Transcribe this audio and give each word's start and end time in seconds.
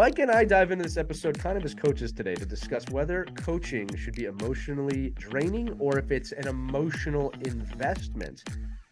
Mike 0.00 0.18
and 0.18 0.30
I 0.30 0.46
dive 0.46 0.70
into 0.70 0.84
this 0.84 0.96
episode 0.96 1.38
kind 1.38 1.58
of 1.58 1.64
as 1.66 1.74
coaches 1.74 2.10
today 2.10 2.34
to 2.34 2.46
discuss 2.46 2.88
whether 2.88 3.26
coaching 3.34 3.86
should 3.96 4.14
be 4.14 4.24
emotionally 4.24 5.10
draining 5.10 5.76
or 5.78 5.98
if 5.98 6.10
it's 6.10 6.32
an 6.32 6.48
emotional 6.48 7.34
investment 7.44 8.42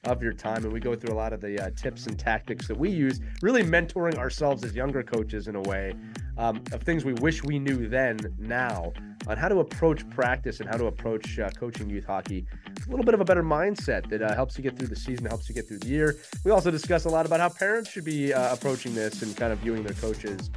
of 0.04 0.22
your 0.22 0.34
time. 0.34 0.64
And 0.64 0.70
we 0.70 0.80
go 0.80 0.94
through 0.94 1.14
a 1.14 1.16
lot 1.16 1.32
of 1.32 1.40
the 1.40 1.58
uh, 1.58 1.70
tips 1.74 2.08
and 2.08 2.18
tactics 2.18 2.68
that 2.68 2.76
we 2.76 2.90
use, 2.90 3.20
really 3.40 3.62
mentoring 3.62 4.18
ourselves 4.18 4.62
as 4.64 4.74
younger 4.74 5.02
coaches 5.02 5.48
in 5.48 5.56
a 5.56 5.62
way 5.62 5.94
um, 6.36 6.62
of 6.72 6.82
things 6.82 7.06
we 7.06 7.14
wish 7.14 7.42
we 7.42 7.58
knew 7.58 7.88
then, 7.88 8.18
now, 8.38 8.92
on 9.26 9.38
how 9.38 9.48
to 9.48 9.60
approach 9.60 10.06
practice 10.10 10.60
and 10.60 10.68
how 10.68 10.76
to 10.76 10.88
approach 10.88 11.38
uh, 11.38 11.48
coaching 11.58 11.88
youth 11.88 12.04
hockey. 12.04 12.44
A 12.86 12.90
little 12.90 13.04
bit 13.04 13.14
of 13.14 13.20
a 13.20 13.24
better 13.24 13.42
mindset 13.42 14.08
that 14.10 14.22
uh, 14.22 14.34
helps 14.34 14.56
you 14.56 14.62
get 14.62 14.78
through 14.78 14.88
the 14.88 14.96
season, 14.96 15.26
helps 15.26 15.48
you 15.48 15.54
get 15.54 15.66
through 15.68 15.78
the 15.78 15.88
year. 15.88 16.16
We 16.44 16.50
also 16.50 16.70
discuss 16.70 17.04
a 17.04 17.08
lot 17.08 17.26
about 17.26 17.40
how 17.40 17.48
parents 17.48 17.90
should 17.90 18.04
be 18.04 18.32
uh, 18.32 18.52
approaching 18.52 18.94
this 18.94 19.22
and 19.22 19.36
kind 19.36 19.52
of 19.52 19.58
viewing 19.58 19.82
their 19.82 19.94
coaches 19.94 20.50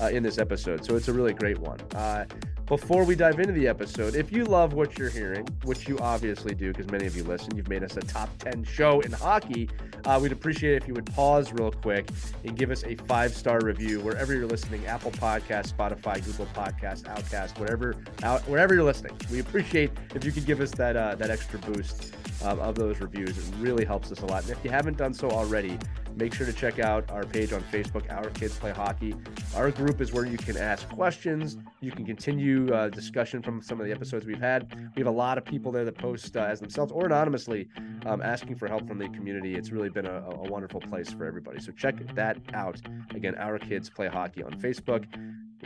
uh, 0.00 0.06
in 0.06 0.22
this 0.22 0.38
episode. 0.38 0.84
So 0.84 0.96
it's 0.96 1.08
a 1.08 1.12
really 1.12 1.32
great 1.32 1.58
one. 1.58 1.80
Uh, 1.94 2.24
before 2.66 3.04
we 3.04 3.14
dive 3.14 3.38
into 3.38 3.52
the 3.52 3.68
episode, 3.68 4.16
if 4.16 4.32
you 4.32 4.44
love 4.44 4.72
what 4.72 4.98
you're 4.98 5.08
hearing, 5.08 5.46
which 5.62 5.88
you 5.88 6.00
obviously 6.00 6.52
do 6.52 6.72
because 6.72 6.90
many 6.90 7.06
of 7.06 7.16
you 7.16 7.22
listen, 7.22 7.56
you've 7.56 7.68
made 7.68 7.84
us 7.84 7.96
a 7.96 8.00
top 8.00 8.28
10 8.38 8.64
show 8.64 8.98
in 9.00 9.12
hockey. 9.12 9.70
Uh, 10.04 10.18
we'd 10.20 10.32
appreciate 10.32 10.72
it 10.74 10.82
if 10.82 10.88
you 10.88 10.94
would 10.94 11.06
pause 11.06 11.52
real 11.52 11.70
quick 11.70 12.08
and 12.42 12.56
give 12.56 12.72
us 12.72 12.82
a 12.82 12.96
five 13.06 13.32
star 13.32 13.60
review 13.60 14.00
wherever 14.00 14.34
you're 14.34 14.46
listening 14.48 14.84
Apple 14.86 15.12
Podcast, 15.12 15.72
Spotify, 15.74 16.24
Google 16.24 16.46
Podcast, 16.46 17.06
Outcast, 17.06 17.56
whatever, 17.60 17.94
out, 18.24 18.40
wherever 18.48 18.74
you're 18.74 18.82
listening. 18.82 19.16
We 19.30 19.38
appreciate 19.38 19.92
if 20.16 20.24
you 20.24 20.32
could 20.32 20.44
give 20.44 20.60
us 20.60 20.72
that, 20.72 20.96
uh, 20.96 21.14
that 21.14 21.30
extra 21.30 21.60
boost 21.72 22.14
um, 22.44 22.58
of 22.60 22.74
those 22.74 23.00
reviews. 23.00 23.36
It 23.36 23.54
really 23.58 23.84
helps 23.84 24.12
us 24.12 24.20
a 24.20 24.26
lot. 24.26 24.42
And 24.42 24.52
if 24.52 24.64
you 24.64 24.70
haven't 24.70 24.96
done 24.96 25.14
so 25.14 25.30
already, 25.30 25.78
make 26.16 26.32
sure 26.32 26.46
to 26.46 26.52
check 26.52 26.78
out 26.78 27.10
our 27.10 27.24
page 27.24 27.52
on 27.52 27.62
Facebook, 27.64 28.10
Our 28.10 28.30
Kids 28.30 28.58
Play 28.58 28.72
Hockey. 28.72 29.14
Our 29.54 29.70
group 29.70 30.00
is 30.00 30.12
where 30.12 30.24
you 30.24 30.38
can 30.38 30.56
ask 30.56 30.88
questions. 30.88 31.56
You 31.80 31.92
can 31.92 32.06
continue 32.06 32.72
uh, 32.72 32.88
discussion 32.88 33.42
from 33.42 33.62
some 33.62 33.80
of 33.80 33.86
the 33.86 33.92
episodes 33.92 34.26
we've 34.26 34.40
had. 34.40 34.74
We 34.96 35.00
have 35.00 35.06
a 35.12 35.16
lot 35.16 35.38
of 35.38 35.44
people 35.44 35.72
there 35.72 35.84
that 35.84 35.98
post 35.98 36.36
uh, 36.36 36.40
as 36.40 36.60
themselves 36.60 36.92
or 36.92 37.06
anonymously 37.06 37.68
um, 38.06 38.22
asking 38.22 38.56
for 38.56 38.68
help 38.68 38.86
from 38.88 38.98
the 38.98 39.08
community. 39.10 39.54
It's 39.54 39.70
really 39.70 39.90
been 39.90 40.06
a, 40.06 40.22
a 40.30 40.50
wonderful 40.50 40.80
place 40.80 41.12
for 41.12 41.24
everybody. 41.24 41.60
So 41.60 41.72
check 41.72 41.96
that 42.14 42.38
out. 42.54 42.80
Again, 43.14 43.34
Our 43.36 43.58
Kids 43.58 43.90
Play 43.90 44.08
Hockey 44.08 44.42
on 44.42 44.52
Facebook 44.52 45.04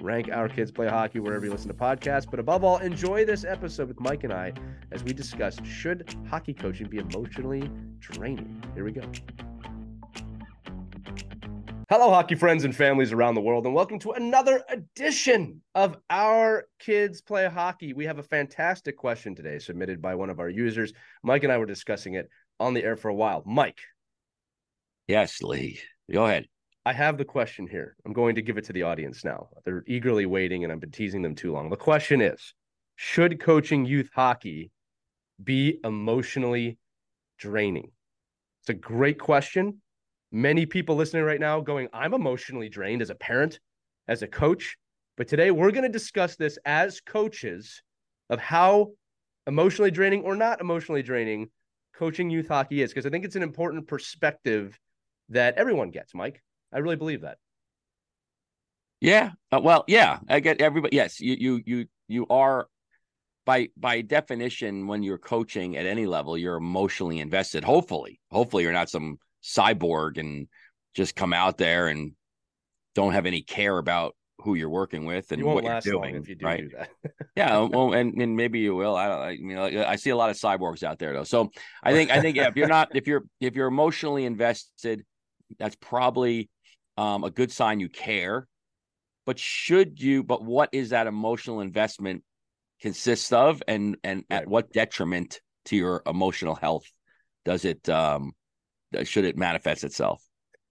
rank 0.02 0.30
our 0.30 0.48
kids 0.48 0.70
play 0.70 0.88
hockey 0.88 1.20
wherever 1.20 1.44
you 1.44 1.50
listen 1.50 1.68
to 1.68 1.74
podcasts. 1.74 2.30
But 2.30 2.40
above 2.40 2.64
all, 2.64 2.78
enjoy 2.78 3.24
this 3.24 3.44
episode 3.44 3.88
with 3.88 4.00
Mike 4.00 4.24
and 4.24 4.32
I 4.32 4.52
as 4.90 5.04
we 5.04 5.12
discuss 5.12 5.58
should 5.64 6.14
hockey 6.28 6.54
coaching 6.54 6.88
be 6.88 6.98
emotionally 6.98 7.70
draining? 8.00 8.62
Here 8.74 8.84
we 8.84 8.92
go. 8.92 9.02
Hello, 11.90 12.10
hockey 12.10 12.36
friends 12.36 12.62
and 12.62 12.74
families 12.74 13.10
around 13.10 13.34
the 13.34 13.40
world, 13.40 13.66
and 13.66 13.74
welcome 13.74 13.98
to 13.98 14.12
another 14.12 14.62
edition 14.68 15.60
of 15.74 15.96
Our 16.08 16.68
Kids 16.78 17.20
Play 17.20 17.48
Hockey. 17.48 17.94
We 17.94 18.04
have 18.04 18.20
a 18.20 18.22
fantastic 18.22 18.96
question 18.96 19.34
today 19.34 19.58
submitted 19.58 20.00
by 20.00 20.14
one 20.14 20.30
of 20.30 20.38
our 20.38 20.48
users. 20.48 20.92
Mike 21.24 21.42
and 21.42 21.52
I 21.52 21.58
were 21.58 21.66
discussing 21.66 22.14
it 22.14 22.28
on 22.60 22.74
the 22.74 22.84
air 22.84 22.96
for 22.96 23.08
a 23.08 23.14
while. 23.14 23.42
Mike. 23.44 23.80
Yes, 25.08 25.42
Lee. 25.42 25.80
Go 26.12 26.26
ahead. 26.26 26.46
I 26.86 26.92
have 26.92 27.18
the 27.18 27.24
question 27.24 27.66
here. 27.66 27.96
I'm 28.04 28.12
going 28.12 28.34
to 28.36 28.42
give 28.42 28.56
it 28.56 28.64
to 28.64 28.72
the 28.72 28.84
audience 28.84 29.24
now. 29.24 29.48
They're 29.64 29.84
eagerly 29.86 30.26
waiting, 30.26 30.64
and 30.64 30.72
I've 30.72 30.80
been 30.80 30.90
teasing 30.90 31.22
them 31.22 31.34
too 31.34 31.52
long. 31.52 31.68
The 31.68 31.76
question 31.76 32.20
is 32.20 32.54
Should 32.96 33.40
coaching 33.40 33.84
youth 33.84 34.10
hockey 34.14 34.70
be 35.42 35.78
emotionally 35.84 36.78
draining? 37.38 37.90
It's 38.62 38.70
a 38.70 38.74
great 38.74 39.18
question 39.18 39.80
many 40.32 40.66
people 40.66 40.96
listening 40.96 41.24
right 41.24 41.40
now 41.40 41.60
going, 41.60 41.88
I'm 41.92 42.14
emotionally 42.14 42.68
drained 42.68 43.02
as 43.02 43.10
a 43.10 43.14
parent, 43.14 43.58
as 44.08 44.22
a 44.22 44.28
coach. 44.28 44.76
But 45.16 45.28
today 45.28 45.50
we're 45.50 45.72
going 45.72 45.82
to 45.82 45.88
discuss 45.88 46.36
this 46.36 46.58
as 46.64 47.00
coaches 47.00 47.82
of 48.28 48.40
how 48.40 48.92
emotionally 49.46 49.90
draining 49.90 50.22
or 50.22 50.36
not 50.36 50.60
emotionally 50.60 51.02
draining 51.02 51.50
coaching 51.94 52.30
youth 52.30 52.48
hockey 52.48 52.82
is, 52.82 52.90
because 52.90 53.06
I 53.06 53.10
think 53.10 53.24
it's 53.24 53.36
an 53.36 53.42
important 53.42 53.86
perspective 53.86 54.78
that 55.28 55.56
everyone 55.56 55.90
gets, 55.90 56.14
Mike. 56.14 56.42
I 56.72 56.78
really 56.78 56.96
believe 56.96 57.22
that. 57.22 57.38
Yeah. 59.00 59.30
Uh, 59.50 59.60
well, 59.62 59.84
yeah, 59.86 60.18
I 60.28 60.40
get 60.40 60.60
everybody. 60.60 60.96
Yes, 60.96 61.20
you, 61.20 61.36
you, 61.38 61.62
you, 61.64 61.86
you 62.08 62.26
are 62.28 62.68
by 63.46 63.68
by 63.76 64.02
definition 64.02 64.86
when 64.86 65.02
you're 65.02 65.18
coaching 65.18 65.76
at 65.76 65.86
any 65.86 66.04
level 66.04 66.36
you're 66.36 66.56
emotionally 66.56 67.20
invested 67.20 67.64
hopefully 67.64 68.20
hopefully 68.30 68.62
you're 68.62 68.72
not 68.72 68.90
some 68.90 69.18
cyborg 69.42 70.18
and 70.18 70.46
just 70.94 71.16
come 71.16 71.32
out 71.32 71.56
there 71.56 71.88
and 71.88 72.12
don't 72.94 73.12
have 73.12 73.26
any 73.26 73.42
care 73.42 73.78
about 73.78 74.14
who 74.42 74.54
you're 74.54 74.70
working 74.70 75.04
with 75.04 75.32
and 75.32 75.40
you 75.40 75.46
what 75.46 75.64
you're 75.64 75.80
doing. 75.80 76.16
if 76.16 76.28
you 76.28 76.34
do 76.34 76.46
right? 76.46 76.68
do 76.68 76.76
that. 76.76 76.88
yeah, 77.36 77.58
well, 77.60 77.92
and, 77.92 78.20
and 78.20 78.36
maybe 78.36 78.58
you 78.58 78.74
will. 78.74 78.96
I 78.96 79.08
don't. 79.08 79.20
I 79.20 79.36
mean, 79.36 79.78
I 79.78 79.96
see 79.96 80.10
a 80.10 80.16
lot 80.16 80.30
of 80.30 80.36
cyborgs 80.36 80.82
out 80.82 80.98
there 80.98 81.12
though. 81.12 81.24
So 81.24 81.50
I 81.82 81.92
think 81.92 82.10
I 82.10 82.20
think 82.20 82.36
yeah, 82.36 82.48
if 82.48 82.56
you're 82.56 82.68
not 82.68 82.94
if 82.94 83.06
you're 83.06 83.24
if 83.40 83.54
you're 83.54 83.68
emotionally 83.68 84.24
invested, 84.24 85.04
that's 85.58 85.76
probably 85.76 86.48
um, 87.00 87.24
a 87.24 87.30
good 87.30 87.50
sign 87.50 87.80
you 87.80 87.88
care. 87.88 88.46
But 89.24 89.38
should 89.38 90.00
you? 90.00 90.22
But 90.22 90.44
what 90.44 90.68
is 90.72 90.90
that 90.90 91.06
emotional 91.06 91.60
investment 91.60 92.22
consists 92.80 93.32
of, 93.32 93.62
and 93.66 93.96
and 94.04 94.24
right. 94.30 94.42
at 94.42 94.48
what 94.48 94.72
detriment 94.72 95.40
to 95.66 95.76
your 95.76 96.02
emotional 96.06 96.54
health 96.54 96.84
does 97.44 97.64
it 97.64 97.88
um, 97.88 98.32
should 99.04 99.24
it 99.24 99.36
manifest 99.36 99.84
itself? 99.84 100.22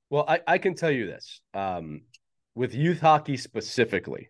Well, 0.09 0.25
I, 0.27 0.39
I 0.47 0.57
can 0.57 0.75
tell 0.75 0.91
you 0.91 1.07
this 1.07 1.41
um, 1.53 2.01
with 2.55 2.75
youth 2.75 2.99
hockey 2.99 3.37
specifically. 3.37 4.29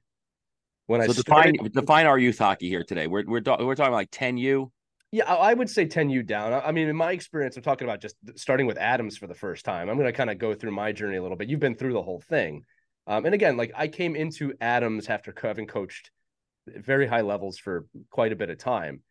When 0.87 1.01
so 1.01 1.11
I 1.11 1.13
define 1.13 1.55
started, 1.55 1.73
define 1.73 2.05
our 2.05 2.17
youth 2.17 2.39
hockey 2.39 2.69
here 2.69 2.83
today. 2.83 3.07
We're 3.07 3.25
we're 3.25 3.41
we're 3.59 3.75
talking 3.75 3.93
like 3.93 4.09
ten 4.11 4.37
U. 4.37 4.71
Yeah, 5.11 5.25
I 5.25 5.55
would 5.55 5.69
say 5.69 5.87
10U 5.87 6.25
down. 6.25 6.53
I 6.53 6.71
mean, 6.71 6.87
in 6.87 6.95
my 6.95 7.11
experience, 7.13 7.57
I'm 7.57 7.63
talking 7.63 7.87
about 7.87 7.99
just 7.99 8.15
starting 8.35 8.67
with 8.67 8.77
Atoms 8.77 9.17
for 9.17 9.25
the 9.25 9.33
first 9.33 9.65
time. 9.65 9.89
I'm 9.89 9.97
going 9.97 10.05
to 10.05 10.13
kind 10.13 10.29
of 10.29 10.37
go 10.37 10.53
through 10.53 10.71
my 10.71 10.91
journey 10.91 11.17
a 11.17 11.21
little 11.21 11.37
bit. 11.37 11.49
You've 11.49 11.59
been 11.59 11.75
through 11.75 11.93
the 11.93 12.03
whole 12.03 12.21
thing. 12.21 12.63
Um, 13.07 13.25
and 13.25 13.33
again, 13.33 13.57
like 13.57 13.71
I 13.75 13.87
came 13.87 14.15
into 14.15 14.53
Atoms 14.61 15.07
after 15.07 15.33
having 15.41 15.65
coached 15.65 16.11
very 16.67 17.07
high 17.07 17.21
levels 17.21 17.57
for 17.57 17.87
quite 18.11 18.31
a 18.31 18.35
bit 18.35 18.51
of 18.51 18.59
time. 18.59 19.01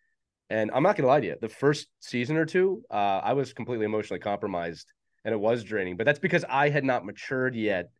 And 0.51 0.71
I'm 0.73 0.85
not 0.85 0.97
gonna 0.97 1.09
lie 1.09 1.21
to 1.21 1.27
you, 1.27 1.37
the 1.41 1.49
first 1.49 1.89
season 1.99 2.37
or 2.37 2.47
two, 2.47 2.83
uh, 2.91 3.21
I 3.23 3.33
was 3.33 3.53
completely 3.53 3.85
emotionally 3.85 4.21
compromised 4.21 4.93
and 5.25 5.35
it 5.35 5.39
was 5.39 5.65
draining. 5.65 5.97
But 5.97 6.07
that's 6.07 6.21
because 6.21 6.45
I 6.49 6.69
had 6.69 6.85
not 6.85 7.05
matured 7.05 7.57
yet 7.57 7.91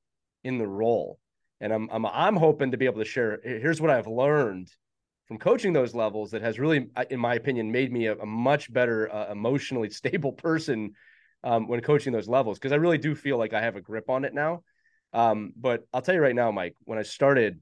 in 0.45 0.59
the 0.59 0.69
role. 0.69 1.19
And 1.61 1.73
I'm 1.73 1.89
I'm 1.91 2.07
I'm 2.07 2.37
hoping 2.37 2.71
to 2.71 2.77
be 2.77 2.87
able 2.87 3.01
to 3.01 3.05
share. 3.05 3.41
Here's 3.43 3.81
what 3.81 3.91
I've 3.91 4.07
learned 4.07 4.71
from 5.29 5.39
coaching 5.39 5.73
those 5.73 5.95
levels 5.95 6.31
that 6.31 6.43
has 6.43 6.59
really, 6.59 6.89
in 7.11 7.21
my 7.21 7.35
opinion, 7.35 7.71
made 7.71 7.93
me 7.93 8.07
a, 8.07 8.17
a 8.17 8.27
much 8.27 8.73
better 8.73 9.13
uh, 9.13 9.31
emotionally 9.31 9.91
stable 10.01 10.33
person 10.33 10.95
um, 11.45 11.69
when 11.69 11.81
coaching 11.81 12.13
those 12.13 12.29
levels 12.29 12.59
because 12.59 12.73
I 12.73 12.77
really 12.77 12.99
do 12.99 13.15
feel 13.15 13.39
like 13.39 13.53
I 13.53 13.61
have 13.61 13.77
a 13.77 13.81
grip 13.81 14.11
on 14.11 14.25
it 14.25 14.35
now. 14.35 14.63
Um, 15.13 15.53
but 15.57 15.87
I'll 15.93 16.03
tell 16.03 16.15
you 16.15 16.21
right 16.21 16.35
now, 16.35 16.51
Mike, 16.51 16.75
when 16.85 16.99
I 16.99 17.03
started, 17.03 17.61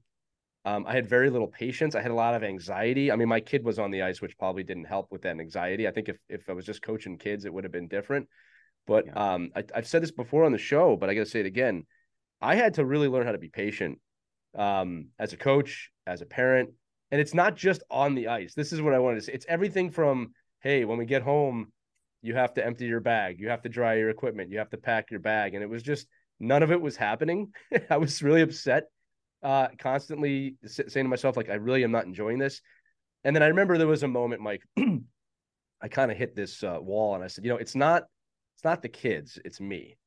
Um, 0.65 0.83
I 0.85 0.93
had 0.93 1.07
very 1.07 1.29
little 1.29 1.47
patience. 1.47 1.95
I 1.95 2.01
had 2.01 2.11
a 2.11 2.21
lot 2.25 2.35
of 2.35 2.43
anxiety. 2.43 3.09
I 3.09 3.15
mean, 3.15 3.29
my 3.29 3.39
kid 3.39 3.63
was 3.63 3.79
on 3.79 3.91
the 3.91 4.01
ice, 4.01 4.21
which 4.21 4.37
probably 4.37 4.63
didn't 4.63 4.87
help 4.87 5.07
with 5.11 5.21
that 5.21 5.39
anxiety. 5.39 5.87
I 5.87 5.91
think 5.91 6.09
if 6.09 6.17
if 6.27 6.49
I 6.49 6.53
was 6.53 6.65
just 6.65 6.81
coaching 6.81 7.17
kids, 7.17 7.45
it 7.45 7.53
would 7.53 7.63
have 7.63 7.71
been 7.71 7.87
different. 7.87 8.27
But 8.85 9.05
yeah. 9.05 9.33
um, 9.33 9.51
I, 9.55 9.63
have 9.73 9.87
said 9.87 10.01
this 10.01 10.11
before 10.11 10.43
on 10.43 10.51
the 10.51 10.57
show, 10.57 10.97
but 10.97 11.09
I 11.09 11.13
got 11.13 11.25
to 11.25 11.31
say 11.31 11.39
it 11.39 11.45
again. 11.45 11.85
I 12.41 12.55
had 12.55 12.73
to 12.75 12.85
really 12.85 13.07
learn 13.07 13.25
how 13.25 13.31
to 13.33 13.37
be 13.37 13.49
patient 13.49 13.99
um, 14.55 15.09
as 15.17 15.33
a 15.33 15.37
coach, 15.37 15.91
as 16.05 16.21
a 16.21 16.25
parent, 16.25 16.69
and 17.11 17.21
it's 17.21 17.33
not 17.33 17.55
just 17.55 17.83
on 17.89 18.15
the 18.15 18.27
ice. 18.27 18.53
This 18.53 18.73
is 18.73 18.81
what 18.81 18.93
I 18.93 18.99
wanted 18.99 19.15
to 19.17 19.21
say. 19.23 19.33
It's 19.33 19.45
everything 19.47 19.89
from 19.91 20.33
hey, 20.61 20.85
when 20.85 20.97
we 20.97 21.05
get 21.05 21.21
home, 21.21 21.71
you 22.21 22.33
have 22.35 22.53
to 22.55 22.65
empty 22.65 22.85
your 22.85 22.99
bag, 22.99 23.39
you 23.39 23.49
have 23.49 23.61
to 23.61 23.69
dry 23.69 23.95
your 23.95 24.09
equipment, 24.09 24.51
you 24.51 24.57
have 24.57 24.71
to 24.71 24.77
pack 24.77 25.11
your 25.11 25.19
bag, 25.19 25.53
and 25.53 25.63
it 25.63 25.69
was 25.69 25.83
just 25.83 26.07
none 26.39 26.63
of 26.63 26.71
it 26.71 26.81
was 26.81 26.95
happening. 26.95 27.53
I 27.89 27.97
was 27.97 28.21
really 28.23 28.41
upset, 28.41 28.85
uh, 29.43 29.67
constantly 29.77 30.55
saying 30.65 31.05
to 31.05 31.09
myself 31.09 31.37
like, 31.37 31.49
I 31.49 31.55
really 31.55 31.83
am 31.83 31.91
not 31.91 32.05
enjoying 32.05 32.39
this. 32.39 32.61
And 33.23 33.35
then 33.35 33.43
I 33.43 33.47
remember 33.47 33.77
there 33.77 33.87
was 33.87 34.03
a 34.03 34.07
moment, 34.07 34.41
Mike. 34.41 34.63
I 35.81 35.87
kind 35.89 36.11
of 36.11 36.17
hit 36.17 36.35
this 36.35 36.63
uh, 36.63 36.77
wall, 36.81 37.15
and 37.15 37.23
I 37.23 37.27
said, 37.27 37.43
you 37.43 37.51
know, 37.51 37.57
it's 37.57 37.75
not 37.75 38.03
it's 38.55 38.63
not 38.63 38.81
the 38.81 38.89
kids, 38.89 39.37
it's 39.45 39.59
me. 39.59 39.97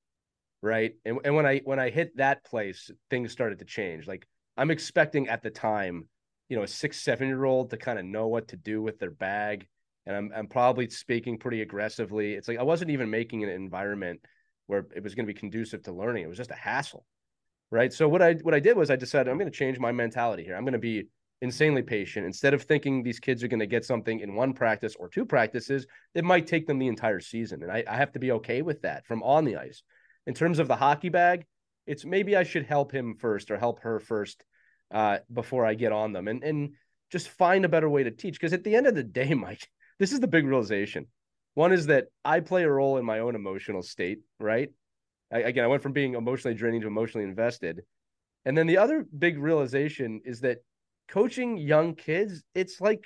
Right. 0.62 0.94
And 1.04 1.18
and 1.24 1.34
when 1.36 1.46
I 1.46 1.60
when 1.64 1.78
I 1.78 1.90
hit 1.90 2.16
that 2.16 2.44
place, 2.44 2.90
things 3.08 3.32
started 3.32 3.60
to 3.60 3.64
change. 3.64 4.06
Like 4.06 4.26
I'm 4.56 4.70
expecting 4.70 5.28
at 5.28 5.42
the 5.42 5.50
time, 5.50 6.08
you 6.50 6.56
know, 6.56 6.64
a 6.64 6.68
six, 6.68 7.00
seven 7.00 7.28
year 7.28 7.44
old 7.44 7.70
to 7.70 7.78
kind 7.78 7.98
of 7.98 8.04
know 8.04 8.26
what 8.26 8.48
to 8.48 8.56
do 8.56 8.82
with 8.82 8.98
their 8.98 9.12
bag. 9.12 9.66
And 10.04 10.16
I'm 10.16 10.32
I'm 10.34 10.46
probably 10.48 10.90
speaking 10.90 11.38
pretty 11.38 11.62
aggressively. 11.62 12.34
It's 12.34 12.48
like 12.48 12.58
I 12.58 12.64
wasn't 12.64 12.90
even 12.90 13.08
making 13.08 13.44
an 13.44 13.50
environment 13.50 14.20
where 14.66 14.86
it 14.94 15.02
was 15.02 15.14
going 15.14 15.26
to 15.26 15.32
be 15.32 15.38
conducive 15.38 15.84
to 15.84 15.92
learning. 15.92 16.24
It 16.24 16.28
was 16.28 16.36
just 16.36 16.50
a 16.50 16.56
hassle. 16.56 17.06
Right. 17.70 17.92
So 17.92 18.08
what 18.08 18.20
I 18.20 18.34
what 18.42 18.52
I 18.52 18.60
did 18.60 18.76
was 18.76 18.90
I 18.90 18.96
decided 18.96 19.30
I'm 19.30 19.38
going 19.38 19.50
to 19.50 19.56
change 19.56 19.78
my 19.78 19.92
mentality 19.92 20.42
here. 20.42 20.56
I'm 20.56 20.64
going 20.64 20.72
to 20.72 20.78
be 20.78 21.06
insanely 21.40 21.82
patient. 21.82 22.26
Instead 22.26 22.52
of 22.52 22.64
thinking 22.64 23.02
these 23.02 23.20
kids 23.20 23.44
are 23.44 23.48
going 23.48 23.60
to 23.60 23.66
get 23.66 23.84
something 23.84 24.18
in 24.18 24.34
one 24.34 24.52
practice 24.52 24.96
or 24.98 25.08
two 25.08 25.24
practices, 25.24 25.86
it 26.14 26.24
might 26.24 26.48
take 26.48 26.66
them 26.66 26.80
the 26.80 26.88
entire 26.88 27.20
season. 27.20 27.62
And 27.62 27.70
I, 27.70 27.84
I 27.88 27.96
have 27.96 28.12
to 28.12 28.18
be 28.18 28.32
okay 28.32 28.62
with 28.62 28.82
that 28.82 29.06
from 29.06 29.22
on 29.22 29.44
the 29.44 29.56
ice. 29.56 29.84
In 30.26 30.34
terms 30.34 30.58
of 30.58 30.66
the 30.66 30.76
hockey 30.76 31.10
bag, 31.10 31.46
it's 31.86 32.04
maybe 32.04 32.36
I 32.36 32.42
should 32.42 32.66
help 32.66 32.92
him 32.92 33.14
first 33.14 33.52
or 33.52 33.56
help 33.56 33.80
her 33.80 34.00
first 34.00 34.44
uh, 34.90 35.18
before 35.32 35.64
I 35.64 35.74
get 35.74 35.92
on 35.92 36.12
them 36.12 36.28
and, 36.28 36.42
and 36.42 36.74
just 37.10 37.28
find 37.28 37.64
a 37.64 37.68
better 37.68 37.88
way 37.88 38.04
to 38.04 38.10
teach. 38.10 38.34
Because 38.34 38.52
at 38.52 38.64
the 38.64 38.74
end 38.74 38.86
of 38.86 38.94
the 38.94 39.02
day, 39.02 39.34
Mike, 39.34 39.68
this 39.98 40.12
is 40.12 40.20
the 40.20 40.28
big 40.28 40.46
realization. 40.46 41.06
One 41.54 41.72
is 41.72 41.86
that 41.86 42.06
I 42.24 42.40
play 42.40 42.62
a 42.62 42.70
role 42.70 42.98
in 42.98 43.04
my 43.04 43.18
own 43.20 43.34
emotional 43.34 43.82
state, 43.82 44.20
right? 44.38 44.70
I, 45.32 45.40
again, 45.40 45.64
I 45.64 45.68
went 45.68 45.82
from 45.82 45.92
being 45.92 46.14
emotionally 46.14 46.56
draining 46.56 46.80
to 46.82 46.86
emotionally 46.86 47.26
invested. 47.26 47.82
And 48.44 48.56
then 48.56 48.66
the 48.66 48.78
other 48.78 49.06
big 49.16 49.38
realization 49.38 50.20
is 50.24 50.40
that 50.40 50.58
coaching 51.08 51.58
young 51.58 51.94
kids, 51.94 52.42
it's 52.54 52.80
like 52.80 53.04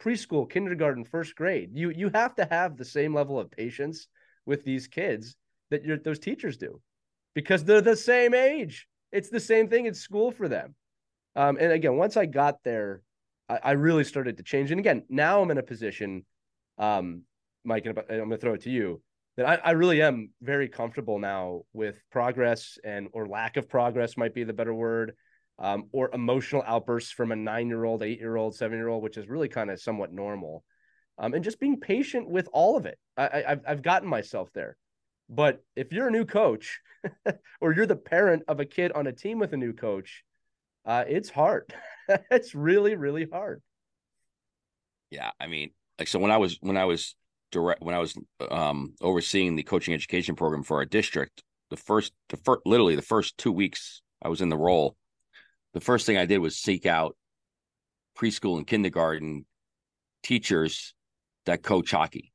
preschool, 0.00 0.50
kindergarten, 0.50 1.04
first 1.04 1.34
grade. 1.34 1.70
You 1.72 1.90
you 1.90 2.10
have 2.10 2.34
to 2.36 2.44
have 2.44 2.76
the 2.76 2.84
same 2.84 3.14
level 3.14 3.38
of 3.38 3.50
patience 3.50 4.06
with 4.44 4.64
these 4.64 4.86
kids 4.86 5.36
that 5.70 5.84
your 5.84 5.98
those 5.98 6.18
teachers 6.18 6.56
do, 6.56 6.80
because 7.34 7.64
they're 7.64 7.80
the 7.80 7.96
same 7.96 8.34
age. 8.34 8.86
It's 9.12 9.30
the 9.30 9.40
same 9.40 9.68
thing 9.68 9.86
in 9.86 9.94
school 9.94 10.30
for 10.30 10.48
them. 10.48 10.74
Um, 11.36 11.56
and 11.60 11.72
again, 11.72 11.96
once 11.96 12.16
I 12.16 12.26
got 12.26 12.62
there, 12.64 13.02
I, 13.48 13.58
I, 13.62 13.70
really 13.72 14.04
started 14.04 14.36
to 14.36 14.42
change. 14.42 14.70
And 14.70 14.78
again, 14.78 15.02
now 15.08 15.42
I'm 15.42 15.50
in 15.50 15.58
a 15.58 15.62
position, 15.62 16.24
um, 16.78 17.22
Mike, 17.64 17.86
and 17.86 17.98
I'm 17.98 18.06
going 18.06 18.30
to 18.30 18.36
throw 18.38 18.54
it 18.54 18.62
to 18.62 18.70
you 18.70 19.02
that 19.36 19.46
I, 19.46 19.54
I 19.56 19.70
really 19.72 20.00
am 20.00 20.30
very 20.42 20.68
comfortable 20.68 21.18
now 21.18 21.62
with 21.72 21.96
progress 22.10 22.78
and 22.84 23.08
or 23.12 23.26
lack 23.26 23.56
of 23.56 23.68
progress 23.68 24.16
might 24.16 24.34
be 24.34 24.44
the 24.44 24.52
better 24.52 24.74
word 24.74 25.14
um, 25.58 25.88
or 25.92 26.10
emotional 26.12 26.62
outbursts 26.66 27.10
from 27.10 27.32
a 27.32 27.36
nine 27.36 27.68
year 27.68 27.84
old, 27.84 28.02
eight 28.02 28.20
year 28.20 28.36
old, 28.36 28.54
seven 28.54 28.78
year 28.78 28.88
old, 28.88 29.02
which 29.02 29.16
is 29.16 29.28
really 29.28 29.48
kind 29.48 29.70
of 29.70 29.80
somewhat 29.80 30.12
normal. 30.12 30.64
Um, 31.16 31.34
and 31.34 31.44
just 31.44 31.60
being 31.60 31.78
patient 31.78 32.28
with 32.28 32.48
all 32.52 32.76
of 32.76 32.86
it. 32.86 32.98
I, 33.16 33.44
I've, 33.46 33.60
I've 33.66 33.82
gotten 33.82 34.08
myself 34.08 34.50
there. 34.52 34.76
But 35.28 35.62
if 35.76 35.92
you're 35.92 36.08
a 36.08 36.12
new 36.12 36.24
coach 36.24 36.80
or 37.60 37.72
you're 37.72 37.86
the 37.86 37.96
parent 37.96 38.42
of 38.48 38.58
a 38.58 38.64
kid 38.64 38.90
on 38.92 39.06
a 39.06 39.12
team 39.12 39.38
with 39.38 39.52
a 39.52 39.56
new 39.56 39.72
coach, 39.72 40.24
uh, 40.84 41.04
it's 41.06 41.30
hard. 41.30 41.72
it's 42.30 42.54
really, 42.54 42.96
really 42.96 43.26
hard. 43.30 43.62
Yeah. 45.10 45.30
I 45.40 45.46
mean, 45.46 45.70
like, 45.98 46.08
so 46.08 46.18
when 46.18 46.30
I 46.30 46.38
was, 46.38 46.58
when 46.60 46.76
I 46.76 46.84
was 46.84 47.14
direct, 47.52 47.82
when 47.82 47.94
I 47.94 47.98
was 47.98 48.16
um, 48.50 48.94
overseeing 49.00 49.56
the 49.56 49.62
coaching 49.62 49.94
education 49.94 50.36
program 50.36 50.62
for 50.62 50.78
our 50.78 50.84
district, 50.84 51.42
the 51.70 51.76
first, 51.76 52.12
the 52.28 52.36
first, 52.36 52.60
literally 52.66 52.96
the 52.96 53.02
first 53.02 53.38
two 53.38 53.52
weeks 53.52 54.02
I 54.22 54.28
was 54.28 54.40
in 54.40 54.48
the 54.48 54.56
role, 54.56 54.96
the 55.72 55.80
first 55.80 56.06
thing 56.06 56.16
I 56.16 56.26
did 56.26 56.38
was 56.38 56.56
seek 56.56 56.86
out 56.86 57.16
preschool 58.16 58.56
and 58.56 58.66
kindergarten 58.66 59.44
teachers 60.22 60.94
that 61.46 61.62
coach 61.62 61.90
hockey. 61.90 62.32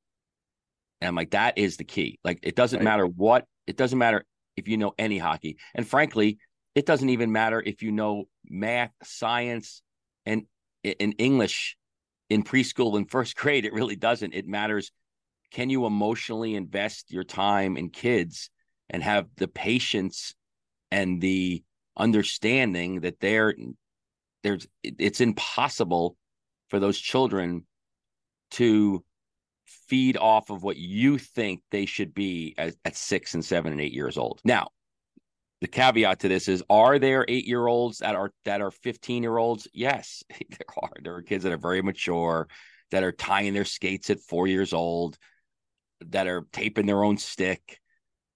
And 1.02 1.08
I'm 1.08 1.16
like, 1.16 1.32
that 1.32 1.58
is 1.58 1.78
the 1.78 1.86
key. 1.86 2.20
Like, 2.24 2.40
it 2.44 2.56
doesn't 2.56 2.80
right. 2.80 2.84
matter 2.84 3.06
what, 3.06 3.46
it 3.68 3.78
doesn't 3.78 3.98
matter 3.98 4.26
if 4.58 4.68
you 4.68 4.78
know 4.78 4.94
any 4.98 5.18
hockey. 5.18 5.58
And 5.74 5.88
frankly, 5.88 6.38
it 6.76 6.86
doesn't 6.86 7.10
even 7.10 7.32
matter 7.32 7.62
if 7.66 7.82
you 7.82 7.92
know 7.92 8.26
math, 8.50 8.92
science, 9.04 9.82
and 10.26 10.44
in 10.84 11.14
English 11.14 11.78
in 12.30 12.44
preschool 12.44 12.98
and 12.98 13.10
first 13.10 13.36
grade. 13.36 13.66
It 13.66 13.74
really 13.74 13.96
doesn't. 13.96 14.34
It 14.34 14.48
matters. 14.48 14.92
Can 15.52 15.70
you 15.70 15.86
emotionally 15.86 16.56
invest 16.56 17.12
your 17.12 17.24
time 17.24 17.76
in 17.76 17.90
kids 17.90 18.50
and 18.90 19.02
have 19.04 19.28
the 19.38 19.48
patience 19.48 20.36
and 20.92 21.22
the 21.22 21.64
understanding 21.98 23.02
that 23.02 23.20
they're 23.20 23.56
there's 24.44 24.68
it's 24.84 25.22
impossible 25.22 26.16
for 26.70 26.80
those 26.80 26.98
children 26.98 27.66
to 28.52 29.04
feed 29.66 30.18
off 30.18 30.50
of 30.50 30.64
what 30.64 30.78
you 30.78 31.18
think 31.18 31.62
they 31.72 31.86
should 31.86 32.14
be 32.14 32.56
at, 32.58 32.76
at 32.86 32.96
six 32.96 33.34
and 33.34 33.44
seven 33.44 33.72
and 33.72 33.82
eight 33.82 33.94
years 33.94 34.18
old. 34.18 34.40
Now, 34.44 34.70
the 35.62 35.68
caveat 35.68 36.20
to 36.20 36.30
this 36.30 36.48
is 36.48 36.64
are 36.70 37.00
there 37.00 37.26
eight 37.28 37.46
year 37.46 37.68
olds 37.68 38.00
that 38.00 38.16
are 38.16 38.32
that 38.46 38.62
are 38.62 38.72
15 38.72 39.24
year 39.24 39.38
olds 39.38 39.68
yes 39.74 40.24
there 40.50 40.82
are 40.82 40.92
there 41.02 41.16
are 41.16 41.22
kids 41.22 41.44
that 41.44 41.54
are 41.54 41.58
very 41.58 41.82
mature 41.82 42.48
that 42.92 43.04
are 43.04 43.12
tying 43.12 43.54
their 43.54 43.66
skates 43.66 44.10
at 44.10 44.20
four 44.20 44.48
years 44.48 44.74
old 44.74 45.18
that 46.08 46.28
are 46.28 46.46
taping 46.52 46.86
their 46.86 47.04
own 47.04 47.18
stick 47.18 47.80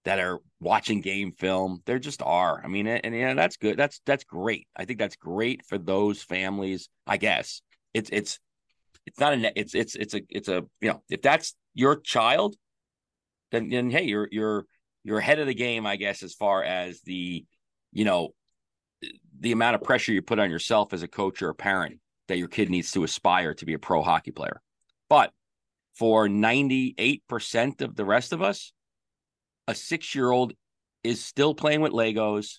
that 0.04 0.18
are 0.18 0.40
watching 0.60 1.00
game 1.00 1.32
film. 1.32 1.82
There 1.86 1.98
just 1.98 2.22
are. 2.22 2.60
I 2.62 2.68
mean, 2.68 2.86
and, 2.86 3.14
yeah, 3.14 3.34
that's 3.34 3.56
good. 3.56 3.76
That's 3.76 4.00
that's 4.04 4.24
great. 4.24 4.68
I 4.76 4.84
think 4.84 4.98
that's 4.98 5.16
great 5.16 5.64
for 5.64 5.78
those 5.78 6.22
families. 6.22 6.88
I 7.06 7.16
guess 7.16 7.62
it's 7.92 8.10
it's 8.10 8.38
it's 9.06 9.18
not 9.18 9.34
a 9.34 9.58
it's 9.58 9.74
it's 9.74 9.94
it's 9.94 10.14
a 10.14 10.20
it's 10.28 10.48
a 10.48 10.64
you 10.80 10.90
know 10.90 11.02
if 11.08 11.22
that's 11.22 11.54
your 11.74 11.96
child, 12.00 12.56
then 13.50 13.68
then 13.70 13.90
hey, 13.90 14.04
you're 14.04 14.28
you're 14.30 14.66
you're 15.04 15.18
ahead 15.18 15.38
of 15.38 15.46
the 15.46 15.54
game. 15.54 15.86
I 15.86 15.96
guess 15.96 16.22
as 16.22 16.34
far 16.34 16.62
as 16.62 17.00
the 17.02 17.44
you 17.92 18.04
know 18.04 18.34
the 19.38 19.52
amount 19.52 19.74
of 19.74 19.82
pressure 19.82 20.12
you 20.12 20.22
put 20.22 20.38
on 20.38 20.50
yourself 20.50 20.92
as 20.92 21.02
a 21.02 21.08
coach 21.08 21.42
or 21.42 21.50
a 21.50 21.54
parent 21.54 22.00
that 22.28 22.38
your 22.38 22.48
kid 22.48 22.70
needs 22.70 22.90
to 22.92 23.04
aspire 23.04 23.54
to 23.54 23.66
be 23.66 23.74
a 23.74 23.78
pro 23.78 24.02
hockey 24.02 24.30
player. 24.30 24.60
But 25.08 25.32
for 25.94 26.26
98% 26.26 27.82
of 27.82 27.94
the 27.94 28.04
rest 28.04 28.32
of 28.32 28.42
us, 28.42 28.72
a 29.68 29.74
six 29.74 30.14
year 30.14 30.30
old 30.30 30.54
is 31.02 31.22
still 31.22 31.54
playing 31.54 31.82
with 31.82 31.92
Legos, 31.92 32.58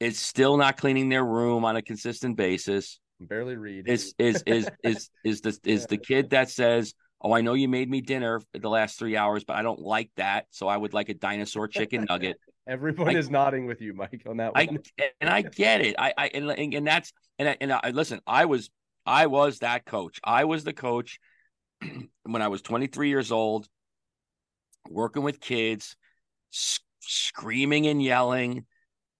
is 0.00 0.18
still 0.18 0.56
not 0.56 0.76
cleaning 0.76 1.08
their 1.08 1.24
room 1.24 1.64
on 1.64 1.76
a 1.76 1.82
consistent 1.82 2.36
basis. 2.36 3.00
Barely 3.18 3.56
read. 3.56 3.88
Is 3.88 4.14
is 4.18 4.42
is 4.46 4.68
is 4.84 5.10
is 5.24 5.40
the 5.40 5.58
is 5.64 5.86
the 5.90 5.96
kid 5.96 6.30
that 6.30 6.50
says, 6.50 6.94
"Oh, 7.26 7.32
I 7.32 7.40
know 7.40 7.54
you 7.54 7.68
made 7.68 7.90
me 7.90 8.00
dinner 8.00 8.40
the 8.52 8.70
last 8.70 8.98
three 8.98 9.16
hours, 9.16 9.42
but 9.42 9.56
I 9.56 9.62
don't 9.62 9.80
like 9.80 10.10
that, 10.16 10.46
so 10.50 10.68
I 10.68 10.76
would 10.76 10.94
like 10.94 11.08
a 11.08 11.14
dinosaur 11.14 11.66
chicken 11.66 12.06
nugget." 12.08 12.36
Everyone 12.68 13.16
I, 13.16 13.18
is 13.18 13.30
nodding 13.30 13.66
with 13.66 13.80
you, 13.80 13.94
Mike, 13.94 14.22
on 14.28 14.36
that 14.36 14.54
one. 14.54 14.78
I, 14.98 15.08
and 15.20 15.28
I 15.30 15.42
get 15.42 15.80
it. 15.80 15.96
I, 15.98 16.12
I 16.16 16.26
and, 16.28 16.50
and 16.74 16.86
that's 16.86 17.12
and 17.38 17.48
I, 17.48 17.56
and 17.60 17.72
I 17.72 17.90
listen. 17.90 18.20
I 18.26 18.44
was 18.44 18.70
I 19.04 19.26
was 19.26 19.58
that 19.58 19.84
coach. 19.84 20.20
I 20.22 20.44
was 20.44 20.62
the 20.62 20.72
coach 20.72 21.18
when 22.22 22.42
I 22.42 22.48
was 22.48 22.62
23 22.62 23.08
years 23.08 23.32
old 23.32 23.68
working 24.88 25.22
with 25.22 25.40
kids, 25.40 25.96
sc- 26.50 26.82
screaming 27.00 27.86
and 27.86 28.02
yelling. 28.02 28.64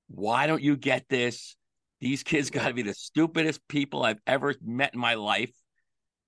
Why 0.08 0.46
don't 0.46 0.62
you 0.62 0.76
get 0.76 1.08
this? 1.08 1.56
These 2.00 2.22
kids 2.22 2.50
got 2.50 2.68
to 2.68 2.74
be 2.74 2.82
the 2.82 2.94
stupidest 2.94 3.66
people 3.68 4.02
I've 4.02 4.20
ever 4.26 4.54
met 4.62 4.94
in 4.94 5.00
my 5.00 5.14
life. 5.14 5.52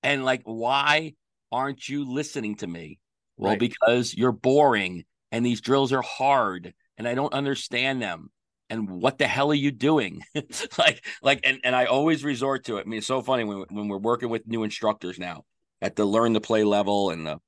And 0.02 0.24
like, 0.24 0.42
why 0.44 1.14
aren't 1.52 1.88
you 1.88 2.10
listening 2.10 2.56
to 2.56 2.66
me? 2.66 2.98
Well, 3.36 3.52
right. 3.52 3.58
because 3.58 4.14
you're 4.14 4.32
boring 4.32 5.04
and 5.30 5.44
these 5.44 5.60
drills 5.60 5.92
are 5.92 6.02
hard 6.02 6.74
and 6.96 7.06
I 7.06 7.14
don't 7.14 7.32
understand 7.32 8.02
them. 8.02 8.30
And 8.70 8.90
what 8.90 9.16
the 9.16 9.26
hell 9.26 9.50
are 9.50 9.54
you 9.54 9.70
doing? 9.70 10.20
like, 10.78 11.04
like, 11.22 11.40
and, 11.44 11.60
and 11.64 11.74
I 11.74 11.86
always 11.86 12.22
resort 12.22 12.64
to 12.64 12.76
it. 12.76 12.82
I 12.82 12.84
mean, 12.84 12.98
it's 12.98 13.06
so 13.06 13.22
funny 13.22 13.44
when, 13.44 13.64
when 13.70 13.88
we're 13.88 13.96
working 13.96 14.28
with 14.28 14.46
new 14.46 14.62
instructors 14.62 15.18
now 15.18 15.44
at 15.80 15.96
the 15.96 16.04
learn 16.04 16.34
to 16.34 16.40
play 16.40 16.64
level 16.64 17.10
and 17.10 17.26
the 17.26 17.38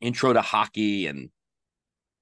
intro 0.00 0.32
to 0.32 0.42
hockey 0.42 1.06
and 1.06 1.30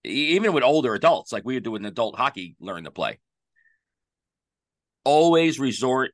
even 0.04 0.52
with 0.52 0.62
older 0.62 0.94
adults, 0.94 1.32
like 1.32 1.44
we 1.44 1.54
would 1.54 1.64
do 1.64 1.72
with 1.72 1.82
an 1.82 1.87
adult 1.87 2.16
hockey 2.16 2.54
learn 2.60 2.84
to 2.84 2.90
play. 2.90 3.18
Always 5.04 5.58
resort 5.58 6.12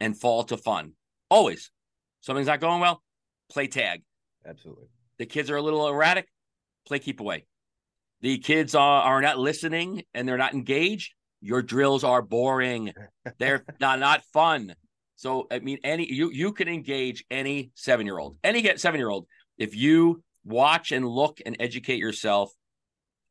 and 0.00 0.18
fall 0.18 0.44
to 0.44 0.56
fun. 0.56 0.92
Always. 1.30 1.70
Something's 2.20 2.46
not 2.46 2.60
going 2.60 2.80
well, 2.80 3.02
play 3.50 3.66
tag. 3.66 4.02
Absolutely. 4.48 4.86
The 5.18 5.26
kids 5.26 5.50
are 5.50 5.56
a 5.56 5.62
little 5.62 5.88
erratic, 5.88 6.28
play 6.86 6.98
keep 6.98 7.20
away. 7.20 7.44
The 8.20 8.38
kids 8.38 8.74
are, 8.74 9.02
are 9.02 9.20
not 9.20 9.38
listening 9.38 10.02
and 10.14 10.28
they're 10.28 10.38
not 10.38 10.54
engaged. 10.54 11.14
Your 11.40 11.62
drills 11.62 12.02
are 12.02 12.22
boring. 12.22 12.92
They're 13.38 13.64
not, 13.80 14.00
not 14.00 14.22
fun. 14.32 14.74
So 15.18 15.48
I 15.50 15.58
mean, 15.58 15.78
any 15.82 16.10
you 16.12 16.30
you 16.30 16.52
can 16.52 16.68
engage 16.68 17.24
any 17.28 17.72
seven 17.74 18.06
year 18.06 18.18
old, 18.18 18.36
any 18.44 18.62
get 18.62 18.80
seven 18.80 19.00
year 19.00 19.08
old 19.08 19.26
if 19.58 19.74
you 19.74 20.22
watch 20.44 20.92
and 20.92 21.06
look 21.06 21.40
and 21.44 21.56
educate 21.58 21.98
yourself. 21.98 22.52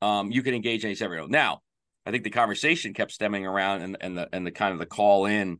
Um, 0.01 0.29
you 0.29 0.43
can 0.43 0.53
engage 0.53 0.83
any 0.83 0.95
seven 0.95 1.13
year 1.13 1.21
old. 1.21 1.31
Now, 1.31 1.61
I 2.05 2.11
think 2.11 2.25
the 2.25 2.29
conversation 2.29 2.93
kept 2.93 3.13
stemming 3.13 3.45
around, 3.45 3.83
and 3.83 3.97
and 4.01 4.17
the 4.17 4.27
and 4.33 4.45
the 4.45 4.51
kind 4.51 4.73
of 4.73 4.79
the 4.79 4.85
call 4.85 5.25
in 5.25 5.59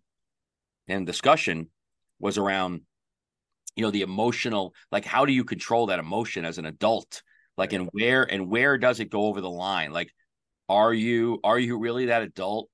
and 0.89 1.05
discussion 1.05 1.69
was 2.19 2.37
around, 2.37 2.81
you 3.77 3.83
know, 3.83 3.91
the 3.91 4.01
emotional, 4.01 4.73
like 4.91 5.05
how 5.05 5.25
do 5.25 5.31
you 5.31 5.45
control 5.45 5.85
that 5.87 5.99
emotion 5.99 6.43
as 6.43 6.57
an 6.57 6.65
adult, 6.65 7.21
like 7.57 7.71
and 7.71 7.87
where 7.93 8.23
and 8.23 8.49
where 8.49 8.77
does 8.77 8.99
it 8.99 9.09
go 9.09 9.27
over 9.27 9.39
the 9.39 9.49
line, 9.49 9.93
like 9.93 10.11
are 10.67 10.93
you 10.93 11.39
are 11.43 11.57
you 11.57 11.79
really 11.79 12.07
that 12.07 12.23
adult 12.23 12.69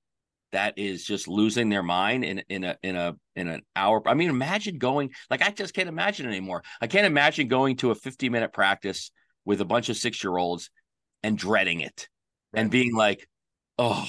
that 0.52 0.78
is 0.78 1.04
just 1.04 1.28
losing 1.28 1.68
their 1.68 1.82
mind 1.82 2.24
in 2.24 2.42
in 2.48 2.64
a 2.64 2.76
in 2.82 2.96
a 2.96 3.14
in 3.36 3.48
an 3.48 3.62
hour. 3.76 4.02
I 4.06 4.14
mean, 4.14 4.30
imagine 4.30 4.78
going 4.78 5.10
like 5.30 5.42
I 5.42 5.50
just 5.50 5.74
can't 5.74 5.88
imagine 5.88 6.26
anymore. 6.26 6.62
I 6.80 6.86
can't 6.86 7.06
imagine 7.06 7.48
going 7.48 7.76
to 7.78 7.90
a 7.90 7.94
50 7.94 8.28
minute 8.28 8.52
practice 8.52 9.10
with 9.44 9.60
a 9.60 9.64
bunch 9.64 9.88
of 9.88 9.96
six 9.96 10.22
year 10.24 10.36
olds 10.36 10.70
and 11.22 11.36
dreading 11.36 11.80
it 11.80 12.08
right. 12.52 12.60
and 12.60 12.70
being 12.70 12.94
like, 12.94 13.28
oh, 13.78 14.08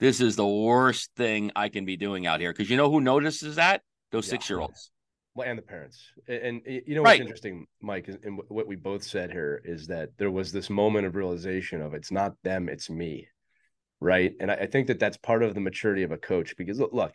this 0.00 0.20
is 0.20 0.36
the 0.36 0.46
worst 0.46 1.10
thing 1.16 1.52
I 1.56 1.68
can 1.68 1.84
be 1.84 1.96
doing 1.96 2.26
out 2.26 2.40
here. 2.40 2.52
Because 2.52 2.68
you 2.68 2.76
know 2.76 2.90
who 2.90 3.00
notices 3.00 3.56
that? 3.56 3.82
Those 4.10 4.26
yeah. 4.26 4.30
six 4.32 4.50
year 4.50 4.60
olds. 4.60 4.90
Well, 5.38 5.48
and 5.48 5.56
the 5.56 5.62
parents. 5.62 6.02
And, 6.26 6.62
and 6.66 6.82
you 6.86 6.96
know 6.96 7.02
what's 7.02 7.12
right. 7.12 7.20
interesting, 7.20 7.66
Mike, 7.80 8.08
and 8.24 8.40
what 8.48 8.66
we 8.66 8.74
both 8.74 9.04
said 9.04 9.30
here 9.30 9.62
is 9.64 9.86
that 9.86 10.10
there 10.18 10.30
was 10.30 10.50
this 10.50 10.68
moment 10.68 11.06
of 11.06 11.14
realization 11.14 11.80
of 11.80 11.94
it's 11.94 12.10
not 12.10 12.34
them, 12.42 12.68
it's 12.68 12.90
me 12.90 13.28
right? 14.00 14.34
And 14.40 14.50
I, 14.50 14.54
I, 14.54 14.66
think 14.66 14.86
that 14.86 15.00
that's 15.00 15.16
part 15.16 15.42
of 15.42 15.54
the 15.54 15.60
maturity 15.60 16.04
of 16.04 16.12
a 16.12 16.16
coach 16.16 16.56
because 16.56 16.78
look, 16.78 16.92
look, 16.92 17.12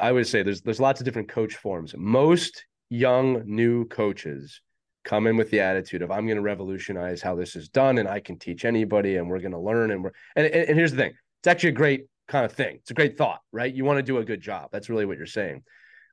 I 0.00 0.12
would 0.12 0.26
say 0.26 0.42
there's 0.42 0.62
there's 0.62 0.80
lots 0.80 1.00
of 1.00 1.04
different 1.04 1.28
coach 1.28 1.56
forms. 1.56 1.94
Most 1.96 2.64
young 2.88 3.42
new 3.44 3.86
coaches 3.86 4.60
come 5.04 5.26
in 5.26 5.36
with 5.36 5.50
the 5.50 5.60
attitude 5.60 6.02
of 6.02 6.10
I'm 6.10 6.26
going 6.26 6.36
to 6.36 6.42
revolutionize 6.42 7.22
how 7.22 7.34
this 7.34 7.56
is 7.56 7.68
done 7.68 7.98
and 7.98 8.08
I 8.08 8.20
can 8.20 8.38
teach 8.38 8.64
anybody 8.64 9.16
and 9.16 9.28
we're 9.28 9.40
going 9.40 9.52
to 9.52 9.58
learn 9.58 9.90
and 9.90 10.04
we're 10.04 10.12
and, 10.36 10.46
and, 10.46 10.68
and 10.68 10.78
here's 10.78 10.92
the 10.92 10.98
thing. 10.98 11.12
It's 11.40 11.48
actually 11.48 11.70
a 11.70 11.72
great 11.72 12.06
kind 12.28 12.44
of 12.44 12.52
thing. 12.52 12.76
It's 12.76 12.90
a 12.90 12.94
great 12.94 13.18
thought, 13.18 13.40
right? 13.52 13.72
You 13.72 13.84
want 13.84 13.98
to 13.98 14.02
do 14.02 14.18
a 14.18 14.24
good 14.24 14.40
job. 14.40 14.68
That's 14.72 14.88
really 14.88 15.06
what 15.06 15.16
you're 15.16 15.26
saying. 15.26 15.62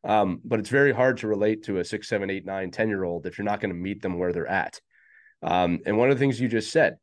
Um, 0.04 0.40
but 0.44 0.60
it's 0.60 0.70
very 0.70 0.94
hard 0.94 1.18
to 1.18 1.28
relate 1.28 1.64
to 1.64 1.80
a 1.80 1.86
six, 1.86 2.08
seven, 2.08 2.30
eight, 2.30 2.46
nine, 2.46 2.72
10 2.72 2.88
year 2.88 3.04
old 3.04 3.26
if 3.26 3.38
you're 3.38 3.46
not 3.46 3.60
going 3.60 3.74
to 3.74 3.80
meet 3.80 4.02
them 4.02 4.18
where 4.18 4.32
they're 4.32 4.48
at. 4.48 4.80
Um, 5.42 5.80
and 5.86 5.98
one 5.98 6.10
of 6.10 6.16
the 6.16 6.20
things 6.20 6.40
you 6.40 6.48
just 6.48 6.72
said, 6.72 6.98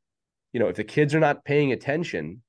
you 0.53 0.61
know, 0.61 0.69
if 0.69 0.77
the 0.77 0.85
kids 0.85 1.15
are 1.15 1.21
not 1.21 1.45
paying 1.45 1.73
attention, 1.73 2.43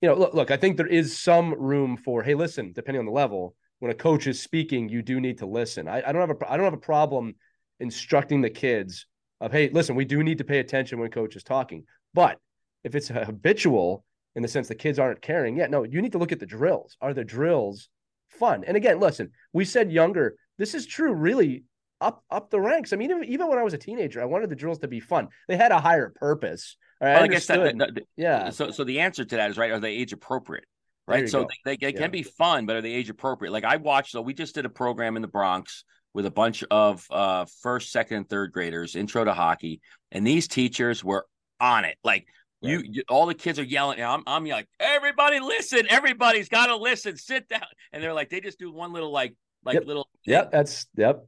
you 0.00 0.08
know, 0.08 0.14
look, 0.14 0.34
look, 0.34 0.50
I 0.50 0.56
think 0.56 0.76
there 0.76 0.86
is 0.86 1.18
some 1.18 1.54
room 1.54 1.96
for, 1.96 2.22
hey, 2.22 2.34
listen, 2.34 2.72
depending 2.72 3.00
on 3.00 3.06
the 3.06 3.12
level, 3.12 3.54
when 3.80 3.90
a 3.90 3.94
coach 3.94 4.26
is 4.26 4.40
speaking, 4.40 4.88
you 4.88 5.02
do 5.02 5.20
need 5.20 5.38
to 5.38 5.46
listen. 5.46 5.88
I, 5.88 6.02
I 6.06 6.12
don't 6.12 6.26
have 6.26 6.30
a 6.30 6.50
I 6.50 6.56
don't 6.56 6.64
have 6.64 6.74
a 6.74 6.78
problem 6.78 7.34
instructing 7.80 8.40
the 8.40 8.50
kids 8.50 9.06
of, 9.40 9.52
hey, 9.52 9.70
listen, 9.70 9.96
we 9.96 10.04
do 10.04 10.22
need 10.22 10.38
to 10.38 10.44
pay 10.44 10.58
attention 10.58 10.98
when 10.98 11.10
coach 11.10 11.34
is 11.34 11.42
talking. 11.42 11.84
But 12.14 12.38
if 12.84 12.94
it's 12.94 13.08
habitual 13.08 14.04
in 14.36 14.42
the 14.42 14.48
sense 14.48 14.68
the 14.68 14.74
kids 14.74 14.98
aren't 14.98 15.22
caring, 15.22 15.56
yeah, 15.56 15.66
no, 15.66 15.84
you 15.84 16.00
need 16.00 16.12
to 16.12 16.18
look 16.18 16.32
at 16.32 16.40
the 16.40 16.46
drills. 16.46 16.96
Are 17.00 17.14
the 17.14 17.24
drills 17.24 17.88
fun? 18.30 18.64
And 18.66 18.76
again, 18.76 19.00
listen, 19.00 19.30
we 19.52 19.64
said 19.64 19.92
younger. 19.92 20.36
This 20.58 20.74
is 20.74 20.86
true, 20.86 21.12
really 21.12 21.64
up 22.00 22.24
up 22.30 22.50
the 22.50 22.60
ranks. 22.60 22.92
I 22.92 22.96
mean, 22.96 23.10
even, 23.10 23.24
even 23.24 23.48
when 23.48 23.58
I 23.58 23.62
was 23.62 23.74
a 23.74 23.78
teenager, 23.78 24.20
I 24.22 24.24
wanted 24.24 24.50
the 24.50 24.56
drills 24.56 24.78
to 24.80 24.88
be 24.88 25.00
fun. 25.00 25.28
They 25.48 25.56
had 25.56 25.72
a 25.72 25.80
higher 25.80 26.12
purpose. 26.14 26.76
I, 27.00 27.04
well, 27.04 27.22
I 27.24 27.28
guess 27.28 27.46
that, 27.46 27.78
that, 27.78 28.02
yeah. 28.16 28.50
So 28.50 28.70
so 28.70 28.84
the 28.84 29.00
answer 29.00 29.24
to 29.24 29.36
that 29.36 29.50
is 29.50 29.58
right. 29.58 29.70
Are 29.70 29.80
they 29.80 29.92
age 29.92 30.12
appropriate? 30.12 30.64
Right. 31.06 31.28
So 31.28 31.48
they, 31.64 31.76
they, 31.76 31.76
they 31.76 31.92
yeah. 31.94 32.02
can 32.02 32.10
be 32.10 32.22
fun, 32.22 32.66
but 32.66 32.76
are 32.76 32.82
they 32.82 32.92
age 32.92 33.10
appropriate? 33.10 33.50
Like 33.50 33.64
I 33.64 33.76
watched. 33.76 34.12
So 34.12 34.22
we 34.22 34.34
just 34.34 34.54
did 34.54 34.64
a 34.64 34.70
program 34.70 35.16
in 35.16 35.22
the 35.22 35.28
Bronx 35.28 35.84
with 36.14 36.26
a 36.26 36.30
bunch 36.30 36.62
of 36.70 37.04
uh, 37.10 37.46
first, 37.62 37.90
second, 37.90 38.16
and 38.18 38.28
third 38.28 38.52
graders, 38.52 38.96
intro 38.96 39.24
to 39.24 39.32
hockey, 39.32 39.80
and 40.12 40.26
these 40.26 40.46
teachers 40.46 41.02
were 41.02 41.26
on 41.58 41.84
it. 41.84 41.96
Like 42.04 42.26
right. 42.62 42.72
you, 42.72 42.82
you, 42.84 43.02
all 43.08 43.26
the 43.26 43.34
kids 43.34 43.58
are 43.58 43.64
yelling. 43.64 44.02
I'm, 44.02 44.22
I'm 44.26 44.44
like, 44.46 44.68
everybody 44.78 45.40
listen, 45.40 45.86
everybody's 45.88 46.48
got 46.48 46.66
to 46.66 46.76
listen, 46.76 47.16
sit 47.16 47.48
down, 47.48 47.62
and 47.92 48.02
they're 48.02 48.14
like, 48.14 48.30
they 48.30 48.40
just 48.40 48.58
do 48.58 48.72
one 48.72 48.92
little 48.92 49.10
like, 49.10 49.34
like 49.64 49.74
yep. 49.74 49.86
little. 49.86 50.08
Yep, 50.24 50.52
that's 50.52 50.86
yep. 50.96 51.26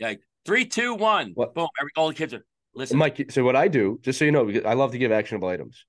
Like 0.00 0.20
three, 0.44 0.64
two, 0.64 0.94
one, 0.94 1.32
what? 1.34 1.54
boom. 1.54 1.68
Every, 1.80 1.90
all 1.96 2.08
the 2.08 2.14
kids 2.14 2.34
are 2.34 2.44
Listen, 2.74 2.98
Mike. 2.98 3.30
So 3.30 3.44
what 3.44 3.56
I 3.56 3.68
do, 3.68 3.98
just 4.02 4.18
so 4.18 4.24
you 4.24 4.32
know, 4.32 4.50
I 4.64 4.74
love 4.74 4.92
to 4.92 4.98
give 4.98 5.12
actionable 5.12 5.48
items. 5.48 5.84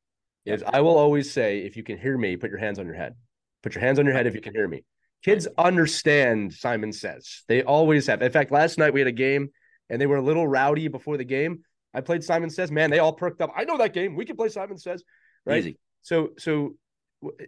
Is 0.45 0.61
I 0.61 0.81
will 0.81 0.97
always 0.97 1.31
say, 1.31 1.59
if 1.59 1.77
you 1.77 1.83
can 1.83 1.97
hear 1.97 2.17
me, 2.17 2.35
put 2.35 2.49
your 2.49 2.59
hands 2.59 2.77
on 2.77 2.85
your 2.85 2.95
head. 2.95 3.15
Put 3.61 3.75
your 3.75 3.83
hands 3.83 3.99
on 3.99 4.05
your 4.05 4.13
head 4.13 4.27
if 4.27 4.35
you 4.35 4.41
can 4.41 4.53
hear 4.53 4.67
me. 4.67 4.83
Kids 5.23 5.47
understand 5.57 6.53
Simon 6.53 6.91
Says. 6.91 7.43
They 7.47 7.63
always 7.63 8.07
have. 8.07 8.21
In 8.21 8.31
fact, 8.31 8.51
last 8.51 8.77
night 8.77 8.93
we 8.93 8.99
had 8.99 9.07
a 9.07 9.13
game 9.13 9.51
and 9.89 10.01
they 10.01 10.05
were 10.05 10.17
a 10.17 10.21
little 10.21 10.45
rowdy 10.45 10.89
before 10.89 11.15
the 11.15 11.23
game. 11.23 11.63
I 11.93 12.01
played 12.01 12.23
Simon 12.23 12.49
Says. 12.49 12.71
Man, 12.71 12.89
they 12.89 12.99
all 12.99 13.13
perked 13.13 13.41
up. 13.41 13.51
I 13.55 13.63
know 13.65 13.77
that 13.77 13.93
game. 13.93 14.15
We 14.15 14.25
can 14.25 14.35
play 14.35 14.49
Simon 14.49 14.77
Says. 14.77 15.03
Right. 15.45 15.59
Easy. 15.59 15.77
So, 16.01 16.29
so 16.37 16.75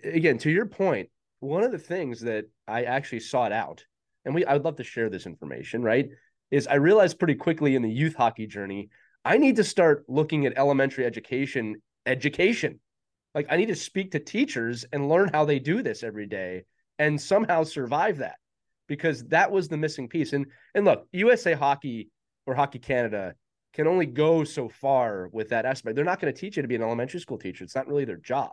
again, 0.04 0.38
to 0.40 0.52
your 0.52 0.66
point, 0.66 1.10
one 1.40 1.64
of 1.64 1.72
the 1.72 1.80
things 1.80 2.22
that 2.22 2.46
I 2.68 2.84
actually 2.84 3.20
sought 3.22 3.52
out, 3.52 3.84
and 4.24 4.34
we 4.34 4.46
I'd 4.46 4.64
love 4.64 4.78
to 4.78 4.84
share 4.84 5.10
this 5.10 5.26
information, 5.26 5.82
right? 5.84 6.10
Is 6.52 6.68
I 6.68 6.76
realized 6.76 7.20
pretty 7.20 7.36
quickly 7.36 7.76
in 7.76 7.82
the 7.82 7.92
youth 7.92 8.16
hockey 8.16 8.48
journey 8.48 8.90
I 9.26 9.40
need 9.40 9.56
to 9.56 9.64
start 9.64 10.06
looking 10.08 10.46
at 10.46 10.54
elementary 10.56 11.04
education 11.04 11.82
education. 12.06 12.80
Like 13.34 13.48
I 13.50 13.58
need 13.58 13.70
to 13.70 13.76
speak 13.76 14.12
to 14.12 14.20
teachers 14.20 14.86
and 14.94 15.10
learn 15.10 15.32
how 15.34 15.46
they 15.46 15.58
do 15.58 15.82
this 15.82 16.04
every 16.04 16.28
day 16.28 16.66
and 17.00 17.20
somehow 17.20 17.64
survive 17.64 18.20
that 18.20 18.36
because 18.88 19.24
that 19.26 19.52
was 19.52 19.68
the 19.68 19.78
missing 19.78 20.08
piece. 20.08 20.34
And 20.34 20.46
and 20.76 20.86
look, 20.86 21.08
USA 21.12 21.54
Hockey 21.54 22.12
or 22.46 22.54
Hockey 22.54 22.78
Canada 22.78 23.34
can 23.76 23.88
only 23.88 24.06
go 24.06 24.46
so 24.46 24.70
far 24.70 25.28
with 25.34 25.50
that 25.50 25.66
aspect. 25.66 25.98
They're 25.98 26.06
not 26.06 26.22
going 26.22 26.34
to 26.34 26.40
teach 26.40 26.56
you 26.56 26.62
to 26.62 26.68
be 26.68 26.76
an 26.76 26.82
elementary 26.82 27.20
school 27.20 27.38
teacher. 27.38 27.66
It's 27.66 27.76
not 27.76 27.88
really 27.88 28.06
their 28.06 28.16
job. 28.16 28.52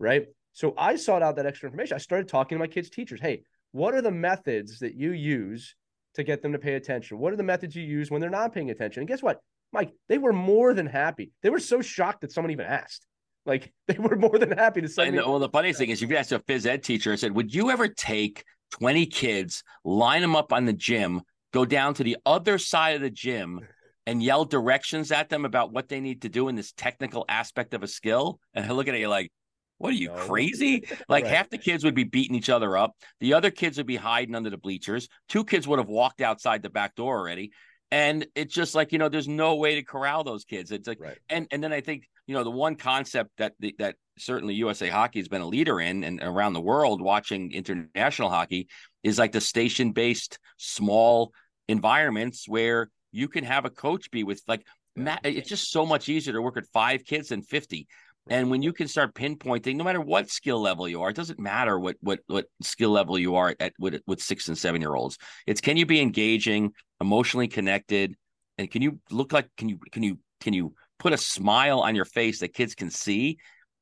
Right. 0.00 0.26
So 0.52 0.74
I 0.76 0.96
sought 0.96 1.22
out 1.22 1.36
that 1.36 1.46
extra 1.46 1.68
information. 1.68 1.94
I 1.94 1.98
started 1.98 2.26
talking 2.26 2.56
to 2.56 2.58
my 2.58 2.66
kids' 2.66 2.90
teachers. 2.90 3.20
Hey, 3.20 3.42
what 3.70 3.94
are 3.94 4.02
the 4.02 4.10
methods 4.10 4.80
that 4.80 4.96
you 4.96 5.12
use 5.12 5.76
to 6.14 6.24
get 6.24 6.42
them 6.42 6.52
to 6.52 6.58
pay 6.58 6.74
attention? 6.74 7.20
What 7.20 7.32
are 7.32 7.36
the 7.36 7.44
methods 7.44 7.76
you 7.76 7.84
use 7.84 8.10
when 8.10 8.20
they're 8.20 8.28
not 8.28 8.52
paying 8.52 8.70
attention? 8.70 9.02
And 9.02 9.08
guess 9.08 9.22
what? 9.22 9.40
Mike, 9.72 9.92
they 10.08 10.18
were 10.18 10.32
more 10.32 10.74
than 10.74 10.86
happy. 10.86 11.30
They 11.42 11.50
were 11.50 11.60
so 11.60 11.80
shocked 11.80 12.22
that 12.22 12.32
someone 12.32 12.50
even 12.50 12.66
asked. 12.66 13.06
Like 13.46 13.72
they 13.88 13.96
were 13.98 14.16
more 14.16 14.38
than 14.38 14.50
happy 14.50 14.82
to 14.82 14.88
say. 14.88 15.10
Well, 15.10 15.38
the 15.38 15.48
funniest 15.48 15.78
thing 15.78 15.88
is, 15.88 16.02
if 16.02 16.10
you 16.10 16.16
asked 16.16 16.30
a 16.30 16.40
phys 16.40 16.66
ed 16.66 16.82
teacher, 16.82 17.10
I 17.10 17.16
said, 17.16 17.32
"Would 17.32 17.54
you 17.54 17.70
ever 17.70 17.88
take 17.88 18.44
twenty 18.70 19.06
kids, 19.06 19.64
line 19.82 20.20
them 20.20 20.36
up 20.36 20.52
on 20.52 20.66
the 20.66 20.74
gym, 20.74 21.22
go 21.50 21.64
down 21.64 21.94
to 21.94 22.04
the 22.04 22.18
other 22.26 22.58
side 22.58 22.96
of 22.96 23.00
the 23.00 23.08
gym, 23.08 23.66
and 24.06 24.22
yell 24.22 24.44
directions 24.44 25.12
at 25.12 25.28
them 25.28 25.44
about 25.44 25.72
what 25.72 25.88
they 25.88 26.00
need 26.00 26.22
to 26.22 26.28
do 26.28 26.48
in 26.48 26.54
this 26.54 26.72
technical 26.72 27.24
aspect 27.28 27.74
of 27.74 27.82
a 27.82 27.88
skill?" 27.88 28.40
And 28.54 28.64
I 28.64 28.70
look 28.72 28.88
at 28.88 28.98
you 28.98 29.08
like, 29.08 29.30
what 29.78 29.90
are 29.90 29.96
you 29.96 30.08
no. 30.08 30.16
crazy? 30.16 30.84
Like 31.08 31.24
right. 31.24 31.34
half 31.34 31.50
the 31.50 31.58
kids 31.58 31.84
would 31.84 31.94
be 31.94 32.04
beating 32.04 32.36
each 32.36 32.50
other 32.50 32.76
up. 32.76 32.94
The 33.20 33.34
other 33.34 33.50
kids 33.50 33.78
would 33.78 33.86
be 33.86 33.96
hiding 33.96 34.34
under 34.34 34.50
the 34.50 34.58
bleachers. 34.58 35.08
Two 35.28 35.44
kids 35.44 35.66
would 35.66 35.78
have 35.78 35.88
walked 35.88 36.20
outside 36.20 36.62
the 36.62 36.70
back 36.70 36.94
door 36.94 37.18
already 37.18 37.52
and 37.90 38.26
it's 38.34 38.54
just 38.54 38.74
like 38.74 38.92
you 38.92 38.98
know 38.98 39.08
there's 39.08 39.28
no 39.28 39.56
way 39.56 39.74
to 39.74 39.82
corral 39.82 40.22
those 40.22 40.44
kids 40.44 40.70
it's 40.70 40.86
like 40.86 41.00
right. 41.00 41.18
and 41.28 41.46
and 41.50 41.62
then 41.62 41.72
i 41.72 41.80
think 41.80 42.08
you 42.26 42.34
know 42.34 42.44
the 42.44 42.50
one 42.50 42.76
concept 42.76 43.30
that 43.38 43.52
that 43.78 43.96
certainly 44.18 44.54
usa 44.54 44.88
hockey 44.88 45.18
has 45.18 45.28
been 45.28 45.42
a 45.42 45.46
leader 45.46 45.80
in 45.80 46.04
and 46.04 46.20
around 46.22 46.52
the 46.52 46.60
world 46.60 47.00
watching 47.00 47.52
international 47.52 48.30
hockey 48.30 48.68
is 49.02 49.18
like 49.18 49.32
the 49.32 49.40
station 49.40 49.92
based 49.92 50.38
small 50.56 51.32
environments 51.68 52.48
where 52.48 52.90
you 53.12 53.28
can 53.28 53.44
have 53.44 53.64
a 53.64 53.70
coach 53.70 54.10
be 54.10 54.24
with 54.24 54.42
like 54.46 54.66
yeah. 54.96 55.18
it's 55.24 55.48
just 55.48 55.70
so 55.70 55.86
much 55.86 56.08
easier 56.08 56.32
to 56.32 56.42
work 56.42 56.56
with 56.56 56.68
five 56.72 57.04
kids 57.04 57.28
than 57.28 57.42
50 57.42 57.86
and 58.28 58.50
when 58.50 58.62
you 58.62 58.72
can 58.72 58.86
start 58.86 59.14
pinpointing, 59.14 59.76
no 59.76 59.84
matter 59.84 60.00
what 60.00 60.30
skill 60.30 60.60
level 60.60 60.86
you 60.86 61.02
are, 61.02 61.10
it 61.10 61.16
doesn't 61.16 61.40
matter 61.40 61.78
what 61.78 61.96
what 62.00 62.20
what 62.26 62.46
skill 62.62 62.90
level 62.90 63.18
you 63.18 63.36
are 63.36 63.56
at 63.58 63.72
with 63.78 64.00
with 64.06 64.20
six 64.20 64.48
and 64.48 64.58
seven 64.58 64.80
year 64.80 64.94
olds. 64.94 65.18
It's 65.46 65.60
can 65.60 65.76
you 65.76 65.86
be 65.86 66.00
engaging, 66.00 66.72
emotionally 67.00 67.48
connected, 67.48 68.14
and 68.58 68.70
can 68.70 68.82
you 68.82 69.00
look 69.10 69.32
like 69.32 69.48
can 69.56 69.68
you 69.68 69.78
can 69.90 70.02
you 70.02 70.18
can 70.40 70.52
you 70.52 70.74
put 70.98 71.12
a 71.12 71.18
smile 71.18 71.80
on 71.80 71.96
your 71.96 72.04
face 72.04 72.40
that 72.40 72.54
kids 72.54 72.74
can 72.74 72.90
see 72.90 73.38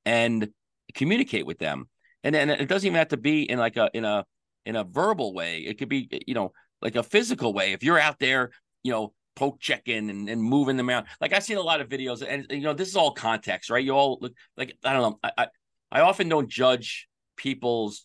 and 0.06 0.48
communicate 0.94 1.44
with 1.44 1.58
them. 1.58 1.88
And 2.22 2.34
and 2.34 2.50
it 2.50 2.68
doesn't 2.68 2.86
even 2.86 2.98
have 2.98 3.08
to 3.08 3.16
be 3.16 3.42
in 3.42 3.58
like 3.58 3.76
a 3.76 3.90
in 3.92 4.04
a 4.04 4.24
in 4.64 4.76
a 4.76 4.84
verbal 4.84 5.34
way. 5.34 5.58
It 5.58 5.78
could 5.78 5.88
be 5.88 6.08
you 6.26 6.34
know 6.34 6.52
like 6.80 6.96
a 6.96 7.02
physical 7.02 7.52
way. 7.52 7.72
If 7.72 7.82
you're 7.82 7.98
out 7.98 8.18
there, 8.18 8.50
you 8.82 8.92
know, 8.92 9.12
poke 9.38 9.60
checking 9.60 10.10
and, 10.10 10.28
and 10.28 10.42
moving 10.42 10.76
them 10.76 10.88
around. 10.88 11.06
Like 11.20 11.32
I've 11.32 11.44
seen 11.44 11.56
a 11.58 11.62
lot 11.62 11.80
of 11.80 11.88
videos, 11.88 12.26
and 12.26 12.46
you 12.50 12.60
know, 12.60 12.74
this 12.74 12.88
is 12.88 12.96
all 12.96 13.12
context, 13.12 13.70
right? 13.70 13.84
You 13.84 13.92
all 13.92 14.18
look 14.20 14.32
like 14.56 14.76
I 14.84 14.92
don't 14.92 15.02
know. 15.02 15.18
I, 15.22 15.30
I, 15.38 15.46
I 15.92 16.00
often 16.00 16.28
don't 16.28 16.48
judge 16.50 17.08
people's 17.36 18.04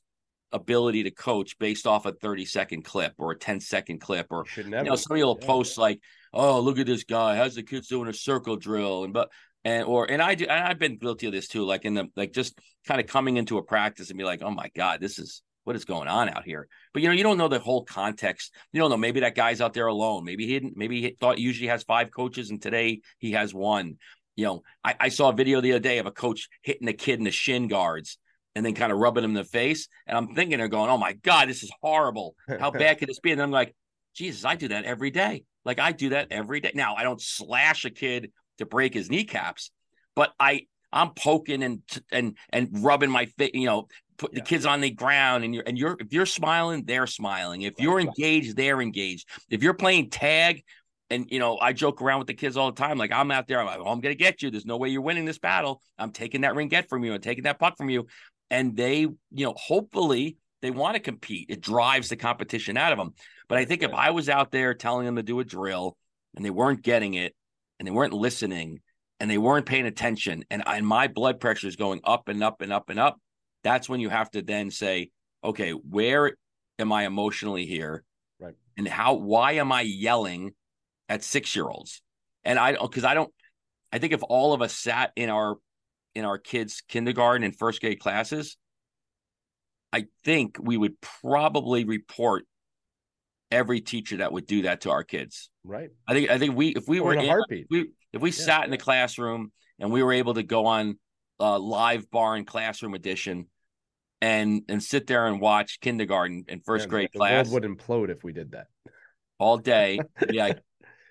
ability 0.52 1.02
to 1.04 1.12
coach 1.12 1.58
based 1.58 1.88
off 1.88 2.06
a 2.06 2.12
30 2.12 2.46
second 2.46 2.84
clip 2.84 3.14
or 3.18 3.32
a 3.32 3.36
10 3.38 3.60
second 3.60 4.00
clip 4.00 4.28
or 4.30 4.46
you 4.84 4.90
know 4.92 4.96
somebody 4.96 5.24
will 5.24 5.40
Yeah. 5.42 5.48
post 5.48 5.80
like 5.80 6.00
oh 6.32 6.60
look 6.60 6.78
at 6.78 6.86
this 6.86 7.04
guy 7.06 7.36
how's 7.36 7.56
the 7.56 7.64
kids 7.64 7.88
doing 7.88 8.08
a 8.08 8.14
circle 8.14 8.56
drill 8.56 9.04
and 9.04 9.14
but 9.14 9.30
and 9.64 9.84
or 9.86 10.12
and 10.12 10.22
i 10.22 10.36
do 10.36 10.46
and 10.46 10.64
i've 10.68 10.78
been 10.78 10.98
guilty 10.98 11.26
of 11.26 11.34
this 11.34 11.48
too 11.48 11.64
like 11.66 11.86
in 11.86 11.96
the 11.96 12.08
like 12.16 12.34
just 12.34 12.54
kind 12.86 13.02
of 13.02 13.08
coming 13.08 13.38
into 13.38 13.58
a 13.58 13.64
practice 13.64 14.12
and 14.12 14.18
be 14.20 14.24
like 14.24 14.44
oh 14.44 14.52
my 14.52 14.70
god 14.76 15.02
this 15.02 15.18
is 15.18 15.42
what 15.64 15.76
is 15.76 15.86
going 15.86 16.08
on 16.08 16.30
out 16.30 16.44
here? 16.44 16.68
But 16.94 17.02
you 17.02 17.08
know 17.08 17.14
you 17.14 17.24
don't 17.24 17.38
know 17.38 17.48
the 17.48 17.60
whole 17.60 17.84
context. 17.84 18.54
You 18.72 18.80
don't 18.80 18.90
know 18.90 18.98
maybe 18.98 19.22
that 19.22 19.36
guy's 19.36 19.62
out 19.62 19.74
there 19.74 19.88
alone. 19.88 20.26
Maybe 20.26 20.46
he 20.46 20.54
didn't 20.54 20.78
maybe 20.78 21.02
he 21.02 21.16
thought 21.20 21.38
he 21.38 21.44
usually 21.44 21.70
has 21.70 21.84
five 21.84 22.12
coaches 22.12 22.50
and 22.50 22.62
today 22.62 23.02
he 23.20 23.32
has 23.32 23.54
one. 23.54 23.98
You 24.36 24.46
know 24.46 24.64
I, 24.84 24.96
I 25.00 25.10
saw 25.10 25.30
a 25.30 25.34
video 25.34 25.62
the 25.62 25.74
other 25.74 25.80
day 25.80 26.00
of 26.00 26.06
a 26.06 26.12
coach 26.12 26.50
hitting 26.62 26.88
a 26.88 26.94
kid 26.94 27.20
in 27.20 27.26
the 27.26 27.32
shin 27.32 27.68
guards 27.68 28.18
and 28.56 28.66
then 28.66 28.76
kind 28.76 28.92
of 28.92 29.00
rubbing 29.00 29.24
him 29.24 29.32
in 29.32 29.36
the 29.36 29.44
face. 29.44 29.88
And 30.08 30.18
i'm 30.18 30.36
thinking 30.36 30.58
they're 30.58 30.68
going 30.68 30.90
oh 30.90 30.98
my 30.98 31.14
god 31.14 31.50
this 31.50 31.64
is 31.64 31.72
horrible. 31.82 32.36
How 32.48 32.72
bad 32.72 33.00
could 33.00 33.10
this 33.10 33.20
be? 33.20 33.32
And 33.32 33.42
i'm 33.42 33.52
like 33.52 33.76
jesus 34.16 34.46
i 34.46 34.56
do 34.56 34.70
that 34.70 34.86
every 34.86 35.12
day. 35.12 35.44
Like 35.66 35.80
i 35.80 35.92
do 35.92 36.10
that 36.10 36.28
every 36.32 36.60
day. 36.60 36.72
Now 36.74 36.96
i 36.96 37.04
don't 37.04 37.22
slash 37.22 37.86
a 37.86 37.90
kid 37.90 38.32
to 38.58 38.66
break 38.66 38.94
his 38.94 39.10
kneecaps 39.10 39.72
but 40.16 40.34
i 40.40 40.62
i'm 40.92 41.12
poking 41.14 41.64
and 41.64 41.82
and 42.12 42.38
and 42.52 42.70
rubbing 42.84 43.10
my 43.10 43.26
face 43.26 43.52
you 43.54 43.66
know 43.66 43.88
put 44.18 44.34
the 44.34 44.42
kids 44.42 44.66
on 44.66 44.82
the 44.82 44.92
ground 44.92 45.44
and 45.44 45.54
you're 45.54 45.64
and 45.66 45.78
you're 45.78 45.98
if 46.00 46.12
you're 46.12 46.26
smiling 46.26 46.84
they're 46.86 47.08
smiling. 47.08 47.62
If 47.62 47.76
you're 47.80 48.00
engaged 48.00 48.56
they're 48.56 48.82
engaged. 48.82 49.28
If 49.50 49.64
you're 49.64 49.74
playing 49.74 50.10
tag 50.10 50.64
and 51.10 51.28
you 51.30 51.40
know 51.40 51.58
i 51.60 51.74
joke 51.74 52.02
around 52.02 52.20
with 52.20 52.28
the 52.28 52.34
kids 52.34 52.56
all 52.56 52.72
the 52.72 52.82
time 52.82 52.98
like 52.98 53.12
i'm 53.12 53.30
out 53.30 53.46
there 53.48 53.60
i'm 53.60 53.66
like 53.66 53.80
oh, 53.80 53.92
i'm 53.92 54.00
gonna 54.00 54.16
get 54.16 54.42
you. 54.42 54.50
There's 54.50 54.66
no 54.66 54.78
way 54.78 54.90
you're 54.90 55.02
winning 55.02 55.26
this 55.26 55.40
battle. 55.40 55.82
I'm 55.98 56.12
taking 56.12 56.42
that 56.42 56.56
ring 56.56 56.68
get 56.68 56.90
from 56.90 57.04
you. 57.04 57.14
And 57.14 57.24
taking 57.24 57.44
that 57.44 57.60
puck 57.60 57.78
from 57.78 57.90
you. 57.90 58.08
And 58.50 58.76
they 58.76 59.00
you 59.00 59.18
know 59.32 59.54
hopefully 59.58 60.38
they 60.62 60.72
want 60.72 60.96
to 60.96 61.02
compete. 61.02 61.48
It 61.50 61.60
drives 61.62 62.10
the 62.10 62.16
competition 62.16 62.78
out 62.78 62.92
of 62.92 62.98
them 62.98 63.14
but 63.48 63.58
i 63.58 63.66
think 63.66 63.84
if 63.84 63.94
i 63.94 64.10
was 64.12 64.30
out 64.30 64.52
there 64.52 64.74
telling 64.74 65.06
them 65.06 65.16
to 65.16 65.24
do 65.24 65.40
a 65.40 65.44
drill 65.44 65.96
and 66.36 66.44
they 66.44 66.50
weren't 66.50 66.82
getting 66.82 67.14
it 67.14 67.36
and 67.80 67.88
they 67.88 67.92
weren't 67.92 68.14
listening 68.14 68.82
and 69.20 69.30
they 69.30 69.38
weren't 69.38 69.66
paying 69.66 69.86
attention 69.86 70.44
and, 70.50 70.64
and 70.66 70.86
my 70.86 71.08
blood 71.08 71.40
pressure 71.40 71.68
is 71.68 71.76
going 71.76 72.02
up 72.04 72.28
and 72.28 72.44
up 72.44 72.62
and 72.62 72.74
up 72.74 72.90
and 72.90 73.00
up 73.00 73.20
that's 73.64 73.88
when 73.90 74.00
you 74.00 74.10
have 74.10 74.30
to 74.32 74.42
then 74.42 74.70
say 74.72 75.10
okay 75.44 75.72
where 75.72 76.36
am 76.80 76.92
i 76.92 77.06
emotionally 77.06 77.66
here 77.66 78.04
Right. 78.40 78.56
and 78.78 78.88
how 78.88 79.14
why 79.16 79.54
am 79.54 79.72
i 79.72 79.82
yelling 79.82 80.54
at 81.10 81.24
six 81.24 81.56
year 81.56 81.68
olds 81.68 82.02
and 82.44 82.60
i 82.60 82.74
don't 82.74 82.90
because 82.90 83.04
i 83.04 83.14
don't 83.14 83.32
i 83.92 84.00
think 84.00 84.14
if 84.14 84.22
all 84.24 84.54
of 84.54 84.62
us 84.62 84.76
sat 84.76 85.12
in 85.16 85.30
our 85.30 85.56
in 86.16 86.26
our 86.26 86.38
kids 86.38 86.84
kindergarten 86.88 87.44
and 87.44 87.58
first 87.58 87.82
grade 87.82 88.00
classes 88.00 88.58
i 89.92 90.06
think 90.24 90.58
we 90.60 90.78
would 90.78 91.00
probably 91.22 91.86
report 91.86 92.46
every 93.52 93.82
teacher 93.82 94.18
that 94.18 94.32
would 94.32 94.48
do 94.48 94.64
that 94.64 94.82
to 94.82 94.90
our 94.90 95.04
kids 95.04 95.50
right. 95.64 95.90
i 96.08 96.14
think 96.14 96.30
i 96.30 96.38
think 96.40 96.56
we 96.56 96.70
if 96.70 96.88
we 96.88 97.00
Or 97.00 97.08
were 97.08 97.14
in 97.14 97.20
a 97.20 97.24
in- 97.24 97.30
heartbeat. 97.30 97.68
we 97.70 97.90
if 98.12 98.22
we 98.22 98.30
Yeah, 98.30 98.34
sat 98.46 98.66
in 98.66 98.72
the 98.72 98.78
classroom 98.78 99.52
and 99.80 99.92
we 99.92 100.02
were 100.04 100.14
able 100.14 100.34
to 100.36 100.44
go 100.44 100.66
on 100.68 100.98
uh, 101.40 101.58
LiveBarn 101.58 102.46
classroom 102.46 102.94
edition 102.94 103.48
and 104.24 104.62
and 104.70 104.82
sit 104.82 105.06
there 105.06 105.28
and 105.28 105.42
watch 105.42 105.82
kindergarten 105.82 106.46
and 106.48 106.64
first 106.64 106.84
Man, 106.84 106.90
grade 106.90 107.10
the 107.12 107.20
class. 107.20 107.50
world 107.50 107.62
would 107.64 107.78
implode 107.78 108.10
if 108.10 108.24
we 108.24 108.32
did 108.32 108.52
that. 108.54 108.68
all 109.38 109.58
day. 109.58 110.00
Yeah, 110.32 110.46
like 110.46 110.60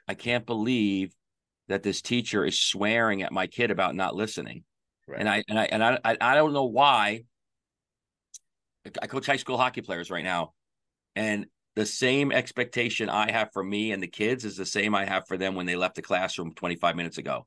i 0.09 0.15
can't 0.15 0.47
believe 0.47 1.15
that 1.69 1.83
this 1.83 2.01
teacher 2.03 2.45
is 2.45 2.59
swearing 2.59 3.23
at 3.23 3.31
my 3.31 3.47
kid 3.47 3.71
about 3.71 3.95
not 3.95 4.15
listening. 4.17 4.65
Right. 5.07 5.21
and 5.21 5.29
i 5.29 5.45
and 5.49 5.59
i 5.59 5.65
and 5.65 5.85
I, 5.85 5.99
I 6.05 6.17
i 6.21 6.35
don't 6.35 6.55
know 6.55 6.65
why. 6.65 7.25
I 9.01 9.07
coach 9.07 9.27
high 9.27 9.37
school 9.37 9.59
hockey 9.59 9.83
players 9.83 10.11
right 10.11 10.25
now 10.25 10.55
and 11.15 11.47
the 11.77 11.87
same 11.87 12.33
expectation 12.33 13.09
i 13.11 13.31
have 13.31 13.51
for 13.53 13.63
me 13.63 13.93
and 13.93 14.03
the 14.03 14.09
kids 14.09 14.45
is 14.45 14.57
the 14.57 14.67
same 14.67 14.95
i 14.95 15.05
have 15.05 15.29
for 15.29 15.37
them 15.37 15.55
when 15.55 15.67
they 15.67 15.77
left 15.77 15.95
the 15.97 16.03
classroom 16.03 16.53
25 16.55 16.97
minutes 16.97 17.19
ago. 17.19 17.47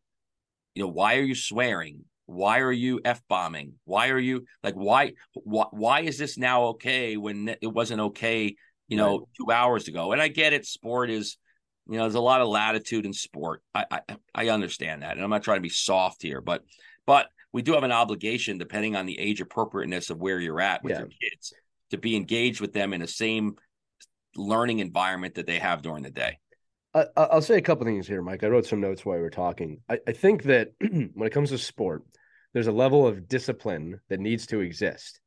You 0.75 0.83
know 0.83 0.89
why 0.89 1.17
are 1.17 1.23
you 1.23 1.35
swearing 1.35 2.05
why 2.25 2.59
are 2.59 2.71
you 2.71 2.99
f-bombing 3.05 3.73
why 3.83 4.09
are 4.09 4.19
you 4.19 4.45
like 4.63 4.73
why 4.73 5.13
why, 5.33 5.65
why 5.71 5.99
is 6.01 6.17
this 6.17 6.37
now 6.37 6.63
okay 6.65 7.17
when 7.17 7.55
it 7.61 7.67
wasn't 7.67 7.99
okay 7.99 8.55
you 8.87 8.97
know 8.97 9.19
Right. 9.19 9.27
two 9.37 9.51
hours 9.51 9.87
ago 9.87 10.11
and 10.11 10.21
i 10.21 10.27
get 10.27 10.51
it 10.53 10.65
sport 10.65 11.09
is 11.09 11.37
you 11.87 11.97
know 11.97 12.03
there's 12.03 12.15
a 12.15 12.19
lot 12.19 12.41
of 12.41 12.47
latitude 12.47 13.05
in 13.05 13.13
sport 13.13 13.61
i 13.75 13.85
i, 13.91 14.01
I 14.33 14.49
understand 14.49 15.03
that 15.03 15.15
and 15.15 15.23
i'm 15.23 15.29
not 15.29 15.43
trying 15.43 15.57
to 15.57 15.61
be 15.61 15.69
soft 15.69 16.21
here 16.23 16.41
but 16.41 16.63
but 17.05 17.27
we 17.53 17.61
do 17.61 17.73
have 17.73 17.83
an 17.83 17.91
obligation 17.91 18.57
depending 18.57 18.95
on 18.95 19.05
the 19.05 19.19
age 19.19 19.39
appropriateness 19.39 20.09
of 20.09 20.17
where 20.19 20.39
you're 20.39 20.59
at 20.61 20.83
with 20.83 20.93
Yeah. 20.93 20.99
your 20.99 21.09
kids 21.21 21.53
to 21.91 21.97
be 21.99 22.15
engaged 22.15 22.59
with 22.59 22.73
them 22.73 22.91
in 22.93 23.01
the 23.01 23.07
same 23.07 23.55
learning 24.35 24.79
environment 24.79 25.35
that 25.35 25.45
they 25.45 25.59
have 25.59 25.81
during 25.83 26.03
the 26.03 26.09
day 26.11 26.39
I, 26.95 27.05
I'll 27.17 27.41
say 27.41 27.57
a 27.57 27.61
couple 27.61 27.85
things 27.85 28.07
here, 28.07 28.21
Mike. 28.21 28.43
I 28.43 28.47
wrote 28.47 28.65
some 28.65 28.79
notes 28.79 29.05
while 29.05 29.17
we 29.17 29.21
were 29.21 29.29
talking. 29.29 29.81
I, 29.89 29.99
I 30.07 30.13
think 30.13 30.43
that 30.43 30.71
when 30.79 31.27
it 31.27 31.33
comes 31.33 31.49
to 31.49 31.57
sport, 31.57 32.03
there's 32.53 32.67
a 32.67 32.71
level 32.71 33.05
of 33.05 33.27
discipline 33.27 33.99
that 34.09 34.21
needs 34.21 34.47
to 34.47 34.61
exist. 34.61 35.19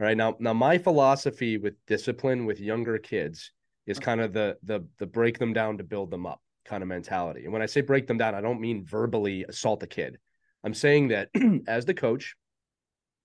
All 0.00 0.06
right. 0.06 0.16
Now, 0.16 0.34
now 0.40 0.52
my 0.52 0.78
philosophy 0.78 1.58
with 1.58 1.74
discipline 1.86 2.44
with 2.44 2.58
younger 2.58 2.98
kids 2.98 3.52
is 3.86 4.00
mm. 4.00 4.02
kind 4.02 4.20
of 4.20 4.32
the 4.32 4.56
the 4.64 4.84
the 4.98 5.06
break 5.06 5.38
them 5.38 5.52
down 5.52 5.78
to 5.78 5.84
build 5.84 6.10
them 6.10 6.26
up 6.26 6.40
kind 6.64 6.82
of 6.82 6.88
mentality. 6.88 7.44
And 7.44 7.52
when 7.52 7.62
I 7.62 7.66
say 7.66 7.82
break 7.82 8.08
them 8.08 8.18
down, 8.18 8.34
I 8.34 8.40
don't 8.40 8.60
mean 8.60 8.84
verbally 8.84 9.44
assault 9.48 9.82
a 9.84 9.86
kid. 9.86 10.18
I'm 10.64 10.74
saying 10.74 11.08
that 11.08 11.28
as 11.68 11.84
the 11.84 11.94
coach 11.94 12.34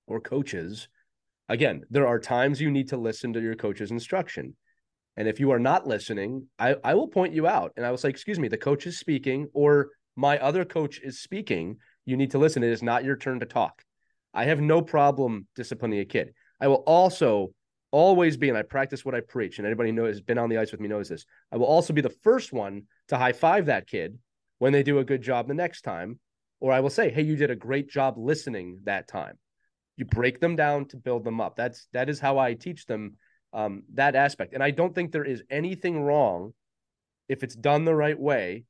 or 0.05 0.19
coaches, 0.19 0.87
again, 1.49 1.83
there 1.89 2.07
are 2.07 2.19
times 2.19 2.61
you 2.61 2.69
need 2.69 2.89
to 2.89 2.97
listen 2.97 3.33
to 3.33 3.41
your 3.41 3.55
coach's 3.55 3.91
instruction. 3.91 4.55
And 5.17 5.27
if 5.27 5.39
you 5.39 5.51
are 5.51 5.59
not 5.59 5.87
listening, 5.87 6.47
I, 6.59 6.75
I 6.83 6.93
will 6.93 7.07
point 7.07 7.33
you 7.33 7.47
out 7.47 7.73
and 7.75 7.85
I 7.85 7.89
will 7.89 7.97
say, 7.97 8.09
excuse 8.09 8.39
me, 8.39 8.47
the 8.47 8.57
coach 8.57 8.85
is 8.85 8.99
speaking 8.99 9.47
or 9.53 9.89
my 10.15 10.37
other 10.37 10.63
coach 10.63 11.01
is 11.01 11.19
speaking. 11.19 11.77
You 12.05 12.15
need 12.15 12.31
to 12.31 12.37
listen. 12.37 12.63
It 12.63 12.71
is 12.71 12.83
not 12.83 13.03
your 13.03 13.17
turn 13.17 13.39
to 13.39 13.45
talk. 13.45 13.83
I 14.33 14.45
have 14.45 14.61
no 14.61 14.81
problem 14.81 15.47
disciplining 15.55 15.99
a 15.99 16.05
kid. 16.05 16.33
I 16.61 16.67
will 16.67 16.83
also 16.85 17.51
always 17.91 18.37
be, 18.37 18.49
and 18.49 18.57
I 18.57 18.61
practice 18.61 19.03
what 19.03 19.15
I 19.15 19.21
preach, 19.21 19.57
and 19.57 19.65
anybody 19.65 19.91
who 19.91 20.03
has 20.03 20.21
been 20.21 20.37
on 20.37 20.49
the 20.49 20.57
ice 20.57 20.71
with 20.71 20.81
me 20.81 20.87
knows 20.87 21.09
this. 21.09 21.25
I 21.51 21.57
will 21.57 21.65
also 21.65 21.93
be 21.93 22.01
the 22.01 22.09
first 22.09 22.53
one 22.53 22.83
to 23.07 23.17
high 23.17 23.33
five 23.33 23.65
that 23.67 23.87
kid 23.87 24.17
when 24.59 24.73
they 24.73 24.83
do 24.83 24.99
a 24.99 25.03
good 25.03 25.21
job 25.21 25.47
the 25.47 25.53
next 25.53 25.81
time. 25.81 26.19
Or 26.59 26.71
I 26.71 26.79
will 26.79 26.89
say, 26.89 27.09
hey, 27.09 27.21
you 27.21 27.35
did 27.35 27.51
a 27.51 27.55
great 27.55 27.89
job 27.89 28.15
listening 28.17 28.79
that 28.83 29.07
time. 29.07 29.37
You 29.95 30.05
break 30.05 30.39
them 30.39 30.55
down 30.55 30.85
to 30.89 30.97
build 30.97 31.23
them 31.23 31.39
up. 31.39 31.55
That's 31.55 31.87
that 31.93 32.09
is 32.09 32.19
how 32.19 32.37
I 32.37 32.53
teach 32.53 32.85
them 32.85 33.15
um, 33.57 33.81
that 33.95 34.15
aspect. 34.15 34.53
And 34.53 34.63
I 34.63 34.69
don't 34.69 34.93
think 34.93 35.11
there 35.11 35.25
is 35.25 35.41
anything 35.49 36.03
wrong 36.03 36.53
if 37.27 37.43
it's 37.43 37.55
done 37.55 37.85
the 37.85 37.95
right 37.95 38.17
way 38.17 38.65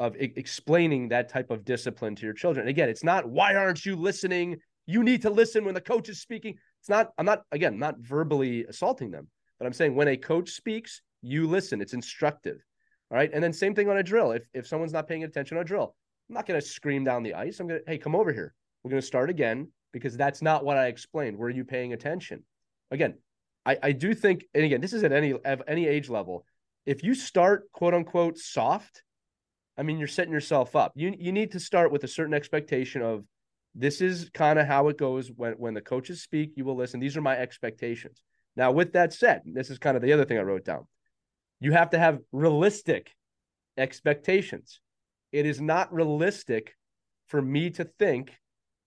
of 0.00 0.16
e- 0.16 0.32
explaining 0.34 1.08
that 1.08 1.28
type 1.28 1.50
of 1.50 1.64
discipline 1.64 2.16
to 2.16 2.24
your 2.24 2.34
children. 2.34 2.66
Again, 2.66 2.88
it's 2.88 3.04
not 3.04 3.28
why 3.28 3.54
aren't 3.54 3.86
you 3.86 3.94
listening? 3.94 4.56
You 4.86 5.04
need 5.04 5.22
to 5.22 5.30
listen 5.30 5.64
when 5.64 5.74
the 5.74 5.80
coach 5.80 6.08
is 6.08 6.20
speaking. 6.20 6.56
It's 6.80 6.88
not. 6.88 7.12
I'm 7.18 7.24
not 7.24 7.42
again 7.52 7.78
not 7.78 7.98
verbally 8.00 8.64
assaulting 8.64 9.12
them, 9.12 9.28
but 9.58 9.66
I'm 9.66 9.72
saying 9.72 9.94
when 9.94 10.08
a 10.08 10.16
coach 10.16 10.50
speaks, 10.50 11.02
you 11.22 11.46
listen. 11.46 11.80
It's 11.80 11.94
instructive. 11.94 12.58
All 13.12 13.16
right. 13.16 13.30
And 13.32 13.42
then 13.42 13.52
same 13.52 13.76
thing 13.76 13.88
on 13.88 13.98
a 13.98 14.02
drill. 14.02 14.32
If 14.32 14.42
if 14.52 14.66
someone's 14.66 14.92
not 14.92 15.06
paying 15.06 15.22
attention 15.22 15.56
on 15.56 15.62
a 15.62 15.64
drill, 15.64 15.94
I'm 16.28 16.34
not 16.34 16.46
going 16.46 16.60
to 16.60 16.66
scream 16.66 17.04
down 17.04 17.22
the 17.22 17.34
ice. 17.34 17.60
I'm 17.60 17.68
going 17.68 17.80
to 17.80 17.90
hey 17.90 17.98
come 17.98 18.16
over 18.16 18.32
here. 18.32 18.54
We're 18.82 18.90
going 18.90 19.00
to 19.00 19.06
start 19.06 19.30
again 19.30 19.68
because 19.92 20.16
that's 20.16 20.42
not 20.42 20.64
what 20.64 20.76
I 20.76 20.88
explained. 20.88 21.38
Were 21.38 21.50
you 21.50 21.64
paying 21.64 21.92
attention? 21.92 22.42
Again, 22.90 23.14
I, 23.66 23.76
I 23.82 23.92
do 23.92 24.14
think, 24.14 24.44
and 24.54 24.64
again, 24.64 24.80
this 24.80 24.92
is 24.92 25.02
at 25.02 25.12
any 25.12 25.34
at 25.44 25.60
any 25.66 25.86
age 25.86 26.08
level. 26.08 26.46
If 26.86 27.02
you 27.02 27.14
start 27.14 27.70
quote 27.72 27.94
unquote 27.94 28.38
soft, 28.38 29.02
I 29.76 29.82
mean 29.82 29.98
you're 29.98 30.08
setting 30.08 30.32
yourself 30.32 30.76
up. 30.76 30.92
You 30.94 31.12
you 31.18 31.32
need 31.32 31.52
to 31.52 31.60
start 31.60 31.90
with 31.90 32.04
a 32.04 32.08
certain 32.08 32.32
expectation 32.32 33.02
of 33.02 33.24
this 33.74 34.00
is 34.00 34.30
kind 34.32 34.58
of 34.58 34.66
how 34.66 34.88
it 34.88 34.96
goes 34.96 35.30
when 35.34 35.54
when 35.54 35.74
the 35.74 35.82
coaches 35.82 36.22
speak, 36.22 36.52
you 36.56 36.64
will 36.64 36.76
listen. 36.76 37.00
These 37.00 37.16
are 37.16 37.22
my 37.22 37.36
expectations. 37.36 38.22
Now, 38.54 38.70
with 38.70 38.92
that 38.92 39.12
said, 39.12 39.42
this 39.44 39.68
is 39.68 39.78
kind 39.78 39.96
of 39.96 40.02
the 40.02 40.12
other 40.12 40.24
thing 40.24 40.38
I 40.38 40.42
wrote 40.42 40.64
down. 40.64 40.86
You 41.60 41.72
have 41.72 41.90
to 41.90 41.98
have 41.98 42.20
realistic 42.32 43.10
expectations. 43.76 44.80
It 45.32 45.44
is 45.44 45.60
not 45.60 45.92
realistic 45.92 46.74
for 47.26 47.42
me 47.42 47.70
to 47.70 47.84
think 47.98 48.32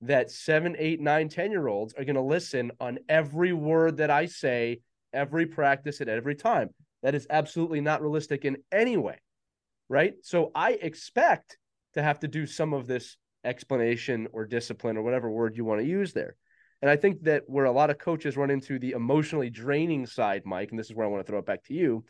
that 0.02 0.32
seven, 0.32 0.76
eight, 0.80 1.02
nine, 1.02 1.30
10 1.30 1.52
year 1.52 1.68
olds 1.68 1.94
are 1.94 2.06
going 2.06 2.16
to 2.16 2.22
listen 2.22 2.72
on 2.80 3.00
every 3.10 3.54
word 3.54 3.98
that 3.98 4.10
I 4.10 4.26
say, 4.26 4.82
every 5.14 5.46
practice 5.46 6.02
at 6.02 6.08
every 6.08 6.36
time. 6.36 6.70
That 7.04 7.16
is 7.16 7.28
absolutely 7.30 7.82
not 7.82 8.02
realistic 8.02 8.46
in 8.46 8.58
any 8.72 8.98
way. 8.98 9.20
Right. 9.90 10.14
So 10.22 10.52
I 10.54 10.72
expect 10.74 11.58
to 11.96 12.04
have 12.04 12.20
to 12.20 12.28
do 12.28 12.46
some 12.46 12.74
of 12.74 12.88
this 12.88 13.18
explanation 13.44 14.28
or 14.32 14.46
discipline 14.46 14.98
or 14.98 15.02
whatever 15.02 15.30
word 15.30 15.58
you 15.58 15.66
want 15.66 15.82
to 15.82 15.88
use 15.88 16.14
there. 16.14 16.36
And 16.82 16.90
I 16.90 16.96
think 16.96 17.24
that 17.24 17.44
where 17.48 17.66
a 17.66 17.72
lot 17.72 17.90
of 17.90 17.98
coaches 17.98 18.38
run 18.38 18.50
into 18.50 18.80
the 18.80 18.92
emotionally 18.92 19.50
draining 19.50 20.06
side, 20.06 20.44
Mike, 20.46 20.70
and 20.70 20.80
this 20.80 20.90
is 20.90 20.96
where 20.96 21.06
I 21.06 21.10
want 21.10 21.26
to 21.26 21.30
throw 21.30 21.40
it 21.40 21.46
back 21.46 21.64
to 21.66 21.74
you, 21.74 22.06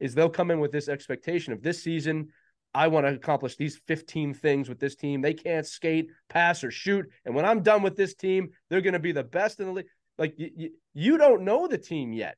is 0.00 0.14
they'll 0.14 0.30
come 0.30 0.50
in 0.50 0.60
with 0.60 0.72
this 0.72 0.88
expectation 0.88 1.52
of 1.52 1.62
this 1.62 1.82
season, 1.82 2.28
I 2.74 2.88
want 2.88 3.06
to 3.06 3.12
accomplish 3.12 3.56
these 3.56 3.80
15 3.86 4.34
things 4.34 4.68
with 4.68 4.80
this 4.80 4.96
team. 4.96 5.20
They 5.20 5.34
can't 5.34 5.66
skate, 5.66 6.10
pass, 6.28 6.64
or 6.64 6.70
shoot. 6.70 7.06
And 7.24 7.34
when 7.34 7.44
I'm 7.44 7.62
done 7.62 7.82
with 7.82 7.96
this 7.96 8.14
team, 8.14 8.50
they're 8.68 8.80
going 8.80 8.94
to 8.94 8.98
be 8.98 9.12
the 9.12 9.22
best 9.22 9.60
in 9.60 9.66
the 9.66 9.72
league. 9.72 9.86
Like 10.18 10.34
you, 10.36 10.50
you, 10.56 10.70
you 10.92 11.18
don't 11.18 11.42
know 11.42 11.68
the 11.68 11.78
team 11.78 12.12
yet. 12.12 12.36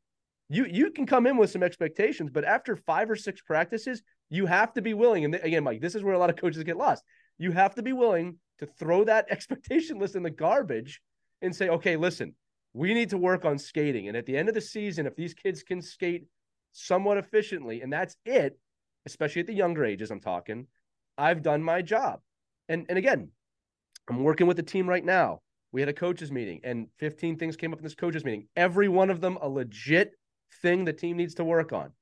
You 0.49 0.67
you 0.67 0.91
can 0.93 1.07
come 1.07 1.27
in 1.27 1.37
with 1.37 1.51
some 1.51 1.63
expectations, 1.63 2.31
but 2.33 2.45
after 2.45 2.77
five 2.77 3.11
or 3.11 3.17
six 3.17 3.41
practices, 3.41 4.03
you 4.29 4.47
have 4.47 4.73
to 4.75 4.83
be 4.83 4.95
willing. 4.95 5.25
And 5.25 5.35
again, 5.35 5.65
Mike, 5.65 5.81
this 5.81 5.95
is 5.95 6.05
where 6.05 6.15
a 6.15 6.19
lot 6.19 6.31
of 6.31 6.37
coaches 6.37 6.63
get 6.63 6.77
lost. 6.77 7.03
You 7.39 7.51
have 7.53 7.75
to 7.75 7.83
be 7.83 7.93
willing 7.93 8.39
to 8.59 8.67
throw 8.67 9.05
that 9.05 9.27
expectation 9.31 9.99
list 9.99 10.17
in 10.17 10.23
the 10.23 10.31
garbage 10.31 11.01
and 11.43 11.55
say, 11.55 11.69
okay, 11.69 11.97
listen, 11.97 12.35
we 12.75 12.95
need 12.95 13.11
to 13.11 13.19
work 13.19 13.45
on 13.45 13.59
skating. 13.59 14.09
And 14.09 14.17
at 14.17 14.27
the 14.27 14.37
end 14.37 14.49
of 14.49 14.55
the 14.55 14.61
season, 14.61 15.07
if 15.07 15.17
these 15.17 15.35
kids 15.35 15.63
can 15.63 15.83
skate 15.83 16.27
somewhat 16.73 17.19
efficiently, 17.19 17.81
and 17.81 17.93
that's 17.93 18.17
it, 18.25 18.59
especially 19.07 19.41
at 19.41 19.47
the 19.47 19.55
younger 19.55 19.85
ages, 19.85 20.11
I'm 20.11 20.21
talking, 20.21 20.67
I've 21.17 21.43
done 21.43 21.63
my 21.63 21.81
job. 21.81 22.21
And 22.69 22.87
and 22.89 22.99
again, 22.99 23.31
I'm 24.09 24.23
working 24.23 24.47
with 24.47 24.57
the 24.57 24.63
team 24.63 24.89
right 24.89 25.05
now. 25.05 25.41
We 25.73 25.81
had 25.81 25.89
a 25.89 25.95
coaches 25.95 26.31
meeting 26.31 26.61
and 26.65 26.89
15 26.99 27.39
things 27.39 27.57
came 27.57 27.73
up 27.73 27.79
in 27.79 27.85
this 27.85 27.95
coaches 27.95 28.25
meeting. 28.25 28.49
Every 28.57 28.89
one 28.89 29.11
of 29.11 29.21
them 29.21 29.39
a 29.41 29.49
legit 29.49 30.13
thing 30.63 30.85
the 30.85 30.93
team 30.93 31.17
needs 31.17 31.35
to 31.35 31.45
work 31.45 31.73
on. 31.73 31.93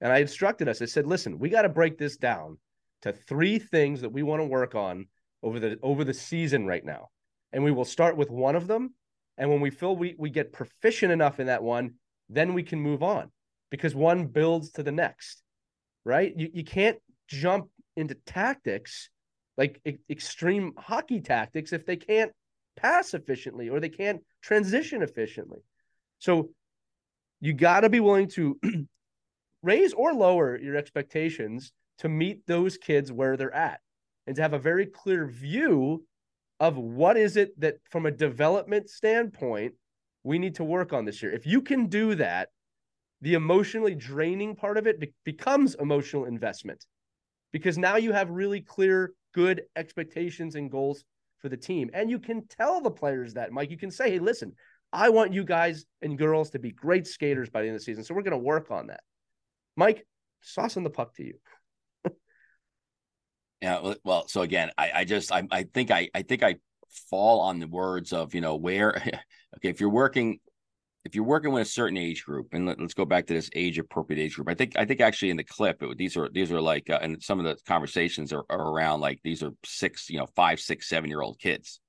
And 0.00 0.12
I 0.12 0.18
instructed 0.18 0.68
us, 0.68 0.82
I 0.82 0.86
said, 0.86 1.06
listen, 1.06 1.38
we 1.38 1.48
got 1.48 1.62
to 1.62 1.68
break 1.68 1.96
this 1.98 2.16
down 2.16 2.58
to 3.02 3.12
three 3.12 3.58
things 3.58 4.00
that 4.00 4.12
we 4.12 4.22
want 4.22 4.40
to 4.40 4.46
work 4.46 4.74
on 4.74 5.06
over 5.42 5.60
the 5.60 5.78
over 5.82 6.04
the 6.04 6.14
season 6.14 6.66
right 6.66 6.84
now. 6.84 7.08
And 7.52 7.62
we 7.62 7.70
will 7.70 7.84
start 7.84 8.16
with 8.16 8.30
one 8.30 8.56
of 8.56 8.66
them. 8.66 8.94
And 9.38 9.50
when 9.50 9.60
we 9.60 9.70
feel 9.70 9.96
we 9.96 10.14
we 10.18 10.30
get 10.30 10.52
proficient 10.52 11.12
enough 11.12 11.40
in 11.40 11.46
that 11.46 11.62
one, 11.62 11.94
then 12.28 12.54
we 12.54 12.62
can 12.62 12.80
move 12.80 13.02
on 13.02 13.30
because 13.70 13.94
one 13.94 14.26
builds 14.26 14.70
to 14.72 14.82
the 14.82 14.92
next. 14.92 15.42
Right? 16.04 16.32
You 16.36 16.50
you 16.52 16.64
can't 16.64 16.98
jump 17.28 17.68
into 17.96 18.14
tactics 18.26 19.10
like 19.56 19.80
e- 19.86 19.98
extreme 20.10 20.72
hockey 20.76 21.20
tactics 21.20 21.72
if 21.72 21.86
they 21.86 21.96
can't 21.96 22.32
pass 22.76 23.14
efficiently 23.14 23.68
or 23.68 23.80
they 23.80 23.88
can't 23.88 24.22
transition 24.42 25.02
efficiently. 25.02 25.60
So 26.18 26.50
you 27.40 27.52
got 27.52 27.80
to 27.80 27.90
be 27.90 28.00
willing 28.00 28.28
to 28.30 28.58
raise 29.62 29.92
or 29.92 30.14
lower 30.14 30.58
your 30.58 30.76
expectations 30.76 31.72
to 31.98 32.08
meet 32.08 32.46
those 32.46 32.76
kids 32.76 33.12
where 33.12 33.36
they're 33.36 33.54
at 33.54 33.80
and 34.26 34.36
to 34.36 34.42
have 34.42 34.54
a 34.54 34.58
very 34.58 34.86
clear 34.86 35.26
view 35.26 36.04
of 36.60 36.76
what 36.76 37.16
is 37.16 37.36
it 37.36 37.58
that 37.60 37.76
from 37.90 38.06
a 38.06 38.10
development 38.10 38.88
standpoint 38.88 39.74
we 40.24 40.38
need 40.38 40.54
to 40.54 40.64
work 40.64 40.92
on 40.92 41.04
this 41.04 41.22
year. 41.22 41.32
If 41.32 41.46
you 41.46 41.60
can 41.62 41.86
do 41.86 42.14
that, 42.14 42.50
the 43.22 43.34
emotionally 43.34 43.94
draining 43.94 44.54
part 44.54 44.76
of 44.76 44.86
it 44.86 45.00
be- 45.00 45.14
becomes 45.24 45.74
emotional 45.76 46.26
investment. 46.26 46.84
Because 47.52 47.78
now 47.78 47.96
you 47.96 48.12
have 48.12 48.30
really 48.30 48.60
clear 48.60 49.12
good 49.32 49.62
expectations 49.76 50.56
and 50.56 50.70
goals 50.70 51.04
for 51.38 51.48
the 51.48 51.56
team. 51.56 51.90
And 51.94 52.10
you 52.10 52.18
can 52.18 52.46
tell 52.48 52.80
the 52.80 52.90
players 52.90 53.34
that 53.34 53.52
Mike. 53.52 53.70
You 53.70 53.78
can 53.78 53.90
say 53.90 54.10
hey 54.10 54.18
listen 54.18 54.52
I 54.92 55.08
want 55.08 55.32
you 55.32 55.44
guys 55.44 55.86
and 56.02 56.18
girls 56.18 56.50
to 56.50 56.58
be 56.58 56.70
great 56.70 57.06
skaters 57.06 57.48
by 57.48 57.62
the 57.62 57.68
end 57.68 57.76
of 57.76 57.80
the 57.80 57.84
season 57.84 58.04
so 58.04 58.14
we're 58.14 58.22
going 58.22 58.32
to 58.32 58.38
work 58.38 58.70
on 58.70 58.88
that. 58.88 59.00
Mike 59.76 60.06
saucing 60.44 60.82
the 60.84 60.90
puck 60.90 61.14
to 61.16 61.24
you. 61.24 61.34
Yeah, 63.60 63.94
well, 64.02 64.26
so 64.26 64.42
again, 64.42 64.72
I, 64.76 64.90
I 64.92 65.04
just 65.04 65.30
I, 65.30 65.46
I 65.48 65.62
think 65.62 65.92
I 65.92 66.08
I 66.12 66.22
think 66.22 66.42
I 66.42 66.56
fall 67.08 67.38
on 67.42 67.60
the 67.60 67.68
words 67.68 68.12
of 68.12 68.34
you 68.34 68.40
know 68.40 68.56
where 68.56 68.96
okay 69.56 69.68
if 69.68 69.80
you're 69.80 69.88
working 69.88 70.40
if 71.04 71.14
you're 71.14 71.24
working 71.24 71.52
with 71.52 71.62
a 71.62 71.70
certain 71.70 71.96
age 71.96 72.24
group 72.24 72.48
and 72.52 72.66
let, 72.66 72.80
us 72.80 72.94
go 72.94 73.04
back 73.04 73.26
to 73.26 73.34
this 73.34 73.50
age 73.54 73.78
appropriate 73.78 74.22
age 74.22 74.34
group 74.34 74.48
i 74.48 74.54
think 74.54 74.72
i 74.76 74.84
think 74.84 75.00
actually 75.00 75.30
in 75.30 75.36
the 75.36 75.44
clip 75.44 75.82
it, 75.82 75.98
these 75.98 76.16
are 76.16 76.28
these 76.32 76.52
are 76.52 76.60
like 76.60 76.88
uh, 76.90 76.98
and 77.02 77.22
some 77.22 77.38
of 77.38 77.44
the 77.44 77.56
conversations 77.66 78.32
are, 78.32 78.44
are 78.48 78.70
around 78.72 79.00
like 79.00 79.20
these 79.24 79.42
are 79.42 79.50
six 79.64 80.08
you 80.08 80.18
know 80.18 80.26
five 80.36 80.60
six 80.60 80.88
seven 80.88 81.08
year 81.08 81.20
old 81.20 81.38
kids. 81.38 81.80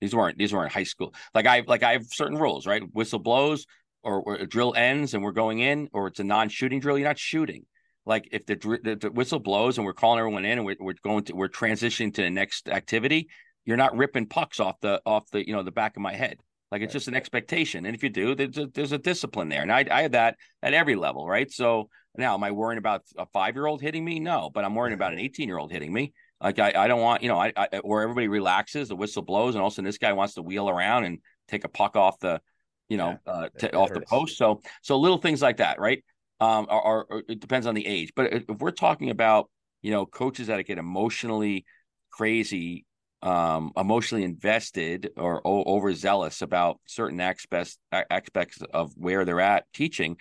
These 0.00 0.14
weren't 0.14 0.36
these 0.36 0.52
weren't 0.52 0.72
high 0.72 0.84
school 0.84 1.14
like 1.34 1.46
i 1.46 1.62
like 1.66 1.82
i 1.82 1.92
have 1.92 2.04
certain 2.06 2.36
rules 2.36 2.66
right? 2.66 2.82
Whistle 2.92 3.20
blows 3.20 3.66
or, 4.02 4.20
or 4.20 4.34
a 4.34 4.46
drill 4.46 4.74
ends 4.74 5.14
and 5.14 5.22
we're 5.22 5.32
going 5.32 5.60
in 5.60 5.88
or 5.92 6.08
it's 6.08 6.20
a 6.20 6.24
non-shooting 6.24 6.80
drill 6.80 6.98
you're 6.98 7.08
not 7.08 7.18
shooting. 7.18 7.64
Like 8.06 8.28
if 8.32 8.44
the, 8.44 8.56
the, 8.82 8.96
the 8.96 9.10
whistle 9.10 9.38
blows 9.38 9.78
and 9.78 9.86
we're 9.86 9.94
calling 9.94 10.18
everyone 10.18 10.44
in 10.44 10.58
and 10.58 10.66
we're, 10.66 10.76
we're 10.78 10.94
going 11.02 11.24
to 11.24 11.34
we're 11.34 11.48
transitioning 11.48 12.12
to 12.14 12.22
the 12.22 12.30
next 12.30 12.68
activity 12.68 13.28
you're 13.64 13.78
not 13.78 13.96
ripping 13.96 14.26
pucks 14.26 14.60
off 14.60 14.78
the 14.80 15.00
off 15.06 15.30
the 15.30 15.46
you 15.46 15.54
know 15.54 15.62
the 15.62 15.72
back 15.72 15.96
of 15.96 16.02
my 16.02 16.14
head 16.14 16.38
like 16.70 16.82
it's 16.82 16.92
just 16.92 17.08
an 17.08 17.14
expectation 17.14 17.86
and 17.86 17.94
if 17.94 18.02
you 18.02 18.10
do 18.10 18.34
there's 18.34 18.58
a, 18.58 18.66
there's 18.74 18.92
a 18.92 18.98
discipline 18.98 19.48
there 19.48 19.62
and 19.62 19.72
I, 19.72 19.84
I 19.90 20.02
have 20.02 20.12
that 20.12 20.36
at 20.62 20.74
every 20.74 20.96
level 20.96 21.26
right? 21.28 21.50
So 21.50 21.88
now 22.16 22.34
am 22.34 22.44
i 22.44 22.50
worrying 22.50 22.78
about 22.78 23.02
a 23.18 23.26
five 23.26 23.54
year 23.54 23.66
old 23.66 23.80
hitting 23.80 24.04
me? 24.04 24.20
No 24.20 24.50
but 24.52 24.64
i'm 24.64 24.74
worrying 24.74 24.94
about 24.94 25.12
an 25.12 25.18
18 25.20 25.48
year 25.48 25.58
old 25.58 25.72
hitting 25.72 25.92
me. 25.92 26.12
Like 26.40 26.58
I, 26.58 26.72
I 26.76 26.88
don't 26.88 27.00
want 27.00 27.22
you 27.22 27.28
know 27.28 27.38
I, 27.38 27.52
I 27.56 27.80
where 27.82 28.02
everybody 28.02 28.28
relaxes 28.28 28.88
the 28.88 28.96
whistle 28.96 29.22
blows 29.22 29.54
and 29.54 29.62
all 29.62 29.68
of 29.68 29.72
a 29.72 29.74
sudden 29.74 29.86
this 29.86 29.98
guy 29.98 30.12
wants 30.12 30.34
to 30.34 30.42
wheel 30.42 30.68
around 30.68 31.04
and 31.04 31.18
take 31.48 31.64
a 31.64 31.68
puck 31.68 31.96
off 31.96 32.18
the 32.18 32.40
you 32.88 32.96
know 32.96 33.18
yeah, 33.26 33.32
uh, 33.32 33.48
t- 33.58 33.68
off 33.68 33.92
the 33.92 34.02
post. 34.02 34.36
So 34.36 34.60
so 34.82 34.98
little 34.98 35.18
things 35.18 35.42
like 35.42 35.58
that 35.58 35.78
right? 35.78 36.04
Um, 36.40 36.66
or, 36.68 37.04
or, 37.04 37.22
it 37.28 37.40
depends 37.40 37.66
on 37.66 37.74
the 37.74 37.86
age. 37.86 38.12
But 38.14 38.32
if 38.32 38.44
we're 38.48 38.72
talking 38.72 39.10
about 39.10 39.50
you 39.82 39.90
know 39.90 40.04
coaches 40.06 40.48
that 40.48 40.64
get 40.66 40.78
emotionally 40.78 41.64
crazy, 42.10 42.84
um, 43.24 43.72
emotionally 43.76 44.22
invested 44.22 45.10
or 45.16 45.40
o- 45.46 45.64
overzealous 45.64 46.42
about 46.42 46.78
certain 46.86 47.20
aspects 47.20 47.78
aspects 47.90 48.58
of 48.72 48.92
where 48.96 49.24
they're 49.24 49.40
at 49.40 49.64
teaching, 49.72 50.18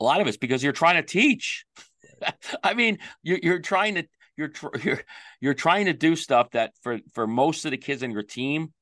a 0.00 0.04
lot 0.04 0.20
of 0.20 0.26
it's 0.26 0.38
because 0.38 0.62
you're 0.62 0.72
trying 0.72 0.96
to 0.96 1.02
teach. 1.02 1.64
I 2.62 2.74
mean, 2.74 2.98
you're 3.22 3.38
you're 3.42 3.58
trying 3.60 3.96
to 3.96 4.04
you're 4.36 4.48
tr- 4.48 4.76
you're 4.82 5.02
you're 5.40 5.54
trying 5.54 5.86
to 5.86 5.92
do 5.92 6.16
stuff 6.16 6.50
that 6.52 6.72
for 6.82 6.98
for 7.12 7.26
most 7.26 7.66
of 7.66 7.70
the 7.70 7.76
kids 7.76 8.02
in 8.02 8.10
your 8.10 8.22
team, 8.22 8.72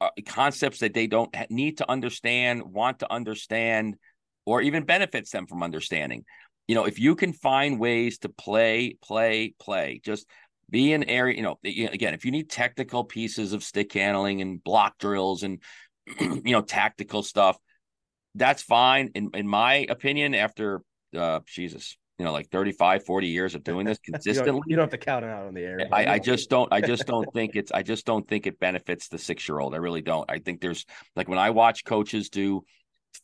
uh, 0.00 0.10
concepts 0.26 0.80
that 0.80 0.94
they 0.94 1.06
don't 1.06 1.34
need 1.50 1.78
to 1.78 1.88
understand, 1.88 2.64
want 2.64 2.98
to 2.98 3.12
understand 3.12 3.96
or 4.46 4.60
even 4.60 4.84
benefits 4.84 5.30
them 5.30 5.46
from 5.46 5.62
understanding. 5.62 6.24
You 6.66 6.74
know, 6.74 6.86
if 6.86 6.98
you 6.98 7.14
can 7.14 7.32
find 7.32 7.78
ways 7.78 8.18
to 8.18 8.28
play, 8.28 8.96
play, 9.02 9.54
play, 9.60 10.00
just 10.04 10.26
be 10.70 10.92
an 10.92 11.04
area, 11.04 11.36
you 11.36 11.42
know, 11.42 11.58
again, 11.64 12.14
if 12.14 12.24
you 12.24 12.30
need 12.30 12.50
technical 12.50 13.04
pieces 13.04 13.52
of 13.52 13.62
stick 13.62 13.92
handling 13.92 14.40
and 14.40 14.62
block 14.62 14.98
drills 14.98 15.42
and, 15.42 15.60
you 16.20 16.52
know, 16.52 16.62
tactical 16.62 17.22
stuff, 17.22 17.56
that's 18.34 18.62
fine. 18.62 19.10
In, 19.14 19.30
in 19.34 19.46
my 19.46 19.86
opinion, 19.88 20.34
after, 20.34 20.82
uh, 21.16 21.40
Jesus, 21.46 21.96
you 22.18 22.24
know, 22.24 22.32
like 22.32 22.48
35, 22.50 23.04
40 23.04 23.26
years 23.26 23.54
of 23.54 23.64
doing 23.64 23.86
this 23.86 23.98
consistently. 23.98 24.46
you, 24.46 24.52
don't, 24.52 24.62
you, 24.68 24.76
don't, 24.76 24.82
have 24.84 24.90
to 24.90 24.98
count 24.98 25.24
it 25.24 25.30
out 25.30 25.46
on 25.46 25.54
the 25.54 25.62
air. 25.62 25.80
I, 25.92 26.14
I 26.14 26.18
just 26.18 26.50
don't, 26.50 26.72
I 26.72 26.80
just 26.80 27.06
don't 27.06 27.32
think 27.32 27.56
it's, 27.56 27.72
I 27.72 27.82
just 27.82 28.06
don't 28.06 28.26
think 28.26 28.46
it 28.46 28.58
benefits 28.60 29.08
the 29.08 29.18
six 29.18 29.48
year 29.48 29.58
old. 29.58 29.74
I 29.74 29.78
really 29.78 30.02
don't. 30.02 30.30
I 30.30 30.38
think 30.38 30.60
there's 30.60 30.84
like 31.16 31.28
when 31.28 31.38
I 31.38 31.50
watch 31.50 31.84
coaches 31.84 32.28
do 32.28 32.64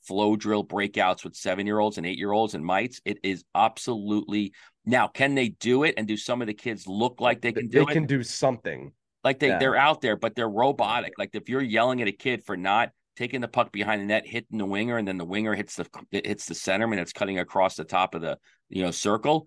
flow 0.03 0.37
drill 0.37 0.65
breakouts 0.65 1.25
with 1.25 1.35
seven 1.35 1.67
year 1.67 1.79
olds 1.79 1.99
and 1.99 2.07
eight 2.07 2.19
year 2.19 2.33
olds 2.33 2.55
and 2.55 2.65
mites. 2.65 3.01
It 3.05 3.19
is 3.23 3.45
absolutely 3.55 4.53
now. 4.85 5.09
Can 5.09 5.35
they 5.35 5.51
do 5.51 5.85
it? 5.85 5.95
And 5.97 6.07
do 6.07 6.17
some 6.17 6.41
of 6.41 6.47
the 6.47 6.55
kids 6.55 6.87
look 6.87 7.21
like 7.21 7.41
they 7.41 7.53
can 7.53 7.69
do 7.69 7.79
they 7.79 7.83
it? 7.83 7.87
They 7.89 7.93
can 7.95 8.07
do 8.07 8.23
something. 8.23 8.93
Like 9.23 9.39
they, 9.39 9.49
yeah. 9.49 9.59
they're 9.59 9.77
out 9.77 10.01
there, 10.01 10.17
but 10.17 10.35
they're 10.35 10.49
robotic. 10.49 11.13
Like 11.19 11.31
if 11.35 11.49
you're 11.49 11.61
yelling 11.61 12.01
at 12.01 12.09
a 12.09 12.13
kid 12.13 12.45
for 12.45 12.57
not 12.57 12.91
taking 13.17 13.43
the 13.43 13.49
puck 13.49 13.71
behind 13.71 14.01
the 14.01 14.07
net, 14.07 14.27
hitting 14.27 14.59
the 14.59 14.65
winger, 14.65 14.97
and 14.97 15.07
then 15.07 15.19
the 15.19 15.25
winger 15.25 15.55
hits 15.55 15.77
the 15.77 15.87
it 16.11 16.27
hits 16.27 16.47
the 16.47 16.55
centerman, 16.55 16.99
it's 16.99 17.13
cutting 17.13 17.39
across 17.39 17.77
the 17.77 17.85
top 17.85 18.15
of 18.15 18.23
the 18.23 18.39
you 18.69 18.83
know 18.83 18.91
circle. 18.91 19.47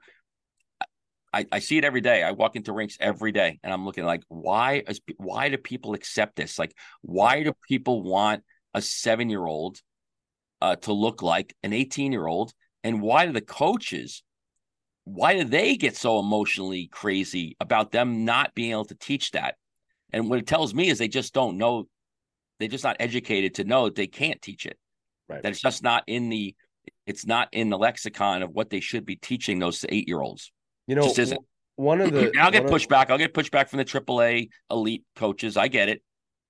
I, 1.34 1.47
I 1.51 1.60
see 1.60 1.79
it 1.79 1.84
every 1.84 2.01
day. 2.01 2.21
I 2.21 2.32
walk 2.32 2.56
into 2.56 2.71
rinks 2.71 2.95
every 2.99 3.32
day, 3.32 3.60
and 3.63 3.73
I'm 3.73 3.86
looking 3.86 4.06
like, 4.06 4.21
why 4.27 4.84
is 4.88 5.01
why 5.17 5.49
do 5.49 5.58
people 5.58 5.95
accept 5.95 6.36
this? 6.36 6.60
Like, 6.60 6.75
why 7.01 7.41
do 7.41 7.53
people 7.67 8.03
want 8.03 8.43
a 8.75 8.82
seven 8.82 9.29
year 9.29 9.45
old 9.45 9.82
uh, 10.63 10.78
to 10.78 10.93
look 10.93 11.21
like 11.21 11.54
an 11.62 11.73
18 11.73 12.12
year 12.12 12.26
old? 12.26 12.54
And 12.84 13.02
why 13.02 13.26
do 13.26 13.34
the 13.34 13.41
coaches, 13.41 14.23
why 15.04 15.36
do 15.36 15.43
they 15.43 15.76
get 15.76 15.95
so 15.95 16.19
emotionally 16.19 16.88
crazy 16.88 17.56
about 17.60 17.91
them 17.91 18.26
not 18.26 18.56
being 18.56 18.71
able 18.71 18.86
to 18.86 18.95
teach 18.95 19.32
that? 19.32 19.56
And 20.12 20.30
what 20.30 20.39
it 20.39 20.47
tells 20.47 20.73
me 20.73 20.89
is 20.89 20.97
they 20.97 21.08
just 21.08 21.34
don't 21.34 21.58
know, 21.58 21.88
they're 22.60 22.69
just 22.69 22.84
not 22.84 22.97
educated 22.99 23.56
to 23.56 23.65
know 23.65 23.86
that 23.86 23.95
they 23.95 24.08
can't 24.08 24.41
teach 24.41 24.65
it. 24.65 24.78
Right. 25.28 25.43
That 25.43 25.52
it's 25.52 25.62
just 25.62 25.84
not 25.84 26.04
in 26.08 26.30
the, 26.30 26.56
it's 27.06 27.26
not 27.26 27.49
in 27.52 27.69
the 27.69 27.78
lexicon 27.78 28.41
of 28.41 28.52
what 28.52 28.69
they 28.69 28.80
should 28.80 29.06
be 29.06 29.17
teaching 29.17 29.60
those 29.60 29.86
eight 29.89 30.08
year 30.08 30.21
olds. 30.21 30.52
You 30.88 30.95
know, 30.95 31.04
just 31.04 31.19
isn't. 31.19 31.41
One 31.76 31.99
of 31.99 32.12
the 32.12 32.32
I'll 32.39 32.52
get 32.52 32.65
pushback. 32.65 33.10
I'll 33.10 33.17
get 33.17 33.34
pushback 33.34 33.67
from 33.67 33.78
the 33.78 33.86
AAA 33.86 34.49
elite 34.71 35.04
coaches. 35.15 35.58
I 35.58 35.67
get 35.67 35.89
it. 35.89 36.02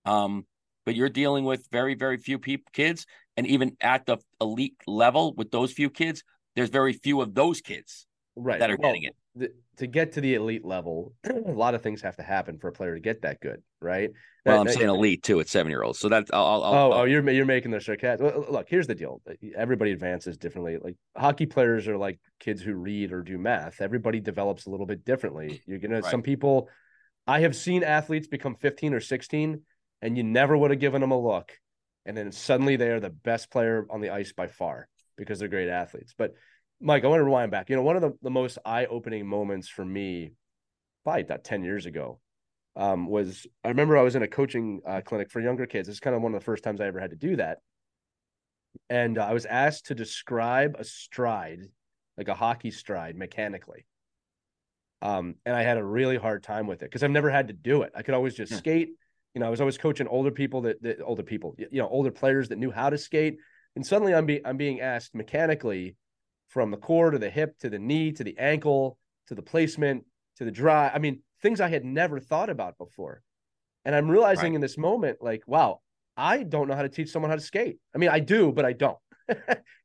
Um, 0.06 0.46
but 0.86 0.96
you're 0.96 1.10
dealing 1.10 1.46
with 1.46 1.68
very, 1.72 1.96
very 1.96 2.18
few 2.18 2.40
people, 2.40 2.70
kids, 2.74 3.06
and 3.38 3.48
even 3.48 3.76
at 3.82 4.06
the 4.06 4.18
elite 4.40 4.76
level 4.88 5.34
with 5.36 5.52
those 5.52 5.72
few 5.72 5.90
kids, 5.90 6.24
there's 6.56 6.70
very 6.70 6.94
few 6.94 7.22
of 7.22 7.34
those 7.34 7.62
kids 7.62 8.06
right 8.36 8.60
that 8.60 8.70
are 8.70 8.78
well, 8.78 8.92
getting 8.92 9.04
it. 9.04 9.16
The, 9.36 9.52
to 9.78 9.88
get 9.88 10.14
to 10.14 10.22
the 10.22 10.36
elite 10.36 10.64
level, 10.64 11.14
a 11.24 11.52
lot 11.52 11.74
of 11.74 11.82
things 11.82 12.02
have 12.02 12.16
to 12.18 12.24
happen 12.24 12.60
for 12.60 12.68
a 12.68 12.72
player 12.72 12.94
to 12.94 13.00
get 13.00 13.24
that 13.24 13.40
good, 13.42 13.64
right? 13.82 14.12
Well, 14.46 14.62
I'm 14.62 14.68
saying 14.68 14.90
elite 14.90 15.24
too 15.24 15.40
at 15.40 15.48
seven 15.48 15.70
year 15.70 15.84
olds. 15.84 16.00
So 16.00 16.10
that's 16.10 16.30
I'll, 16.32 16.46
I'll, 16.46 16.64
oh, 16.64 16.92
I'll, 16.92 16.94
oh, 16.94 17.04
you're 17.06 17.28
you're 17.30 17.46
making 17.46 17.72
the 17.72 17.82
sarcasm. 17.82 18.46
Look, 18.50 18.68
here's 18.70 18.88
the 18.88 18.96
deal. 18.96 19.22
Everybody 19.56 19.92
advances 19.92 20.38
differently. 20.38 20.78
Like 20.78 20.98
hockey 21.16 21.46
players 21.46 21.88
are 21.88 21.98
like 21.98 22.20
kids 22.40 22.62
who 22.62 22.76
read 22.76 23.14
or 23.14 23.22
do 23.22 23.38
math. 23.38 23.82
Everybody 23.82 24.20
develops 24.20 24.66
a 24.66 24.70
little 24.70 24.86
bit 24.86 25.06
differently. 25.06 25.62
You're 25.68 25.80
gonna 25.80 26.02
right. 26.02 26.12
some 26.12 26.22
people. 26.22 26.70
I 27.26 27.40
have 27.40 27.56
seen 27.56 27.84
athletes 27.84 28.28
become 28.28 28.56
15 28.56 28.94
or 28.94 29.00
16, 29.00 29.62
and 30.02 30.18
you 30.18 30.24
never 30.24 30.58
would 30.58 30.72
have 30.72 30.80
given 30.82 31.00
them 31.00 31.12
a 31.12 31.20
look 31.20 31.54
and 32.06 32.16
then 32.16 32.32
suddenly 32.32 32.76
they 32.76 32.90
are 32.90 33.00
the 33.00 33.10
best 33.10 33.50
player 33.52 33.86
on 33.90 34.02
the 34.02 34.10
ice 34.10 34.32
by 34.32 34.48
far 34.48 34.88
because 35.18 35.40
they're 35.40 35.48
great 35.48 35.70
athletes. 35.70 36.14
But 36.18 36.34
Mike, 36.82 37.04
I 37.04 37.08
want 37.08 37.20
to 37.20 37.24
rewind 37.24 37.52
back. 37.52 37.70
You 37.70 37.76
know, 37.76 37.82
one 37.82 37.96
of 37.96 38.02
the, 38.02 38.14
the 38.22 38.30
most 38.30 38.58
eye-opening 38.66 39.26
moments 39.26 39.70
for 39.70 39.86
me, 39.86 40.34
probably 41.04 41.22
about 41.22 41.44
10 41.44 41.64
years 41.64 41.86
ago, 41.86 42.20
um, 42.76 43.08
was 43.08 43.46
I 43.64 43.70
remember 43.70 43.98
I 43.98 44.02
was 44.02 44.16
in 44.16 44.24
a 44.24 44.28
coaching 44.28 44.82
uh, 44.86 45.02
clinic 45.02 45.30
for 45.30 45.40
younger 45.40 45.66
kids. 45.66 45.88
It's 45.88 46.00
kind 46.00 46.16
of 46.16 46.22
one 46.22 46.34
of 46.34 46.42
the 46.42 46.46
first 46.46 46.64
times 46.64 46.82
I 46.82 46.88
ever 46.88 47.00
had 47.00 47.12
to 47.12 47.16
do 47.16 47.36
that. 47.38 47.60
And 48.90 49.18
uh, 49.18 49.26
I 49.26 49.34
was 49.34 49.46
asked 49.46 49.88
to 49.88 49.96
describe 49.96 50.76
a 50.80 50.84
stride, 50.84 51.62
like 52.18 52.28
a 52.28 52.34
hockey 52.34 52.72
stride, 52.72 53.16
mechanically. 53.16 53.86
Um, 55.02 55.36
and 55.46 55.56
I 55.56 55.64
had 55.64 55.78
a 55.78 55.84
really 55.84 56.18
hard 56.18 56.44
time 56.44 56.66
with 56.66 56.82
it 56.82 56.86
because 56.86 57.04
I've 57.04 57.12
never 57.12 57.30
had 57.30 57.48
to 57.50 57.54
do 57.54 57.84
it. 57.84 57.92
I 57.96 58.02
could 58.02 58.14
always 58.14 58.34
just 58.34 58.52
yeah. 58.52 58.58
skate. 58.58 58.90
You 59.34 59.42
know, 59.42 59.48
I 59.48 59.50
was 59.50 59.62
always 59.62 59.78
coaching 59.78 60.08
older 60.08 60.32
people 60.32 60.62
that, 60.62 60.82
that 60.84 61.02
older 61.02 61.24
people, 61.24 61.56
you 61.58 61.82
know, 61.82 61.88
older 61.88 62.12
players 62.12 62.50
that 62.50 62.58
knew 62.58 62.72
how 62.72 62.90
to 62.90 62.98
skate. 62.98 63.38
And 63.76 63.86
suddenly 63.86 64.14
I'm 64.14 64.26
being 64.26 64.42
I'm 64.46 64.58
being 64.58 64.82
asked 64.82 65.16
mechanically 65.16 65.96
from 66.50 66.70
the 66.70 66.78
core 66.78 67.10
to 67.12 67.18
the 67.18 67.30
hip 67.30 67.58
to 67.60 67.70
the 67.70 67.80
knee 67.80 68.12
to 68.12 68.24
the 68.24 68.38
ankle 68.38 68.98
to 69.28 69.36
the 69.36 69.42
placement 69.42 70.06
to 70.38 70.46
the 70.46 70.52
dry. 70.52 70.92
I 70.94 71.00
mean, 71.00 71.22
things 71.42 71.62
I 71.62 71.68
had 71.68 71.86
never 71.86 72.20
thought 72.20 72.50
about 72.50 72.78
before. 72.78 73.22
And 73.86 73.96
I'm 73.96 74.10
realizing 74.10 74.52
right. 74.52 74.56
in 74.56 74.62
this 74.62 74.78
moment, 74.78 75.18
like, 75.22 75.44
wow, 75.46 75.82
I 76.16 76.44
don't 76.44 76.68
know 76.68 76.76
how 76.76 76.84
to 76.84 76.90
teach 76.90 77.10
someone 77.10 77.30
how 77.30 77.36
to 77.36 77.42
skate. 77.42 77.78
I 77.94 77.98
mean, 77.98 78.10
I 78.10 78.20
do, 78.20 78.52
but 78.52 78.66
I 78.66 78.74
don't. 78.74 78.98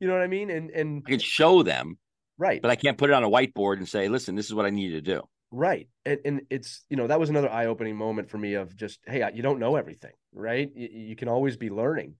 you 0.01 0.07
know 0.09 0.13
what 0.13 0.23
I 0.23 0.27
mean? 0.27 0.51
And 0.51 0.71
and 0.71 1.03
I 1.07 1.11
can 1.11 1.21
show 1.21 1.63
them, 1.63 1.99
right? 2.37 2.61
But 2.61 2.71
I 2.71 2.77
can't 2.77 2.99
put 2.99 3.11
it 3.11 3.15
on 3.15 3.25
a 3.25 3.31
whiteboard 3.31 3.79
and 3.79 3.89
say, 3.89 4.09
"Listen, 4.09 4.35
this 4.35 4.47
is 4.47 4.55
what 4.55 4.67
I 4.67 4.71
need 4.71 4.91
you 4.91 5.01
to 5.01 5.01
do." 5.01 5.23
Right, 5.51 5.89
and, 6.05 6.19
and 6.27 6.41
it's 6.51 6.85
you 6.91 6.97
know 6.97 7.07
that 7.07 7.19
was 7.19 7.31
another 7.31 7.51
eye 7.51 7.67
opening 7.67 7.97
moment 7.97 8.29
for 8.29 8.37
me 8.37 8.55
of 8.55 8.77
just, 8.77 9.01
hey, 9.07 9.29
you 9.33 9.43
don't 9.43 9.59
know 9.59 9.77
everything, 9.77 10.13
right? 10.33 10.71
You, 10.75 10.89
you 10.93 11.17
can 11.17 11.29
always 11.29 11.57
be 11.57 11.71
learning, 11.71 12.17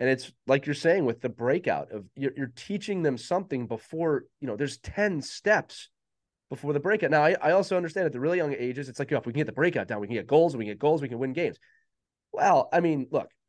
and 0.00 0.08
it's 0.08 0.32
like 0.48 0.66
you're 0.66 0.74
saying 0.74 1.04
with 1.04 1.20
the 1.20 1.28
breakout 1.28 1.92
of 1.92 2.04
you're, 2.16 2.32
you're 2.36 2.52
teaching 2.56 3.02
them 3.02 3.16
something 3.16 3.68
before 3.68 4.24
you 4.40 4.48
know 4.48 4.56
there's 4.56 4.78
ten 4.78 5.22
steps 5.22 5.88
before 6.50 6.72
the 6.72 6.80
breakout. 6.80 7.12
Now, 7.12 7.22
I, 7.22 7.36
I 7.40 7.52
also 7.52 7.76
understand 7.76 8.06
at 8.06 8.12
the 8.12 8.20
really 8.20 8.38
young 8.38 8.54
ages, 8.54 8.88
it's 8.88 8.98
like, 8.98 9.12
oh, 9.12 9.16
if 9.18 9.26
we 9.26 9.32
can 9.32 9.40
get 9.40 9.46
the 9.46 9.52
breakout 9.52 9.86
down, 9.86 10.00
we 10.00 10.06
can 10.08 10.16
get 10.16 10.26
goals, 10.26 10.56
we 10.56 10.64
can 10.64 10.72
get 10.72 10.78
goals, 10.78 11.00
we 11.00 11.08
can 11.08 11.18
win 11.18 11.32
games. 11.32 11.58
Well, 12.32 12.68
I 12.72 12.80
mean, 12.80 13.06
look, 13.10 13.28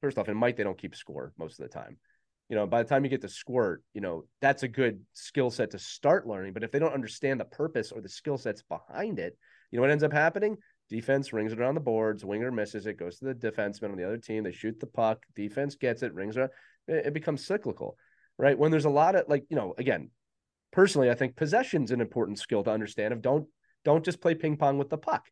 first 0.00 0.18
off, 0.18 0.28
in 0.28 0.36
Mike, 0.36 0.56
they 0.56 0.64
don't 0.64 0.78
keep 0.78 0.94
score 0.94 1.32
most 1.38 1.58
of 1.58 1.68
the 1.68 1.74
time. 1.74 1.98
You 2.48 2.56
know, 2.56 2.66
by 2.66 2.82
the 2.82 2.88
time 2.88 3.04
you 3.04 3.10
get 3.10 3.22
to 3.22 3.28
squirt, 3.28 3.82
you 3.92 4.00
know, 4.00 4.24
that's 4.40 4.62
a 4.62 4.68
good 4.68 5.00
skill 5.12 5.50
set 5.50 5.72
to 5.72 5.78
start 5.78 6.28
learning. 6.28 6.52
But 6.52 6.62
if 6.62 6.70
they 6.70 6.78
don't 6.78 6.94
understand 6.94 7.40
the 7.40 7.44
purpose 7.44 7.90
or 7.90 8.00
the 8.00 8.08
skill 8.08 8.38
sets 8.38 8.62
behind 8.62 9.18
it, 9.18 9.36
you 9.70 9.76
know 9.76 9.82
what 9.82 9.90
ends 9.90 10.04
up 10.04 10.12
happening? 10.12 10.56
Defense 10.88 11.32
rings 11.32 11.52
it 11.52 11.58
around 11.58 11.74
the 11.74 11.80
boards, 11.80 12.24
winger 12.24 12.52
misses 12.52 12.86
it, 12.86 12.98
goes 12.98 13.18
to 13.18 13.24
the 13.24 13.34
defenseman 13.34 13.90
on 13.90 13.96
the 13.96 14.04
other 14.06 14.18
team. 14.18 14.44
They 14.44 14.52
shoot 14.52 14.78
the 14.78 14.86
puck, 14.86 15.24
defense 15.34 15.74
gets 15.74 16.02
it, 16.02 16.14
rings 16.14 16.36
it. 16.36 16.50
It, 16.86 17.06
it 17.06 17.14
becomes 17.14 17.44
cyclical, 17.44 17.96
right? 18.38 18.56
When 18.56 18.70
there's 18.70 18.84
a 18.84 18.90
lot 18.90 19.16
of 19.16 19.24
like, 19.28 19.44
you 19.48 19.56
know, 19.56 19.74
again, 19.76 20.10
personally, 20.70 21.10
I 21.10 21.14
think 21.14 21.34
possession's 21.34 21.90
an 21.90 22.00
important 22.00 22.38
skill 22.38 22.62
to 22.62 22.70
understand. 22.70 23.12
Of 23.12 23.22
don't 23.22 23.48
don't 23.84 24.04
just 24.04 24.20
play 24.20 24.34
ping 24.34 24.56
pong 24.56 24.78
with 24.78 24.90
the 24.90 24.98
puck. 24.98 25.26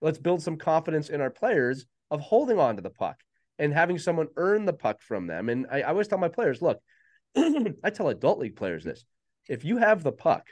Let's 0.00 0.18
build 0.18 0.42
some 0.42 0.56
confidence 0.56 1.08
in 1.08 1.20
our 1.20 1.30
players 1.30 1.86
of 2.10 2.20
holding 2.20 2.58
on 2.58 2.76
to 2.76 2.82
the 2.82 2.90
puck 2.90 3.16
and 3.58 3.72
having 3.72 3.98
someone 3.98 4.28
earn 4.36 4.64
the 4.64 4.72
puck 4.72 5.00
from 5.00 5.26
them. 5.26 5.48
And 5.48 5.66
I, 5.70 5.80
I 5.80 5.88
always 5.90 6.08
tell 6.08 6.18
my 6.18 6.28
players, 6.28 6.62
look, 6.62 6.80
I 7.36 7.90
tell 7.92 8.08
adult 8.08 8.38
league 8.38 8.56
players 8.56 8.84
this: 8.84 9.04
if 9.48 9.64
you 9.64 9.78
have 9.78 10.02
the 10.02 10.12
puck 10.12 10.48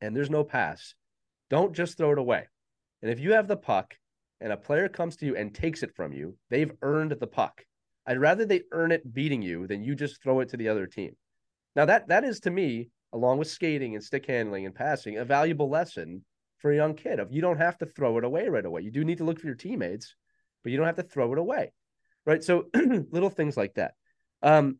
and 0.00 0.16
there's 0.16 0.30
no 0.30 0.44
pass, 0.44 0.94
don't 1.50 1.74
just 1.74 1.96
throw 1.96 2.12
it 2.12 2.18
away. 2.18 2.46
And 3.02 3.10
if 3.10 3.20
you 3.20 3.32
have 3.32 3.48
the 3.48 3.56
puck 3.56 3.94
and 4.40 4.52
a 4.52 4.56
player 4.56 4.88
comes 4.88 5.16
to 5.16 5.26
you 5.26 5.36
and 5.36 5.54
takes 5.54 5.82
it 5.82 5.94
from 5.94 6.12
you, 6.12 6.36
they've 6.50 6.72
earned 6.82 7.12
the 7.12 7.26
puck. 7.26 7.64
I'd 8.06 8.18
rather 8.18 8.44
they 8.44 8.62
earn 8.72 8.92
it 8.92 9.14
beating 9.14 9.42
you 9.42 9.66
than 9.66 9.82
you 9.82 9.94
just 9.94 10.22
throw 10.22 10.40
it 10.40 10.50
to 10.50 10.56
the 10.56 10.68
other 10.68 10.86
team. 10.86 11.16
Now 11.76 11.86
that 11.86 12.08
that 12.08 12.24
is 12.24 12.40
to 12.40 12.50
me, 12.50 12.90
along 13.12 13.38
with 13.38 13.48
skating 13.48 13.94
and 13.94 14.04
stick 14.04 14.26
handling 14.26 14.66
and 14.66 14.74
passing, 14.74 15.16
a 15.16 15.24
valuable 15.24 15.70
lesson 15.70 16.24
for 16.58 16.72
a 16.72 16.76
young 16.76 16.94
kid 16.94 17.20
of 17.20 17.32
you 17.32 17.40
don't 17.40 17.58
have 17.58 17.78
to 17.78 17.86
throw 17.86 18.18
it 18.18 18.24
away 18.24 18.48
right 18.48 18.64
away. 18.64 18.82
You 18.82 18.90
do 18.90 19.04
need 19.04 19.18
to 19.18 19.24
look 19.24 19.38
for 19.38 19.46
your 19.46 19.54
teammates, 19.54 20.14
but 20.64 20.72
you 20.72 20.78
don't 20.78 20.86
have 20.86 20.96
to 20.96 21.04
throw 21.04 21.32
it 21.32 21.38
away. 21.38 21.72
Right. 22.26 22.42
So 22.42 22.66
little 22.74 23.30
things 23.30 23.56
like 23.56 23.74
that. 23.74 23.92
Um, 24.42 24.78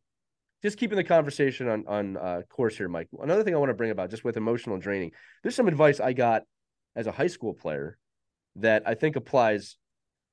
just 0.62 0.79
keeping 0.79 0.97
the 0.97 1.05
conversation 1.05 1.68
on 1.68 1.85
on 1.87 2.16
uh, 2.16 2.42
course 2.49 2.77
here, 2.77 2.88
Mike. 2.88 3.09
Another 3.23 3.44
thing 3.44 3.55
I 3.55 3.59
want 3.59 3.68
to 3.68 3.75
bring 3.75 3.90
about 3.90 4.11
just 4.11 4.25
with 4.25 4.38
emotional 4.38 4.79
draining. 4.79 5.12
There's 5.42 5.55
some 5.55 5.68
advice 5.68 6.01
I 6.01 6.14
got 6.14 6.42
as 6.97 7.07
a 7.07 7.12
high 7.12 7.27
school 7.27 7.53
player 7.53 7.99
that 8.57 8.83
I 8.87 8.94
think 8.94 9.16
applies 9.16 9.77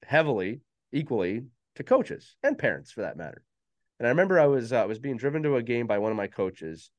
heavily, 0.03 0.61
equally 0.93 1.43
to 1.75 1.83
coaches 1.83 2.35
and 2.43 2.57
parents 2.57 2.91
for 2.91 3.01
that 3.01 3.17
matter. 3.17 3.43
And 3.99 4.07
I 4.07 4.09
remember 4.09 4.39
I 4.39 4.47
was 4.47 4.71
uh, 4.71 4.85
was 4.87 4.99
being 4.99 5.17
driven 5.17 5.43
to 5.43 5.57
a 5.57 5.63
game 5.63 5.85
by 5.85 5.99
one 5.99 6.11
of 6.11 6.17
my 6.17 6.27
coaches, 6.27 6.89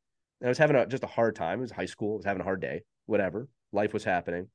and 0.41 0.49
I 0.49 0.51
was 0.51 0.59
having 0.59 0.77
a, 0.77 0.87
just 0.87 1.03
a 1.03 1.09
hard 1.09 1.35
time. 1.35 1.59
It 1.59 1.63
was 1.63 1.71
high 1.71 1.87
school. 1.87 2.15
I 2.15 2.17
was 2.19 2.27
having 2.27 2.43
a 2.43 2.45
hard 2.45 2.61
day. 2.61 2.83
Whatever, 3.07 3.49
life 3.73 3.95
was 3.95 4.05
happening. 4.05 4.49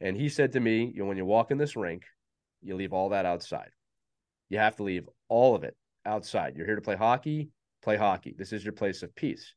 And 0.00 0.16
he 0.16 0.28
said 0.28 0.52
to 0.52 0.60
me, 0.60 0.92
"You 0.94 1.00
know, 1.00 1.06
when 1.06 1.16
you 1.16 1.24
walk 1.24 1.50
in 1.50 1.58
this 1.58 1.76
rink, 1.76 2.04
you 2.62 2.76
leave 2.76 2.92
all 2.92 3.10
that 3.10 3.26
outside. 3.26 3.70
You 4.48 4.58
have 4.58 4.76
to 4.76 4.82
leave 4.82 5.08
all 5.28 5.54
of 5.54 5.64
it 5.64 5.76
outside. 6.04 6.56
You're 6.56 6.66
here 6.66 6.76
to 6.76 6.82
play 6.82 6.96
hockey. 6.96 7.50
Play 7.82 7.96
hockey. 7.96 8.34
This 8.36 8.52
is 8.52 8.64
your 8.64 8.74
place 8.74 9.02
of 9.02 9.14
peace." 9.14 9.54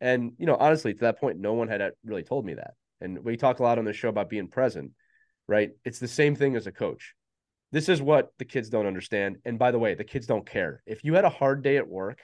And 0.00 0.32
you 0.38 0.46
know, 0.46 0.56
honestly, 0.56 0.94
to 0.94 1.00
that 1.00 1.18
point, 1.18 1.38
no 1.38 1.54
one 1.54 1.68
had 1.68 1.82
uh, 1.82 1.90
really 2.04 2.22
told 2.22 2.44
me 2.44 2.54
that. 2.54 2.74
And 3.00 3.24
we 3.24 3.36
talk 3.36 3.58
a 3.58 3.62
lot 3.62 3.78
on 3.78 3.84
the 3.84 3.92
show 3.92 4.08
about 4.08 4.28
being 4.28 4.48
present, 4.48 4.92
right? 5.46 5.70
It's 5.84 5.98
the 5.98 6.08
same 6.08 6.34
thing 6.34 6.56
as 6.56 6.66
a 6.66 6.72
coach 6.72 7.14
this 7.70 7.88
is 7.88 8.00
what 8.00 8.32
the 8.38 8.44
kids 8.44 8.70
don't 8.70 8.86
understand. 8.86 9.38
And 9.44 9.58
by 9.58 9.70
the 9.70 9.78
way, 9.78 9.94
the 9.94 10.04
kids 10.04 10.26
don't 10.26 10.46
care. 10.46 10.82
If 10.86 11.04
you 11.04 11.14
had 11.14 11.24
a 11.24 11.30
hard 11.30 11.62
day 11.62 11.76
at 11.76 11.88
work 11.88 12.20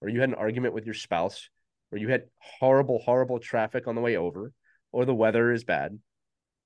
or 0.00 0.08
you 0.08 0.20
had 0.20 0.30
an 0.30 0.34
argument 0.34 0.74
with 0.74 0.86
your 0.86 0.94
spouse 0.94 1.48
or 1.92 1.98
you 1.98 2.08
had 2.08 2.24
horrible, 2.38 2.98
horrible 2.98 3.38
traffic 3.38 3.86
on 3.86 3.94
the 3.94 4.00
way 4.00 4.16
over 4.16 4.52
or 4.90 5.04
the 5.04 5.14
weather 5.14 5.52
is 5.52 5.64
bad, 5.64 5.98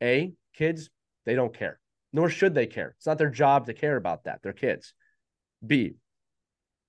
A, 0.03 0.33
kids, 0.55 0.89
they 1.27 1.35
don't 1.35 1.57
care, 1.57 1.79
nor 2.13 2.29
should 2.29 2.55
they 2.55 2.67
care. 2.67 2.95
It's 2.97 3.07
not 3.07 3.19
their 3.19 3.31
job 3.31 3.67
to 3.67 3.75
care 3.75 3.97
about 3.97 4.25
that. 4.25 4.41
They're 4.43 4.53
kids. 4.53 4.95
B, 5.65 5.95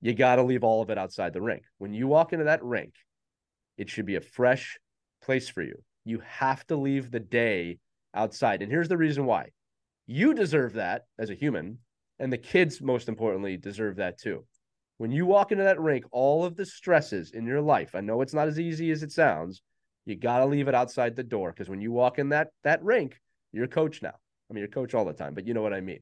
you 0.02 0.14
got 0.14 0.36
to 0.36 0.44
leave 0.44 0.64
all 0.64 0.82
of 0.82 0.90
it 0.90 0.98
outside 0.98 1.34
the 1.34 1.42
rink. 1.42 1.64
When 1.78 1.94
you 1.94 2.08
walk 2.08 2.34
into 2.34 2.46
that 2.46 2.64
rink, 2.64 2.94
it 3.78 3.90
should 3.90 4.06
be 4.06 4.16
a 4.16 4.22
fresh 4.22 4.78
place 5.22 5.48
for 5.48 5.62
you. 5.62 5.82
You 6.04 6.22
have 6.28 6.66
to 6.68 6.76
leave 6.76 7.10
the 7.10 7.20
day 7.20 7.80
outside. 8.14 8.62
And 8.62 8.72
here's 8.72 8.90
the 8.90 8.98
reason 8.98 9.26
why 9.26 9.50
you 10.06 10.34
deserve 10.34 10.74
that 10.74 11.04
as 11.18 11.30
a 11.30 11.36
human, 11.36 11.80
and 12.20 12.32
the 12.32 12.38
kids, 12.38 12.82
most 12.82 13.08
importantly, 13.08 13.56
deserve 13.58 13.96
that 13.96 14.20
too. 14.20 14.46
When 14.98 15.12
you 15.12 15.26
walk 15.26 15.52
into 15.52 15.64
that 15.64 15.80
rink, 15.80 16.06
all 16.12 16.46
of 16.46 16.56
the 16.56 16.66
stresses 16.66 17.32
in 17.32 17.46
your 17.46 17.62
life, 17.62 17.96
I 17.96 18.02
know 18.02 18.22
it's 18.22 18.34
not 18.34 18.48
as 18.48 18.60
easy 18.60 18.92
as 18.92 19.04
it 19.04 19.12
sounds. 19.12 19.62
You 20.06 20.16
got 20.16 20.40
to 20.40 20.46
leave 20.46 20.68
it 20.68 20.76
outside 20.76 21.16
the 21.16 21.24
door 21.24 21.52
because 21.52 21.70
when 21.70 21.82
you 21.82 21.92
walk 21.92 22.20
in 22.20 22.30
that 22.30 22.50
that 22.64 22.84
rink, 22.84 23.20
you're 23.52 23.66
a 23.66 23.70
coach 23.70 24.02
now. 24.02 24.16
I 24.54 24.56
mean, 24.56 24.62
you're 24.62 24.68
coach 24.68 24.94
all 24.94 25.04
the 25.04 25.14
time, 25.14 25.34
but 25.34 25.48
you 25.48 25.56
know 25.56 25.64
what 25.64 25.74
I 25.74 25.82
mean, 25.82 26.02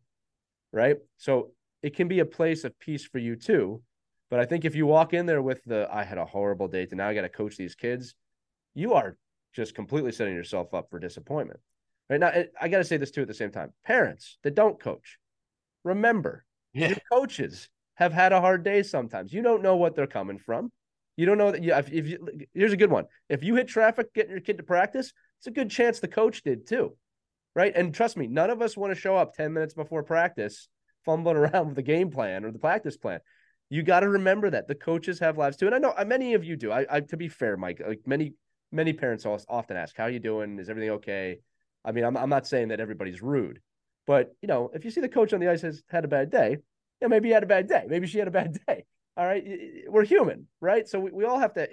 right? 0.74 0.98
So 1.16 1.52
it 1.82 1.96
can 1.96 2.10
be 2.10 2.20
a 2.20 2.26
place 2.26 2.66
of 2.66 2.78
peace 2.80 3.06
for 3.06 3.18
you 3.18 3.38
too. 3.38 3.82
But 4.30 4.42
I 4.42 4.46
think 4.46 4.66
if 4.66 4.76
you 4.76 4.86
walk 4.86 5.14
in 5.14 5.26
there 5.26 5.42
with 5.42 5.64
the 5.64 5.88
I 5.90 6.04
had 6.04 6.18
a 6.18 6.26
horrible 6.26 6.68
day, 6.68 6.82
and 6.82 6.98
now 6.98 7.08
I 7.08 7.14
got 7.14 7.22
to 7.22 7.30
coach 7.30 7.56
these 7.56 7.76
kids, 7.76 8.14
you 8.76 8.94
are 8.94 9.18
just 9.54 9.74
completely 9.74 10.12
setting 10.12 10.36
yourself 10.36 10.74
up 10.74 10.90
for 10.90 11.00
disappointment. 11.00 11.62
Right 12.10 12.20
now, 12.20 12.34
I 12.60 12.68
got 12.68 12.80
to 12.80 12.84
say 12.84 12.98
this 12.98 13.12
too 13.12 13.22
at 13.22 13.30
the 13.30 13.34
same 13.34 13.52
time. 13.52 13.72
Parents 13.86 14.38
that 14.44 14.54
don't 14.54 14.78
coach, 14.78 15.18
remember 15.86 16.44
yeah. 16.74 16.90
your 16.90 16.98
coaches 17.10 17.70
have 17.96 18.12
had 18.12 18.34
a 18.34 18.42
hard 18.42 18.66
day 18.66 18.84
sometimes. 18.84 19.32
You 19.32 19.44
don't 19.44 19.64
know 19.64 19.78
what 19.78 19.96
they're 19.96 20.08
coming 20.08 20.40
from. 20.40 20.74
You 21.16 21.26
don't 21.26 21.38
know 21.38 21.52
that 21.52 21.64
you, 21.64 21.74
if, 21.74 21.90
if 21.90 22.08
you, 22.08 22.28
here's 22.54 22.74
a 22.74 22.78
good 22.78 22.92
one. 22.92 23.06
If 23.30 23.44
you 23.44 23.56
hit 23.56 23.70
traffic 23.70 24.14
getting 24.14 24.32
your 24.32 24.42
kid 24.42 24.58
to 24.58 24.64
practice, 24.64 25.14
it's 25.40 25.48
a 25.48 25.52
good 25.52 25.70
chance 25.70 26.00
the 26.00 26.10
coach 26.10 26.44
did 26.44 26.68
too. 26.68 26.98
Right. 27.56 27.74
And 27.76 27.94
trust 27.94 28.16
me, 28.16 28.28
none 28.28 28.50
of 28.50 28.62
us 28.62 28.78
want 28.78 28.94
to 28.94 29.00
show 29.00 29.18
up 29.18 29.34
10 29.34 29.52
minutes 29.52 29.74
before 29.74 30.04
practice, 30.04 30.70
fumbling 31.04 31.36
around 31.38 31.68
with 31.68 31.76
the 31.76 31.82
game 31.82 32.10
plan 32.10 32.46
or 32.46 32.52
the 32.52 32.60
practice 32.60 32.98
plan. 32.98 33.20
You 33.70 33.84
got 33.84 34.02
to 34.02 34.10
remember 34.10 34.50
that 34.50 34.68
the 34.68 34.76
coaches 34.76 35.20
have 35.20 35.38
lives 35.38 35.58
too. 35.58 35.66
And 35.66 35.76
I 35.76 35.80
know 35.80 35.94
uh, 35.98 36.06
many 36.06 36.34
of 36.34 36.44
you 36.44 36.56
do. 36.56 36.72
I, 36.72 36.86
I 36.90 37.00
to 37.02 37.18
be 37.18 37.28
fair, 37.30 37.58
Mike, 37.58 37.82
like 37.86 38.02
many, 38.06 38.34
many 38.72 38.94
parents 38.94 39.26
often 39.26 39.78
ask, 39.78 39.96
how 39.96 40.06
are 40.06 40.10
you 40.10 40.20
doing? 40.20 40.60
Is 40.60 40.70
everything 40.70 40.92
okay? 40.92 41.40
I 41.84 41.92
mean, 41.92 42.04
I'm, 42.04 42.16
I'm 42.18 42.30
not 42.30 42.48
saying 42.48 42.70
that 42.70 42.80
everybody's 42.80 43.22
rude, 43.22 43.60
but 44.06 44.34
you 44.42 44.48
know, 44.48 44.70
if 44.74 44.86
you 44.86 44.92
see 44.92 45.02
the 45.02 45.10
coach 45.10 45.34
on 45.34 45.40
the 45.40 45.50
ice 45.50 45.62
has 45.62 45.84
had 45.90 46.06
a 46.06 46.10
bad 46.10 46.30
day, 46.30 46.58
yeah, 47.02 47.08
maybe 47.08 47.30
he 47.30 47.34
had 47.34 47.44
a 47.44 47.48
bad 47.48 47.68
day. 47.68 47.86
Maybe 47.88 48.08
she 48.08 48.20
had 48.20 48.28
a 48.28 48.32
bad 48.40 48.58
day. 48.68 48.86
All 49.18 49.26
right. 49.26 49.44
We're 49.90 50.06
human, 50.06 50.48
right? 50.62 50.88
So 50.88 51.00
we, 51.00 51.12
we 51.12 51.26
all 51.26 51.40
have 51.40 51.54
to 51.56 51.68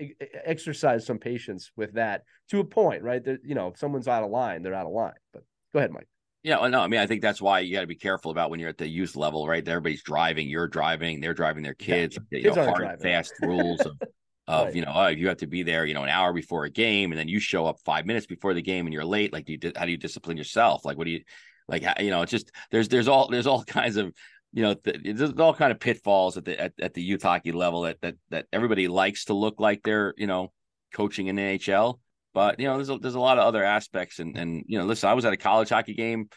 exercise 0.44 1.06
some 1.06 1.18
patience 1.18 1.70
with 1.76 1.94
that 1.94 2.22
to 2.50 2.60
a 2.60 2.64
point, 2.64 3.02
right? 3.02 3.22
That, 3.24 3.40
you 3.44 3.54
know, 3.54 3.68
if 3.68 3.78
someone's 3.78 4.08
out 4.08 4.24
of 4.24 4.30
line, 4.30 4.62
they're 4.62 4.74
out 4.74 4.86
of 4.86 4.92
line. 4.92 5.12
But 5.32 5.44
go 5.72 5.78
ahead, 5.78 5.90
Mike. 5.90 6.08
Yeah, 6.42 6.60
well, 6.60 6.70
no, 6.70 6.80
I 6.80 6.86
mean, 6.86 7.00
I 7.00 7.06
think 7.06 7.20
that's 7.20 7.42
why 7.42 7.60
you 7.60 7.74
got 7.74 7.80
to 7.80 7.86
be 7.86 7.96
careful 7.96 8.30
about 8.30 8.50
when 8.50 8.60
you're 8.60 8.68
at 8.68 8.78
the 8.78 8.88
youth 8.88 9.16
level, 9.16 9.46
right? 9.46 9.66
Everybody's 9.66 10.02
driving, 10.02 10.48
you're 10.48 10.68
driving, 10.68 11.20
they're 11.20 11.34
driving 11.34 11.62
their 11.62 11.74
kids. 11.74 12.16
Yeah, 12.30 12.40
kids 12.40 12.56
you 12.56 12.62
know, 12.62 12.68
hard, 12.68 12.78
driving. 12.78 13.00
fast 13.00 13.34
rules 13.42 13.80
of 13.80 13.96
of 14.46 14.66
right. 14.66 14.74
you 14.74 14.82
know 14.82 14.92
oh, 14.94 15.08
you 15.08 15.28
have 15.28 15.36
to 15.36 15.46
be 15.46 15.62
there 15.62 15.84
you 15.84 15.92
know 15.92 16.04
an 16.04 16.08
hour 16.08 16.32
before 16.32 16.64
a 16.64 16.70
game 16.70 17.12
and 17.12 17.18
then 17.18 17.28
you 17.28 17.38
show 17.38 17.66
up 17.66 17.78
five 17.84 18.06
minutes 18.06 18.24
before 18.24 18.54
the 18.54 18.62
game 18.62 18.86
and 18.86 18.94
you're 18.94 19.04
late 19.04 19.30
like 19.30 19.44
do 19.44 19.52
you 19.52 19.72
how 19.76 19.84
do 19.84 19.90
you 19.90 19.98
discipline 19.98 20.38
yourself 20.38 20.86
like 20.86 20.96
what 20.96 21.04
do 21.04 21.10
you 21.10 21.20
like 21.68 21.84
you 22.00 22.08
know 22.08 22.22
it's 22.22 22.30
just 22.30 22.50
there's 22.70 22.88
there's 22.88 23.08
all 23.08 23.28
there's 23.28 23.46
all 23.46 23.62
kinds 23.66 23.98
of 23.98 24.10
you 24.52 24.62
know, 24.62 24.74
there's 24.82 25.32
all 25.34 25.54
kind 25.54 25.72
of 25.72 25.78
pitfalls 25.78 26.36
at 26.36 26.44
the 26.44 26.58
at, 26.58 26.72
at 26.80 26.94
the 26.94 27.02
youth 27.02 27.22
hockey 27.22 27.52
level 27.52 27.82
that 27.82 28.00
that 28.00 28.14
that 28.30 28.46
everybody 28.52 28.88
likes 28.88 29.26
to 29.26 29.34
look 29.34 29.60
like 29.60 29.82
they're 29.82 30.14
you 30.16 30.26
know 30.26 30.52
coaching 30.94 31.26
in 31.26 31.36
the 31.36 31.42
NHL. 31.42 31.98
But 32.38 32.60
you 32.60 32.68
know, 32.68 32.76
there's 32.76 32.88
a, 32.88 32.98
there's 32.98 33.16
a 33.16 33.18
lot 33.18 33.36
of 33.36 33.44
other 33.44 33.64
aspects, 33.64 34.20
and 34.20 34.38
and 34.38 34.62
you 34.68 34.78
know, 34.78 34.84
listen, 34.84 35.08
I 35.08 35.14
was 35.14 35.24
at 35.24 35.32
a 35.32 35.36
college 35.36 35.70
hockey 35.70 35.94
game 35.94 36.28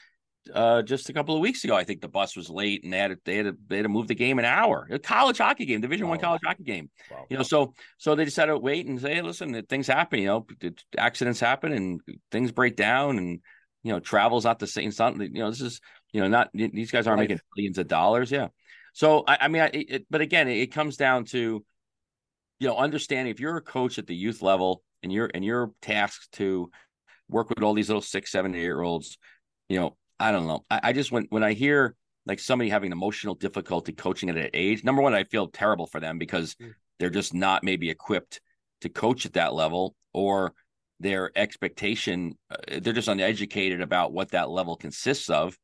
uh, 0.51 0.81
just 0.81 1.09
a 1.09 1.13
couple 1.13 1.35
of 1.35 1.41
weeks 1.41 1.63
ago. 1.63 1.75
I 1.75 1.83
think 1.83 2.01
the 2.01 2.07
bus 2.07 2.35
was 2.35 2.49
late, 2.49 2.83
and 2.83 2.91
they 2.91 2.97
had 2.97 3.11
to, 3.11 3.17
they 3.23 3.35
had 3.35 3.45
to, 3.45 3.57
they 3.67 3.75
had 3.75 3.83
to 3.83 3.89
move 3.89 4.07
the 4.07 4.15
game 4.15 4.39
an 4.39 4.45
hour. 4.45 4.87
A 4.89 4.97
college 4.97 5.37
hockey 5.37 5.67
game, 5.67 5.79
Division 5.79 6.07
One 6.07 6.17
college 6.17 6.41
hockey 6.43 6.63
game. 6.63 6.89
Wow. 7.11 7.27
You 7.29 7.37
know, 7.37 7.43
so 7.43 7.75
so 7.99 8.15
they 8.15 8.25
just 8.25 8.35
had 8.35 8.47
to 8.47 8.57
wait 8.57 8.87
and 8.87 8.99
say, 8.99 9.13
hey, 9.13 9.21
listen, 9.21 9.63
things 9.69 9.85
happen. 9.85 10.17
You 10.21 10.25
know, 10.25 10.47
accidents 10.97 11.39
happen, 11.39 11.71
and 11.71 12.01
things 12.31 12.51
break 12.51 12.75
down, 12.75 13.19
and 13.19 13.39
you 13.83 13.93
know, 13.93 13.99
travel's 13.99 14.45
not 14.45 14.57
the 14.57 14.65
same. 14.65 14.91
Something 14.91 15.35
you 15.35 15.43
know, 15.43 15.51
this 15.51 15.61
is 15.61 15.81
you 16.13 16.21
know, 16.21 16.27
not 16.29 16.49
these 16.51 16.89
guys 16.89 17.05
aren't 17.05 17.19
Life. 17.19 17.29
making 17.29 17.41
billions 17.55 17.77
of 17.77 17.87
dollars. 17.87 18.31
Yeah. 18.31 18.47
So 18.93 19.23
I, 19.27 19.37
I 19.41 19.47
mean, 19.49 19.61
I, 19.61 19.69
it, 19.71 20.07
but 20.09 20.21
again, 20.21 20.47
it, 20.47 20.57
it 20.57 20.71
comes 20.71 20.97
down 20.97 21.25
to 21.25 21.63
you 22.59 22.67
know 22.67 22.75
understanding 22.75 23.31
if 23.31 23.39
you're 23.39 23.57
a 23.57 23.61
coach 23.61 23.99
at 23.99 24.07
the 24.07 24.15
youth 24.15 24.41
level 24.41 24.81
and 25.03 25.11
you're 25.11 25.29
and 25.33 25.43
you're 25.43 25.71
tasked 25.81 26.31
to 26.33 26.69
work 27.29 27.49
with 27.49 27.63
all 27.63 27.73
these 27.73 27.89
little 27.89 28.01
six, 28.01 28.31
seven, 28.31 28.53
eight 28.55 28.61
year 28.61 28.81
olds, 28.81 29.17
you 29.69 29.79
know, 29.79 29.95
I 30.19 30.31
don't 30.31 30.47
know. 30.47 30.65
I, 30.69 30.79
I 30.83 30.93
just 30.93 31.11
when 31.11 31.25
when 31.29 31.43
I 31.43 31.53
hear 31.53 31.95
like 32.25 32.39
somebody 32.39 32.69
having 32.69 32.91
emotional 32.91 33.35
difficulty 33.35 33.93
coaching 33.93 34.29
at 34.29 34.37
an 34.37 34.49
age, 34.53 34.83
number 34.83 35.01
one, 35.01 35.13
I 35.13 35.23
feel 35.23 35.47
terrible 35.47 35.87
for 35.87 35.99
them 35.99 36.17
because 36.17 36.55
mm. 36.55 36.73
they're 36.99 37.09
just 37.09 37.33
not 37.33 37.63
maybe 37.63 37.89
equipped 37.89 38.41
to 38.81 38.89
coach 38.89 39.25
at 39.25 39.33
that 39.33 39.53
level 39.53 39.95
or 40.13 40.53
their 41.01 41.31
expectation 41.35 42.37
uh, 42.51 42.79
they're 42.81 42.93
just 42.93 43.07
uneducated 43.07 43.81
about 43.81 44.13
what 44.13 44.31
that 44.31 44.49
level 44.49 44.75
consists 44.75 45.29
of 45.29 45.57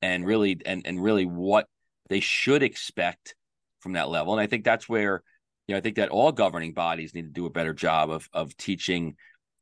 and 0.00 0.26
really 0.26 0.58
and 0.64 0.82
and 0.86 1.02
really 1.02 1.26
what 1.26 1.66
they 2.08 2.20
should 2.20 2.62
expect 2.62 3.34
from 3.80 3.92
that 3.92 4.08
level 4.08 4.32
and 4.32 4.40
i 4.40 4.46
think 4.46 4.64
that's 4.64 4.88
where 4.88 5.22
you 5.68 5.74
know 5.74 5.78
i 5.78 5.80
think 5.80 5.96
that 5.96 6.08
all 6.08 6.32
governing 6.32 6.72
bodies 6.72 7.14
need 7.14 7.22
to 7.22 7.28
do 7.28 7.46
a 7.46 7.50
better 7.50 7.72
job 7.72 8.10
of 8.10 8.28
of 8.32 8.56
teaching 8.56 9.16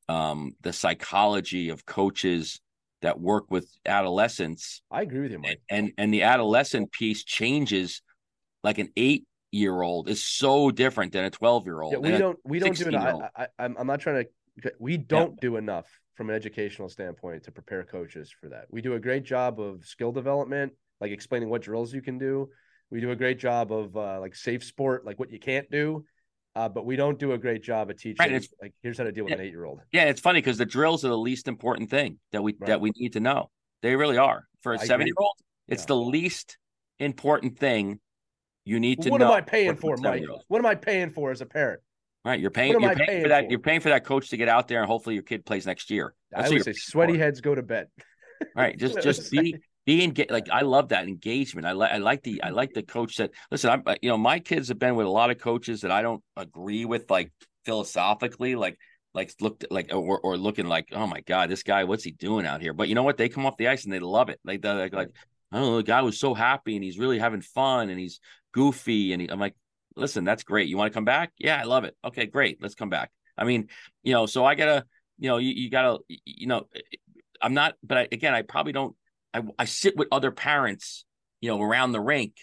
um, 0.09 0.55
the 0.61 0.73
psychology 0.73 1.69
of 1.71 1.85
coaches 1.85 2.61
that 3.03 3.21
work 3.21 3.51
with 3.51 3.69
adolescents 3.85 4.83
i 4.91 5.03
agree 5.03 5.21
with 5.21 5.33
you 5.33 5.39
Mike. 5.39 5.61
and 5.69 5.93
and 5.99 6.15
the 6.15 6.23
adolescent 6.23 6.93
piece 6.93 7.25
changes 7.25 8.03
like 8.63 8.79
an 8.79 8.89
eight 8.97 9.27
year 9.51 9.83
old 9.83 10.09
is 10.09 10.25
so 10.25 10.71
different 10.71 11.13
than 11.13 11.25
a 11.25 11.31
12 11.31 11.67
year 11.67 11.81
old 11.83 11.93
yeah, 11.93 11.99
we 11.99 12.11
don't 12.17 12.39
we 12.45 12.59
don't 12.59 12.77
do 12.77 12.89
it 12.89 12.95
I, 12.95 13.29
I, 13.37 13.49
i'm 13.59 13.87
not 13.87 14.01
trying 14.01 14.25
to 14.25 14.73
we 14.79 14.97
don't 14.97 15.33
yeah. 15.33 15.41
do 15.41 15.57
enough 15.57 15.87
from 16.17 16.31
an 16.31 16.37
educational 16.37 16.89
standpoint 16.89 17.45
to 17.45 17.53
prepare 17.53 17.85
coaches 17.85 18.35
for 18.41 18.49
that. 18.49 18.65
We 18.71 18.81
do 18.81 18.95
a 18.95 19.01
great 19.01 19.25
job 19.25 19.61
of 19.61 19.85
skill 19.85 20.13
development, 20.13 20.73
like 21.01 21.11
explaining 21.11 21.51
what 21.51 21.63
drills 21.63 21.93
you 21.93 22.01
can 22.01 22.19
do. 22.19 22.49
We 22.91 23.01
do 23.01 23.11
a 23.11 23.17
great 23.17 23.39
job 23.39 23.73
of 23.73 23.97
uh, 23.97 24.21
like 24.21 24.35
safe 24.35 24.65
sport, 24.65 25.05
like 25.05 25.19
what 25.19 25.31
you 25.31 25.39
can't 25.39 25.71
do. 25.71 26.05
Uh, 26.55 26.71
but 26.71 26.87
we 26.87 26.97
don't 26.97 27.19
do 27.19 27.33
a 27.33 27.39
great 27.39 27.63
job 27.63 27.91
of 27.91 27.99
teaching. 27.99 28.17
Right, 28.19 28.49
like 28.63 28.73
here's 28.83 28.97
how 28.97 29.05
to 29.05 29.13
deal 29.13 29.25
with 29.25 29.33
yeah, 29.33 29.41
an 29.41 29.43
eight 29.43 29.51
year 29.51 29.65
old. 29.65 29.81
Yeah, 29.93 30.05
it's 30.05 30.23
funny 30.23 30.39
because 30.41 30.57
the 30.57 30.65
drills 30.65 31.05
are 31.05 31.09
the 31.09 31.19
least 31.19 31.49
important 31.49 31.91
thing 31.91 32.19
that 32.33 32.43
we 32.43 32.55
right. 32.59 32.69
that 32.69 32.81
we 32.81 32.93
need 32.97 33.13
to 33.13 33.21
know. 33.21 33.51
They 33.83 33.95
really 33.95 34.17
are 34.17 34.47
for 34.63 34.73
a 34.73 34.79
seven 34.79 35.07
year 35.07 35.15
old. 35.19 35.35
It's 35.69 35.83
yeah. 35.83 35.89
the 35.89 35.97
least 35.97 36.57
important 36.99 37.59
thing 37.59 38.01
you 38.65 38.81
need 38.81 39.03
to 39.03 39.11
what 39.11 39.19
know. 39.19 39.29
What 39.29 39.37
am 39.37 39.39
I 39.39 39.41
paying 39.43 39.77
for, 39.77 39.97
Mike? 39.99 40.25
What 40.49 40.59
am 40.59 40.67
I 40.67 40.75
paying 40.75 41.11
for 41.11 41.31
as 41.31 41.43
a 41.43 41.47
parent? 41.47 41.81
Right, 42.25 42.41
you're 42.41 42.51
paying. 42.51 42.73
You're 42.73 42.81
paying, 42.81 43.07
paying, 43.07 43.23
for 43.23 43.29
that. 43.29 43.45
For? 43.45 43.51
You're 43.51 43.61
paying 43.61 43.81
for 43.81 43.89
that 43.91 44.05
coach 44.05 44.31
to 44.31 44.37
get 44.37 44.49
out 44.49 44.67
there, 44.67 44.81
and 44.81 44.89
hopefully 44.89 45.15
your 45.15 45.25
kid 45.25 45.45
plays 45.45 45.67
next 45.67 45.91
year. 45.91 46.15
That's 46.31 46.51
I 46.51 46.55
would 46.55 46.65
say 46.65 46.73
sweaty 46.73 47.13
for. 47.13 47.19
heads 47.19 47.41
go 47.41 47.55
to 47.55 47.63
bed. 47.63 47.89
right, 48.57 48.77
just 48.79 48.95
just 49.03 49.31
be 49.31 49.57
engaged. 49.87 50.31
Like 50.31 50.49
I 50.51 50.63
love 50.63 50.89
that 50.89 51.07
engagement. 51.07 51.67
I 51.67 51.73
like 51.73 51.93
I 51.93 51.99
like 51.99 52.23
the 52.23 52.43
I 52.43 52.51
like 52.51 52.73
the 52.75 52.83
coach 52.83 53.17
that 53.17 53.31
listen. 53.51 53.71
I'm 53.71 53.83
you 54.03 54.09
know 54.09 54.19
my 54.19 54.39
kids 54.39 54.69
have 54.69 54.79
been 54.79 54.97
with 54.97 55.07
a 55.07 55.11
lot 55.11 55.31
of 55.31 55.39
coaches 55.39 55.83
that 55.83 55.91
I 55.91 56.03
don't 56.03 56.23
agree 56.37 56.85
with, 56.85 57.11
like 57.11 57.33
philosophically, 57.65 58.55
like 58.55 58.79
like 59.15 59.33
looked 59.41 59.65
like 59.71 59.93
or, 59.93 60.21
or 60.21 60.37
looking 60.37 60.67
like 60.67 60.89
oh 60.93 61.07
my 61.07 61.21
god, 61.21 61.51
this 61.51 61.63
guy, 61.63 61.85
what's 61.85 62.05
he 62.05 62.13
doing 62.13 62.47
out 62.47 62.61
here? 62.61 62.73
But 62.73 62.89
you 62.89 62.95
know 62.95 63.03
what? 63.03 63.17
They 63.17 63.29
come 63.29 63.47
off 63.47 63.57
the 63.57 63.69
ice 63.69 63.85
and 63.85 63.93
they 63.93 64.01
love 64.01 64.29
it. 64.29 64.41
Like 64.45 64.65
like 64.65 64.93
like 64.93 65.11
I 65.53 65.59
don't 65.59 65.67
know, 65.67 65.77
the 65.77 65.83
guy 65.83 66.03
was 66.03 66.19
so 66.19 66.35
happy 66.35 66.75
and 66.77 66.85
he's 66.85 66.99
really 66.99 67.19
having 67.19 67.41
fun 67.41 67.89
and 67.89 67.99
he's 67.99 68.21
goofy 68.53 69.13
and 69.13 69.23
he, 69.23 69.29
I'm 69.29 69.41
like 69.41 69.55
listen, 69.97 70.25
that's 70.25 70.45
great. 70.45 70.69
You 70.69 70.77
want 70.77 70.93
to 70.93 70.95
come 70.95 71.05
back? 71.05 71.33
Yeah, 71.39 71.59
I 71.59 71.65
love 71.65 71.85
it. 71.85 71.97
Okay, 72.05 72.27
great. 72.27 72.59
Let's 72.61 72.75
come 72.75 72.91
back. 72.91 73.11
I 73.37 73.45
mean, 73.45 73.69
you 74.03 74.13
know, 74.13 74.27
so 74.27 74.45
I 74.45 74.55
gotta, 74.55 74.85
you 75.19 75.29
know, 75.29 75.39
you, 75.39 75.51
you 75.51 75.71
gotta, 75.71 75.99
you 76.09 76.47
know, 76.47 76.67
I'm 77.43 77.55
not, 77.55 77.75
but 77.83 77.99
I, 77.99 78.09
again, 78.13 78.35
I 78.35 78.43
probably 78.43 78.73
don't. 78.73 78.95
I, 79.37 79.43
I 79.59 79.65
sit 79.67 79.97
with 79.97 80.09
other 80.11 80.31
parents, 80.31 81.05
you 81.41 81.51
know, 81.51 81.61
around 81.61 81.93
the 81.93 82.01
rink, 82.01 82.35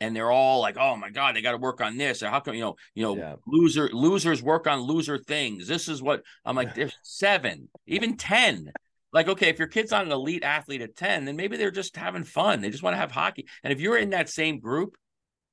and 0.00 0.14
they're 0.14 0.30
all 0.30 0.60
like, 0.60 0.76
"Oh 0.76 0.96
my 0.96 1.10
god, 1.10 1.36
they 1.36 1.42
got 1.42 1.52
to 1.52 1.58
work 1.58 1.80
on 1.80 1.96
this." 1.96 2.22
Or 2.22 2.28
how 2.28 2.40
come, 2.40 2.54
you 2.54 2.60
know, 2.60 2.76
you 2.94 3.02
know, 3.02 3.16
yeah. 3.16 3.34
loser 3.46 3.88
losers 3.92 4.42
work 4.42 4.66
on 4.66 4.80
loser 4.80 5.18
things. 5.18 5.68
This 5.68 5.88
is 5.88 6.02
what 6.02 6.22
I'm 6.44 6.56
like. 6.56 6.74
There's 6.74 6.96
seven, 7.02 7.68
even 7.86 8.16
ten. 8.16 8.72
Like, 9.12 9.28
okay, 9.28 9.48
if 9.48 9.58
your 9.58 9.68
kid's 9.68 9.92
not 9.92 10.04
an 10.04 10.12
elite 10.12 10.42
athlete 10.42 10.82
at 10.82 10.96
ten, 10.96 11.24
then 11.24 11.36
maybe 11.36 11.56
they're 11.56 11.70
just 11.70 11.96
having 11.96 12.24
fun. 12.24 12.60
They 12.60 12.70
just 12.70 12.82
want 12.82 12.94
to 12.94 13.00
have 13.00 13.12
hockey. 13.12 13.46
And 13.62 13.72
if 13.72 13.80
you're 13.80 13.96
in 13.96 14.10
that 14.10 14.28
same 14.28 14.58
group, 14.58 14.96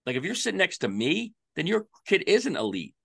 like 0.05 0.15
if 0.15 0.23
you're 0.23 0.35
sitting 0.35 0.57
next 0.57 0.79
to 0.79 0.87
me, 0.87 1.33
then 1.55 1.67
your 1.67 1.85
kid 2.05 2.23
isn't 2.25 2.57
elite. 2.57 2.95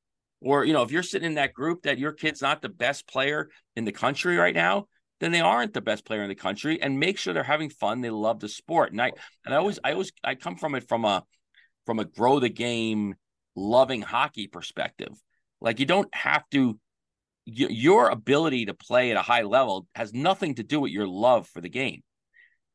Or, 0.40 0.64
you 0.64 0.72
know, 0.72 0.82
if 0.82 0.90
you're 0.90 1.02
sitting 1.02 1.26
in 1.26 1.34
that 1.34 1.52
group 1.52 1.82
that 1.82 1.98
your 1.98 2.12
kid's 2.12 2.40
not 2.40 2.62
the 2.62 2.68
best 2.68 3.08
player 3.08 3.50
in 3.76 3.84
the 3.84 3.92
country 3.92 4.36
right 4.36 4.54
now, 4.54 4.86
then 5.20 5.32
they 5.32 5.40
aren't 5.40 5.74
the 5.74 5.80
best 5.80 6.04
player 6.04 6.22
in 6.22 6.28
the 6.28 6.34
country 6.34 6.80
and 6.80 6.98
make 6.98 7.18
sure 7.18 7.34
they're 7.34 7.42
having 7.42 7.70
fun. 7.70 8.00
They 8.00 8.10
love 8.10 8.40
the 8.40 8.48
sport. 8.48 8.92
And 8.92 9.02
I 9.02 9.10
oh, 9.10 9.18
and 9.44 9.54
I 9.54 9.58
always 9.58 9.78
I 9.82 9.92
always 9.92 10.12
I 10.22 10.34
come 10.34 10.56
from 10.56 10.74
it 10.74 10.88
from 10.88 11.04
a 11.04 11.24
from 11.86 11.98
a 11.98 12.04
grow 12.04 12.40
the 12.40 12.48
game 12.48 13.14
loving 13.56 14.02
hockey 14.02 14.46
perspective. 14.46 15.12
Like 15.60 15.80
you 15.80 15.86
don't 15.86 16.12
have 16.14 16.48
to 16.50 16.78
your 17.44 18.10
ability 18.10 18.66
to 18.66 18.74
play 18.74 19.10
at 19.10 19.16
a 19.16 19.22
high 19.22 19.42
level 19.42 19.86
has 19.94 20.12
nothing 20.12 20.54
to 20.56 20.62
do 20.62 20.80
with 20.80 20.92
your 20.92 21.08
love 21.08 21.46
for 21.48 21.60
the 21.60 21.68
game. 21.68 22.02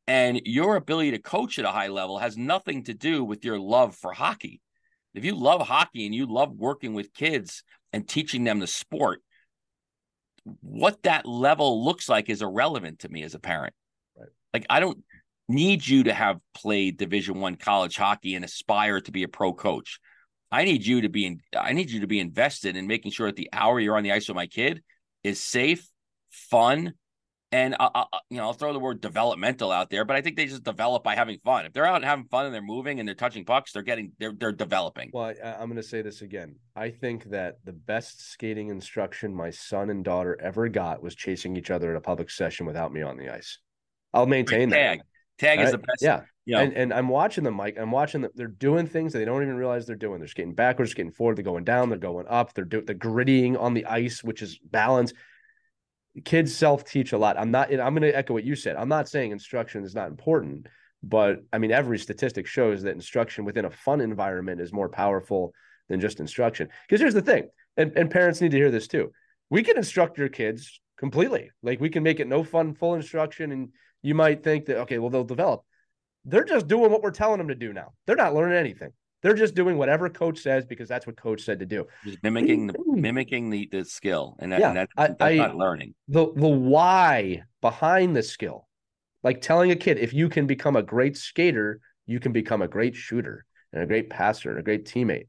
And 0.06 0.42
your 0.44 0.76
ability 0.76 1.12
to 1.12 1.18
coach 1.18 1.58
at 1.58 1.64
a 1.64 1.70
high 1.70 1.88
level 1.88 2.18
has 2.18 2.36
nothing 2.36 2.84
to 2.84 2.94
do 2.94 3.24
with 3.24 3.44
your 3.44 3.58
love 3.58 3.94
for 3.94 4.12
hockey. 4.12 4.60
If 5.14 5.24
you 5.24 5.36
love 5.36 5.66
hockey 5.66 6.06
and 6.06 6.14
you 6.14 6.26
love 6.26 6.52
working 6.52 6.92
with 6.92 7.14
kids 7.14 7.62
and 7.92 8.06
teaching 8.06 8.44
them 8.44 8.58
the 8.58 8.66
sport, 8.66 9.22
what 10.60 11.02
that 11.02 11.26
level 11.26 11.84
looks 11.84 12.08
like 12.08 12.28
is 12.28 12.42
irrelevant 12.42 13.00
to 13.00 13.08
me 13.08 13.22
as 13.22 13.34
a 13.34 13.38
parent. 13.38 13.74
Right. 14.18 14.28
Like 14.52 14.66
I 14.70 14.80
don't 14.80 15.02
need 15.48 15.86
you 15.86 16.04
to 16.04 16.14
have 16.14 16.40
played 16.54 16.96
division 16.96 17.40
1 17.40 17.56
college 17.56 17.96
hockey 17.96 18.34
and 18.34 18.44
aspire 18.44 19.00
to 19.00 19.12
be 19.12 19.22
a 19.22 19.28
pro 19.28 19.52
coach. 19.52 20.00
I 20.50 20.64
need 20.64 20.86
you 20.86 21.02
to 21.02 21.08
be 21.08 21.26
in, 21.26 21.40
I 21.58 21.72
need 21.72 21.90
you 21.90 22.00
to 22.00 22.06
be 22.06 22.20
invested 22.20 22.76
in 22.76 22.86
making 22.86 23.12
sure 23.12 23.26
that 23.26 23.36
the 23.36 23.50
hour 23.52 23.80
you're 23.80 23.96
on 23.96 24.04
the 24.04 24.12
ice 24.12 24.28
with 24.28 24.36
my 24.36 24.46
kid 24.46 24.82
is 25.22 25.40
safe, 25.40 25.88
fun, 26.30 26.94
and 27.54 27.76
I, 27.78 27.88
I, 27.94 28.04
you 28.30 28.38
know, 28.38 28.46
I'll 28.46 28.52
throw 28.52 28.72
the 28.72 28.80
word 28.80 29.00
developmental 29.00 29.70
out 29.70 29.88
there, 29.88 30.04
but 30.04 30.16
I 30.16 30.22
think 30.22 30.36
they 30.36 30.46
just 30.46 30.64
develop 30.64 31.04
by 31.04 31.14
having 31.14 31.38
fun. 31.44 31.66
If 31.66 31.72
they're 31.72 31.86
out 31.86 32.02
having 32.02 32.24
fun 32.24 32.46
and 32.46 32.52
they're 32.52 32.60
moving 32.60 32.98
and 32.98 33.06
they're 33.06 33.14
touching 33.14 33.44
pucks, 33.44 33.70
they're 33.70 33.82
getting 33.82 34.10
they're 34.18 34.32
they're 34.32 34.50
developing. 34.50 35.10
Well, 35.12 35.32
I, 35.42 35.62
am 35.62 35.68
going 35.68 35.76
to 35.76 35.82
say 35.84 36.02
this 36.02 36.20
again. 36.20 36.56
I 36.74 36.90
think 36.90 37.30
that 37.30 37.58
the 37.64 37.72
best 37.72 38.28
skating 38.32 38.70
instruction 38.70 39.32
my 39.32 39.50
son 39.50 39.90
and 39.90 40.04
daughter 40.04 40.36
ever 40.42 40.68
got 40.68 41.00
was 41.00 41.14
chasing 41.14 41.56
each 41.56 41.70
other 41.70 41.92
at 41.92 41.96
a 41.96 42.00
public 42.00 42.28
session 42.28 42.66
without 42.66 42.92
me 42.92 43.02
on 43.02 43.16
the 43.16 43.28
ice. 43.28 43.60
I'll 44.12 44.26
maintain 44.26 44.70
tag. 44.70 44.98
that. 44.98 45.06
Tag 45.38 45.60
is 45.60 45.70
the 45.70 45.78
best. 45.78 46.02
Yeah. 46.02 46.22
Know. 46.46 46.58
and, 46.58 46.72
and 46.72 46.92
I'm 46.92 47.08
watching 47.08 47.44
them, 47.44 47.54
Mike. 47.54 47.76
I'm 47.80 47.92
watching 47.92 48.22
them. 48.22 48.32
They're 48.34 48.48
doing 48.48 48.88
things 48.88 49.12
that 49.12 49.20
they 49.20 49.24
don't 49.24 49.42
even 49.42 49.56
realize 49.56 49.86
they're 49.86 49.94
doing. 49.94 50.18
They're 50.18 50.28
skating 50.28 50.54
backwards, 50.54 50.90
skating 50.90 51.12
forward. 51.12 51.36
They're 51.36 51.44
going 51.44 51.64
down. 51.64 51.88
They're 51.88 51.98
going 51.98 52.26
up. 52.28 52.52
They're 52.52 52.64
doing 52.64 52.84
the 52.84 52.96
grittying 52.96 53.58
on 53.58 53.74
the 53.74 53.86
ice, 53.86 54.24
which 54.24 54.42
is 54.42 54.58
balance 54.58 55.12
kids 56.24 56.54
self 56.54 56.84
teach 56.84 57.12
a 57.12 57.18
lot. 57.18 57.38
I'm 57.38 57.50
not, 57.50 57.72
I'm 57.72 57.94
going 57.94 58.02
to 58.02 58.16
echo 58.16 58.34
what 58.34 58.44
you 58.44 58.54
said. 58.54 58.76
I'm 58.76 58.88
not 58.88 59.08
saying 59.08 59.32
instruction 59.32 59.84
is 59.84 59.94
not 59.94 60.08
important, 60.08 60.66
but 61.02 61.40
I 61.52 61.58
mean, 61.58 61.72
every 61.72 61.98
statistic 61.98 62.46
shows 62.46 62.82
that 62.82 62.94
instruction 62.94 63.44
within 63.44 63.64
a 63.64 63.70
fun 63.70 64.00
environment 64.00 64.60
is 64.60 64.72
more 64.72 64.88
powerful 64.88 65.52
than 65.88 66.00
just 66.00 66.20
instruction. 66.20 66.68
Because 66.86 67.00
here's 67.00 67.14
the 67.14 67.22
thing, 67.22 67.48
and, 67.76 67.92
and 67.96 68.10
parents 68.10 68.40
need 68.40 68.52
to 68.52 68.56
hear 68.56 68.70
this 68.70 68.88
too. 68.88 69.12
We 69.50 69.62
can 69.62 69.76
instruct 69.76 70.18
your 70.18 70.28
kids 70.28 70.80
completely. 70.98 71.50
Like 71.62 71.80
we 71.80 71.90
can 71.90 72.02
make 72.02 72.20
it 72.20 72.28
no 72.28 72.44
fun, 72.44 72.74
full 72.74 72.94
instruction. 72.94 73.52
And 73.52 73.68
you 74.02 74.14
might 74.14 74.42
think 74.42 74.66
that, 74.66 74.78
okay, 74.78 74.98
well, 74.98 75.10
they'll 75.10 75.24
develop. 75.24 75.64
They're 76.24 76.44
just 76.44 76.68
doing 76.68 76.90
what 76.90 77.02
we're 77.02 77.10
telling 77.10 77.38
them 77.38 77.48
to 77.48 77.54
do 77.54 77.72
now. 77.72 77.92
They're 78.06 78.16
not 78.16 78.34
learning 78.34 78.56
anything. 78.56 78.92
They're 79.24 79.32
just 79.32 79.54
doing 79.54 79.78
whatever 79.78 80.10
coach 80.10 80.40
says 80.40 80.66
because 80.66 80.86
that's 80.86 81.06
what 81.06 81.16
coach 81.16 81.40
said 81.40 81.58
to 81.60 81.66
do. 81.66 81.86
Just 82.04 82.22
mimicking 82.22 82.66
the 82.66 82.74
mimicking 82.86 83.48
the, 83.48 83.66
the 83.72 83.82
skill, 83.82 84.36
and, 84.38 84.52
that, 84.52 84.60
yeah, 84.60 84.68
and 84.68 84.76
that, 84.76 84.90
that's 84.98 85.14
I, 85.18 85.36
not 85.36 85.56
learning. 85.56 85.94
The 86.08 86.30
the 86.36 86.46
why 86.46 87.44
behind 87.62 88.14
the 88.14 88.22
skill, 88.22 88.68
like 89.22 89.40
telling 89.40 89.70
a 89.70 89.76
kid, 89.76 89.98
if 89.98 90.12
you 90.12 90.28
can 90.28 90.46
become 90.46 90.76
a 90.76 90.82
great 90.82 91.16
skater, 91.16 91.80
you 92.04 92.20
can 92.20 92.32
become 92.32 92.60
a 92.60 92.68
great 92.68 92.94
shooter 92.94 93.46
and 93.72 93.82
a 93.82 93.86
great 93.86 94.10
passer 94.10 94.50
and 94.50 94.58
a 94.58 94.62
great 94.62 94.84
teammate. 94.84 95.28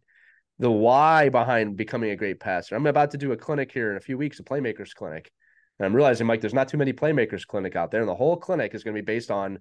The 0.59 0.69
why 0.69 1.29
behind 1.29 1.77
becoming 1.77 2.09
a 2.09 2.17
great 2.17 2.41
passer. 2.41 2.75
I'm 2.75 2.87
about 2.87 3.11
to 3.11 3.17
do 3.17 3.31
a 3.31 3.37
clinic 3.37 3.71
here 3.71 3.91
in 3.91 3.97
a 3.97 4.01
few 4.01 4.17
weeks, 4.17 4.41
a 4.41 4.43
playmakers 4.43 4.93
clinic. 4.93 5.31
And 5.79 5.85
I'm 5.85 5.95
realizing, 5.95 6.27
Mike, 6.27 6.41
there's 6.41 6.53
not 6.53 6.67
too 6.67 6.77
many 6.77 6.91
playmakers 6.91 7.47
clinic 7.47 7.77
out 7.77 7.91
there, 7.91 8.01
and 8.01 8.09
the 8.09 8.15
whole 8.15 8.35
clinic 8.35 8.75
is 8.75 8.83
going 8.83 8.93
to 8.93 9.01
be 9.01 9.05
based 9.05 9.31
on 9.31 9.59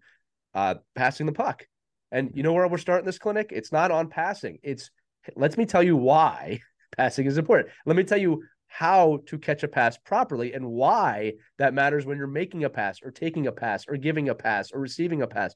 uh, 0.55 0.75
passing 0.97 1.27
the 1.27 1.33
puck 1.33 1.69
And 2.15 2.31
you 2.33 2.45
know 2.45 2.53
where 2.53 2.69
we're 2.69 2.79
starting 2.79 3.05
this 3.05 3.19
clinic? 3.19 3.51
It's 3.53 3.73
not 3.73 3.91
on 3.91 4.09
passing. 4.09 4.59
It's 4.63 4.89
let 5.35 5.59
me 5.59 5.67
tell 5.67 5.83
you 5.83 5.97
why 5.97 6.61
passing 6.97 7.27
is 7.27 7.39
important. 7.39 7.71
Let 7.87 7.97
me 7.97 8.05
tell 8.05 8.19
you 8.19 8.45
how 8.69 9.19
to 9.27 9.37
catch 9.37 9.65
a 9.65 9.69
pass 9.69 9.99
properly 9.99 10.53
and 10.53 10.65
why 10.65 11.33
that 11.59 11.75
matters 11.75 12.07
when 12.07 12.17
you're 12.17 12.29
making 12.29 12.63
a 12.63 12.71
pass 12.71 13.03
or 13.03 13.11
taking 13.11 13.49
a 13.49 13.53
pass 13.53 13.87
or 13.89 13.97
giving 13.97 14.29
a 14.29 14.35
pass 14.35 14.71
or 14.73 14.79
receiving 14.79 15.23
a 15.23 15.27
pass. 15.27 15.55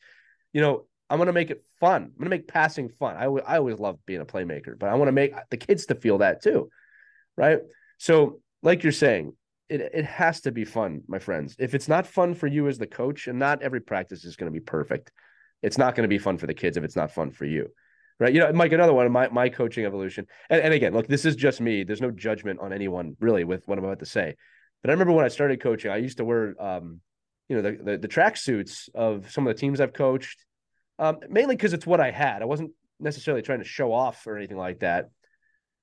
You 0.53 0.61
know, 0.61 0.87
I'm 1.09 1.19
going 1.19 1.29
to 1.29 1.33
make 1.33 1.51
it 1.51 1.65
fun. 1.79 2.03
I'm 2.03 2.19
going 2.19 2.25
to 2.25 2.31
make 2.31 2.49
passing 2.49 2.89
fun. 2.89 3.17
I, 3.17 3.25
w- 3.25 3.45
I 3.47 3.59
always 3.59 3.79
love 3.79 4.05
being 4.05 4.21
a 4.21 4.27
playmaker, 4.27 4.77
but 4.77 4.89
I 4.89 4.95
want 4.97 5.09
to 5.09 5.13
make 5.13 5.35
the 5.51 5.57
kids 5.57 5.87
to 5.87 5.95
feel 5.95 6.19
that 6.19 6.43
too. 6.43 6.71
Right. 7.37 7.61
So, 7.99 8.41
like 8.65 8.83
you're 8.83 8.93
saying, 8.93 9.35
it, 9.69 9.81
it 9.81 10.05
has 10.05 10.41
to 10.41 10.51
be 10.51 10.65
fun, 10.65 11.03
my 11.07 11.21
friends. 11.21 11.55
If 11.61 11.75
it's 11.75 11.89
not 11.89 12.07
fun 12.07 12.35
for 12.35 12.49
you 12.49 12.67
as 12.67 12.79
the 12.79 12.87
coach, 12.87 13.29
and 13.29 13.39
not 13.39 13.63
every 13.63 13.81
practice 13.81 14.25
is 14.25 14.35
going 14.35 14.53
to 14.53 14.59
be 14.59 14.65
perfect, 14.65 15.13
it's 15.63 15.79
not 15.79 15.95
going 15.95 16.05
to 16.05 16.09
be 16.09 16.19
fun 16.19 16.39
for 16.39 16.47
the 16.47 16.55
kids 16.55 16.77
if 16.77 16.85
it's 16.85 16.97
not 16.97 17.11
fun 17.11 17.31
for 17.31 17.45
you. 17.45 17.69
Right. 18.21 18.35
You 18.35 18.41
know, 18.41 18.53
Mike, 18.53 18.73
another 18.73 18.93
one 18.93 19.11
my, 19.13 19.29
my 19.29 19.49
coaching 19.49 19.85
evolution. 19.85 20.27
And, 20.51 20.61
and 20.61 20.75
again, 20.75 20.93
look, 20.93 21.07
this 21.07 21.25
is 21.25 21.37
just 21.37 21.61
me. 21.61 21.85
There's 21.85 22.01
no 22.01 22.11
judgment 22.11 22.59
on 22.59 22.73
anyone 22.73 23.17
really 23.21 23.45
with 23.45 23.67
what 23.69 23.79
I'm 23.79 23.85
about 23.85 24.01
to 24.01 24.07
say. 24.07 24.35
But 24.83 24.91
I 24.91 24.93
remember 24.93 25.13
when 25.13 25.25
I 25.25 25.29
started 25.29 25.61
coaching, 25.61 25.91
I 25.91 25.99
used 25.99 26.17
to 26.19 26.25
wear, 26.25 26.61
um, 26.61 27.01
you 27.49 27.57
know, 27.57 27.63
the, 27.63 27.79
the, 27.83 27.99
the 27.99 28.09
track 28.09 28.37
suits 28.37 28.89
of 28.93 29.31
some 29.31 29.47
of 29.47 29.55
the 29.55 29.61
teams 29.61 29.81
I've 29.81 29.93
coached, 29.93 30.45
um, 30.99 31.19
mainly 31.29 31.55
because 31.55 31.73
it's 31.73 31.87
what 31.87 32.01
I 32.01 32.11
had. 32.11 32.43
I 32.43 32.47
wasn't 32.47 32.73
necessarily 32.99 33.43
trying 33.43 33.61
to 33.61 33.65
show 33.65 33.93
off 33.93 34.27
or 34.27 34.37
anything 34.37 34.57
like 34.57 34.81
that. 34.81 35.11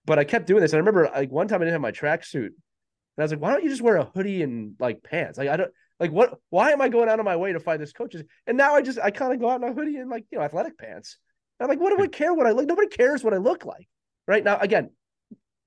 But 0.05 0.19
I 0.19 0.25
kept 0.25 0.45
doing 0.45 0.61
this. 0.61 0.73
And 0.73 0.77
I 0.77 0.85
remember 0.85 1.09
like 1.15 1.31
one 1.31 1.47
time 1.47 1.61
I 1.61 1.65
didn't 1.65 1.75
have 1.75 1.81
my 1.81 1.91
track 1.91 2.25
suit. 2.25 2.51
And 2.51 3.21
I 3.21 3.23
was 3.23 3.31
like, 3.31 3.41
why 3.41 3.51
don't 3.51 3.63
you 3.63 3.69
just 3.69 3.81
wear 3.81 3.95
a 3.95 4.05
hoodie 4.13 4.43
and 4.43 4.75
like 4.77 5.03
pants? 5.03 5.37
Like, 5.37 5.47
I 5.47 5.55
don't 5.55 5.71
like 5.99 6.11
what, 6.11 6.37
why 6.49 6.71
am 6.71 6.81
I 6.81 6.89
going 6.89 7.09
out 7.09 7.19
of 7.19 7.25
my 7.25 7.35
way 7.35 7.53
to 7.53 7.59
find 7.59 7.81
this 7.81 7.93
coaches? 7.93 8.23
And 8.47 8.57
now 8.57 8.75
I 8.75 8.81
just, 8.81 8.99
I 8.99 9.11
kind 9.11 9.33
of 9.33 9.39
go 9.39 9.49
out 9.49 9.61
in 9.61 9.69
a 9.69 9.73
hoodie 9.73 9.97
and 9.97 10.09
like, 10.09 10.25
you 10.31 10.37
know, 10.37 10.43
athletic 10.43 10.77
pants. 10.77 11.17
I'm 11.59 11.69
like, 11.69 11.79
what 11.79 11.95
do 11.95 12.03
I 12.03 12.07
care 12.07 12.33
what 12.33 12.47
I 12.47 12.51
look? 12.51 12.67
Nobody 12.67 12.89
cares 12.89 13.23
what 13.23 13.33
I 13.33 13.37
look 13.37 13.65
like. 13.65 13.87
Right 14.27 14.43
now, 14.43 14.57
again, 14.57 14.89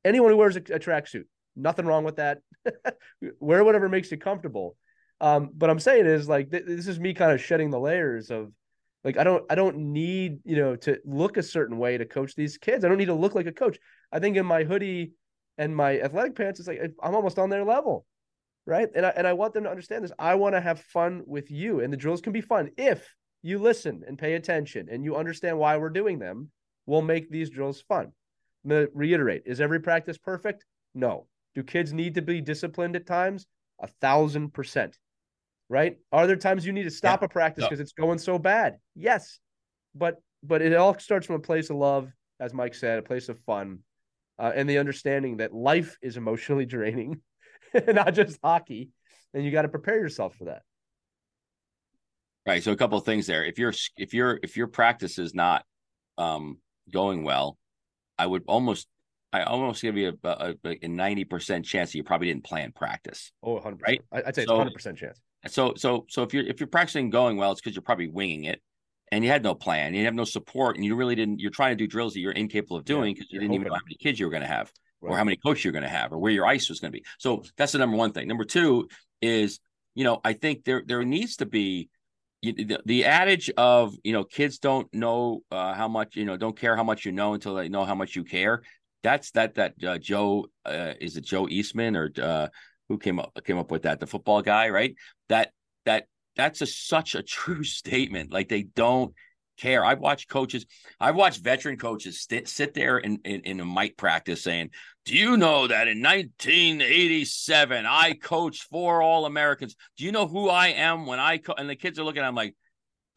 anyone 0.04 0.30
who 0.30 0.36
wears 0.36 0.56
a, 0.56 0.60
a 0.60 0.78
tracksuit, 0.78 1.24
nothing 1.56 1.86
wrong 1.86 2.04
with 2.04 2.16
that. 2.16 2.38
Wear 3.40 3.64
whatever 3.64 3.88
makes 3.88 4.10
you 4.10 4.18
comfortable. 4.18 4.76
Um, 5.20 5.50
but 5.54 5.70
I'm 5.70 5.80
saying 5.80 6.06
is 6.06 6.28
like 6.28 6.50
th- 6.50 6.64
this 6.66 6.86
is 6.86 7.00
me 7.00 7.14
kind 7.14 7.32
of 7.32 7.42
shedding 7.42 7.70
the 7.70 7.80
layers 7.80 8.30
of 8.30 8.52
like 9.04 9.16
I 9.16 9.24
don't 9.24 9.44
I 9.50 9.54
don't 9.54 9.76
need 9.76 10.38
you 10.44 10.56
know 10.56 10.76
to 10.76 10.98
look 11.04 11.36
a 11.36 11.42
certain 11.42 11.78
way 11.78 11.98
to 11.98 12.04
coach 12.04 12.34
these 12.34 12.58
kids. 12.58 12.84
I 12.84 12.88
don't 12.88 12.98
need 12.98 13.06
to 13.06 13.14
look 13.14 13.34
like 13.34 13.46
a 13.46 13.52
coach. 13.52 13.78
I 14.12 14.20
think 14.20 14.36
in 14.36 14.46
my 14.46 14.64
hoodie 14.64 15.12
and 15.56 15.74
my 15.74 15.98
athletic 15.98 16.36
pants, 16.36 16.60
it's 16.60 16.68
like 16.68 16.80
I'm 17.02 17.14
almost 17.14 17.38
on 17.38 17.50
their 17.50 17.64
level, 17.64 18.06
right? 18.68 18.88
And 18.94 19.06
I 19.06 19.08
and 19.16 19.26
I 19.26 19.32
want 19.32 19.54
them 19.54 19.64
to 19.64 19.70
understand 19.70 20.04
this. 20.04 20.12
I 20.18 20.34
want 20.34 20.54
to 20.54 20.60
have 20.60 20.80
fun 20.80 21.22
with 21.26 21.50
you, 21.50 21.80
and 21.80 21.92
the 21.92 21.96
drills 21.96 22.20
can 22.20 22.32
be 22.32 22.42
fun 22.42 22.70
if 22.76 23.14
you 23.42 23.58
listen 23.58 24.02
and 24.06 24.18
pay 24.18 24.34
attention 24.34 24.88
and 24.90 25.04
you 25.04 25.16
understand 25.16 25.58
why 25.58 25.76
we're 25.76 25.90
doing 25.90 26.18
them, 26.18 26.50
we'll 26.86 27.02
make 27.02 27.30
these 27.30 27.50
drills 27.50 27.80
fun. 27.82 28.12
I'm 28.64 28.70
going 28.70 28.86
to 28.86 28.92
reiterate 28.94 29.42
is 29.46 29.60
every 29.60 29.80
practice 29.80 30.18
perfect? 30.18 30.64
No. 30.94 31.26
Do 31.54 31.62
kids 31.62 31.92
need 31.92 32.16
to 32.16 32.22
be 32.22 32.40
disciplined 32.40 32.96
at 32.96 33.06
times? 33.06 33.46
A 33.80 33.86
thousand 34.00 34.52
percent. 34.52 34.98
Right? 35.68 35.98
Are 36.12 36.26
there 36.26 36.36
times 36.36 36.66
you 36.66 36.72
need 36.72 36.84
to 36.84 36.90
stop 36.90 37.20
yeah. 37.20 37.26
a 37.26 37.28
practice 37.28 37.64
because 37.64 37.78
no. 37.78 37.82
it's 37.82 37.92
going 37.92 38.18
so 38.18 38.38
bad? 38.38 38.78
Yes. 38.94 39.38
But 39.94 40.16
but 40.42 40.62
it 40.62 40.74
all 40.74 40.98
starts 40.98 41.26
from 41.26 41.36
a 41.36 41.40
place 41.40 41.70
of 41.70 41.76
love, 41.76 42.10
as 42.40 42.52
Mike 42.52 42.74
said, 42.74 42.98
a 42.98 43.02
place 43.02 43.28
of 43.28 43.38
fun, 43.40 43.80
uh, 44.38 44.52
and 44.54 44.68
the 44.68 44.78
understanding 44.78 45.38
that 45.38 45.52
life 45.54 45.96
is 46.02 46.16
emotionally 46.16 46.66
draining, 46.76 47.20
not 47.88 48.14
just 48.14 48.38
hockey, 48.42 48.90
and 49.34 49.44
you 49.44 49.50
got 49.50 49.62
to 49.62 49.68
prepare 49.68 49.96
yourself 49.96 50.34
for 50.36 50.44
that. 50.44 50.62
Right. 52.46 52.62
So 52.62 52.72
a 52.72 52.76
couple 52.76 52.96
of 52.96 53.04
things 53.04 53.26
there. 53.26 53.44
If 53.44 53.58
your 53.58 53.72
if 53.96 54.14
your 54.14 54.40
if 54.42 54.56
your 54.56 54.68
practice 54.68 55.18
is 55.18 55.34
not 55.34 55.64
um, 56.16 56.58
going 56.90 57.22
well, 57.22 57.58
I 58.18 58.26
would 58.26 58.44
almost 58.48 58.88
I 59.32 59.42
almost 59.42 59.82
give 59.82 59.96
you 59.96 60.18
a, 60.24 60.54
a, 60.64 60.76
90% 60.88 61.64
chance 61.64 61.92
that 61.92 61.98
you 61.98 62.04
probably 62.04 62.28
didn't 62.28 62.44
plan 62.44 62.72
practice. 62.72 63.30
Oh, 63.42 63.58
100%. 63.58 63.82
Right? 63.86 64.00
I'd 64.10 64.34
say 64.34 64.46
so, 64.46 64.62
it's 64.62 64.86
100% 64.86 64.96
chance. 64.96 65.20
So 65.46 65.74
so 65.76 66.06
so 66.08 66.22
if 66.22 66.34
you're 66.34 66.46
if 66.46 66.58
you're 66.58 66.66
practicing 66.66 67.10
going 67.10 67.36
well, 67.36 67.52
it's 67.52 67.60
because 67.60 67.76
you're 67.76 67.82
probably 67.82 68.08
winging 68.08 68.44
it 68.44 68.60
and 69.12 69.24
you 69.24 69.30
had 69.30 69.42
no 69.42 69.54
plan, 69.54 69.94
you 69.94 70.04
have 70.04 70.14
no 70.14 70.24
support, 70.24 70.76
and 70.76 70.84
you 70.84 70.96
really 70.96 71.14
didn't. 71.14 71.40
You're 71.40 71.50
trying 71.50 71.72
to 71.72 71.76
do 71.76 71.86
drills 71.86 72.14
that 72.14 72.20
you're 72.20 72.32
incapable 72.32 72.76
of 72.76 72.84
doing 72.84 73.14
because 73.14 73.28
yeah, 73.30 73.36
you 73.36 73.40
didn't 73.40 73.50
hoping. 73.50 73.60
even 73.60 73.68
know 73.68 73.74
how 73.74 73.84
many 73.84 73.96
kids 73.96 74.18
you 74.18 74.26
were 74.26 74.30
going 74.30 74.42
to 74.42 74.48
have, 74.48 74.72
right. 75.00 75.12
or 75.12 75.16
how 75.16 75.24
many 75.24 75.36
coaches 75.36 75.64
you're 75.64 75.72
going 75.72 75.82
to 75.82 75.88
have, 75.88 76.12
or 76.12 76.18
where 76.18 76.32
your 76.32 76.46
ice 76.46 76.68
was 76.68 76.80
going 76.80 76.92
to 76.92 76.98
be. 76.98 77.04
So 77.18 77.42
that's 77.56 77.72
the 77.72 77.78
number 77.78 77.96
one 77.96 78.12
thing. 78.12 78.28
Number 78.28 78.44
two 78.44 78.88
is, 79.20 79.60
you 79.94 80.04
know, 80.04 80.20
I 80.24 80.32
think 80.32 80.64
there 80.64 80.82
there 80.86 81.04
needs 81.04 81.36
to 81.36 81.46
be 81.46 81.88
the, 82.42 82.80
the 82.84 83.04
adage 83.04 83.50
of 83.56 83.94
you 84.04 84.12
know 84.12 84.24
kids 84.24 84.58
don't 84.58 84.92
know 84.94 85.42
uh, 85.50 85.74
how 85.74 85.88
much 85.88 86.16
you 86.16 86.24
know 86.24 86.36
don't 86.36 86.56
care 86.56 86.76
how 86.76 86.84
much 86.84 87.04
you 87.04 87.12
know 87.12 87.34
until 87.34 87.54
they 87.54 87.68
know 87.68 87.84
how 87.84 87.94
much 87.94 88.14
you 88.14 88.24
care 88.24 88.62
that's 89.02 89.32
that 89.32 89.56
that 89.56 89.74
uh, 89.84 89.98
joe 89.98 90.46
uh, 90.64 90.92
is 91.00 91.16
it 91.16 91.24
joe 91.24 91.48
eastman 91.48 91.96
or 91.96 92.10
uh, 92.22 92.46
who 92.88 92.98
came 92.98 93.18
up 93.18 93.36
came 93.44 93.58
up 93.58 93.70
with 93.70 93.82
that 93.82 93.98
the 93.98 94.06
football 94.06 94.40
guy 94.40 94.68
right 94.68 94.94
that 95.28 95.50
that 95.84 96.06
that's 96.36 96.60
a 96.60 96.66
such 96.66 97.14
a 97.14 97.22
true 97.22 97.64
statement 97.80 98.32
like 98.32 98.48
they 98.48 98.62
don't 98.62 99.14
care. 99.58 99.84
I've 99.84 100.00
watched 100.00 100.28
coaches, 100.28 100.66
I've 100.98 101.16
watched 101.16 101.42
veteran 101.42 101.76
coaches 101.76 102.22
st- 102.22 102.48
sit 102.48 102.74
there 102.74 102.98
in, 102.98 103.18
in, 103.24 103.42
in 103.42 103.60
a 103.60 103.64
mite 103.64 103.96
practice 103.96 104.42
saying, 104.42 104.70
Do 105.04 105.14
you 105.14 105.36
know 105.36 105.66
that 105.66 105.88
in 105.88 106.02
1987 106.02 107.86
I 107.86 108.14
coached 108.14 108.64
four 108.64 109.02
All 109.02 109.26
Americans? 109.26 109.76
Do 109.96 110.04
you 110.04 110.12
know 110.12 110.26
who 110.26 110.48
I 110.48 110.68
am 110.68 111.06
when 111.06 111.20
I 111.20 111.38
co-? 111.38 111.54
and 111.54 111.68
the 111.68 111.76
kids 111.76 111.98
are 111.98 112.04
looking 112.04 112.22
at 112.22 112.28
him 112.28 112.34
like, 112.34 112.54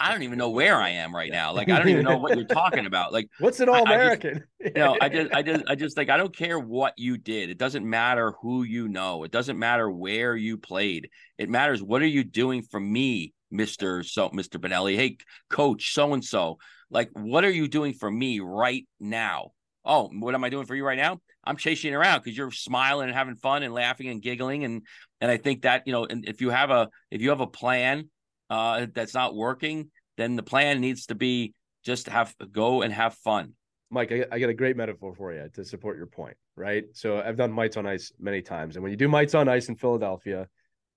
I 0.01 0.11
don't 0.11 0.23
even 0.23 0.39
know 0.39 0.49
where 0.49 0.77
I 0.77 0.89
am 0.89 1.15
right 1.15 1.31
now. 1.31 1.53
Like 1.53 1.69
I 1.69 1.77
don't 1.77 1.89
even 1.89 2.03
know 2.03 2.17
what 2.17 2.35
you're 2.35 2.43
talking 2.45 2.87
about. 2.87 3.13
Like 3.13 3.29
what's 3.39 3.59
an 3.59 3.69
all 3.69 3.83
American? 3.83 4.43
You 4.59 4.71
know, 4.75 4.97
I 4.99 5.09
just 5.09 5.31
I 5.31 5.43
just 5.43 5.63
I 5.67 5.75
just 5.75 5.95
like 5.95 6.09
I 6.09 6.17
don't 6.17 6.35
care 6.35 6.57
what 6.57 6.95
you 6.97 7.19
did. 7.19 7.51
It 7.51 7.59
doesn't 7.59 7.87
matter 7.87 8.33
who 8.41 8.63
you 8.63 8.87
know. 8.87 9.23
It 9.23 9.31
doesn't 9.31 9.59
matter 9.59 9.91
where 9.91 10.35
you 10.35 10.57
played. 10.57 11.11
It 11.37 11.51
matters 11.51 11.83
what 11.83 12.01
are 12.01 12.07
you 12.07 12.23
doing 12.23 12.63
for 12.63 12.79
me 12.79 13.33
Mr. 13.53 14.05
So 14.05 14.29
Mr. 14.29 14.59
Bonelli, 14.59 14.95
hey, 14.95 15.17
coach, 15.49 15.93
so 15.93 16.13
and 16.13 16.23
so. 16.23 16.57
Like, 16.89 17.09
what 17.13 17.45
are 17.45 17.51
you 17.51 17.67
doing 17.67 17.93
for 17.93 18.09
me 18.09 18.39
right 18.39 18.87
now? 18.99 19.51
Oh, 19.83 20.09
what 20.13 20.35
am 20.35 20.43
I 20.43 20.49
doing 20.49 20.65
for 20.65 20.75
you 20.75 20.85
right 20.85 20.97
now? 20.97 21.19
I'm 21.43 21.57
chasing 21.57 21.91
you 21.91 21.97
around 21.97 22.23
because 22.23 22.37
you're 22.37 22.51
smiling 22.51 23.07
and 23.07 23.17
having 23.17 23.35
fun 23.35 23.63
and 23.63 23.73
laughing 23.73 24.07
and 24.09 24.21
giggling. 24.21 24.63
And 24.63 24.83
and 25.19 25.31
I 25.31 25.37
think 25.37 25.63
that, 25.63 25.83
you 25.87 25.93
know, 25.93 26.05
and 26.05 26.27
if 26.27 26.41
you 26.41 26.49
have 26.49 26.69
a 26.69 26.89
if 27.09 27.21
you 27.21 27.29
have 27.29 27.41
a 27.41 27.47
plan 27.47 28.09
uh 28.49 28.87
that's 28.93 29.13
not 29.13 29.35
working, 29.35 29.89
then 30.17 30.35
the 30.35 30.43
plan 30.43 30.81
needs 30.81 31.07
to 31.07 31.15
be 31.15 31.53
just 31.83 32.07
have 32.09 32.35
go 32.51 32.83
and 32.83 32.93
have 32.93 33.15
fun. 33.15 33.53
Mike, 33.89 34.11
I, 34.11 34.25
I 34.31 34.39
got 34.39 34.49
a 34.49 34.53
great 34.53 34.77
metaphor 34.77 35.13
for 35.15 35.33
you 35.33 35.49
to 35.53 35.65
support 35.65 35.97
your 35.97 36.05
point, 36.05 36.37
right? 36.55 36.85
So 36.93 37.19
I've 37.19 37.35
done 37.35 37.51
mites 37.51 37.75
on 37.75 37.85
ice 37.85 38.11
many 38.19 38.41
times. 38.41 38.75
And 38.75 38.83
when 38.83 38.91
you 38.91 38.97
do 38.97 39.09
mites 39.09 39.35
on 39.35 39.49
ice 39.49 39.67
in 39.67 39.75
Philadelphia, 39.75 40.47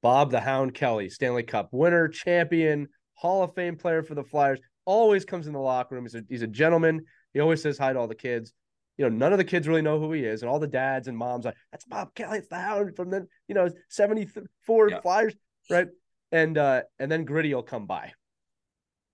Bob 0.05 0.31
the 0.31 0.39
Hound 0.39 0.75
Kelly, 0.75 1.09
Stanley 1.09 1.45
Cup 1.45 1.71
winner, 1.73 2.09
champion, 2.09 2.89
Hall 3.15 3.43
of 3.43 3.55
Fame 3.55 3.75
player 3.75 4.03
for 4.03 4.15
the 4.15 4.23
Flyers, 4.23 4.61
always 4.85 5.25
comes 5.25 5.47
in 5.47 5.55
the 5.55 5.59
locker 5.59 5.95
room. 5.95 6.05
He's 6.05 6.15
a, 6.15 6.23
he's 6.29 6.43
a 6.43 6.47
gentleman. 6.47 7.07
He 7.33 7.41
always 7.41 7.63
says 7.63 7.79
hi 7.79 7.91
to 7.91 7.99
all 7.99 8.07
the 8.07 8.15
kids. 8.15 8.53
You 8.99 9.07
know, 9.07 9.17
none 9.17 9.33
of 9.33 9.39
the 9.39 9.45
kids 9.45 9.67
really 9.67 9.81
know 9.81 9.99
who 9.99 10.13
he 10.13 10.23
is, 10.23 10.43
and 10.43 10.51
all 10.51 10.59
the 10.59 10.67
dads 10.67 11.09
and 11.09 11.17
moms 11.17 11.47
like, 11.47 11.57
"That's 11.73 11.87
Bob 11.87 12.15
Kelly. 12.15 12.37
It's 12.37 12.49
the 12.49 12.59
Hound 12.59 12.95
from 12.97 13.09
the 13.09 13.27
you 13.49 13.55
know 13.55 13.71
seventy 13.89 14.29
four 14.67 14.91
yeah. 14.91 15.01
Flyers, 15.01 15.35
right?" 15.71 15.89
And 16.31 16.59
uh, 16.59 16.83
and 16.99 17.11
then 17.11 17.25
Gritty 17.25 17.55
will 17.55 17.63
come 17.63 17.87
by, 17.87 18.13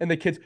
and 0.01 0.11
the 0.11 0.17
kids, 0.17 0.41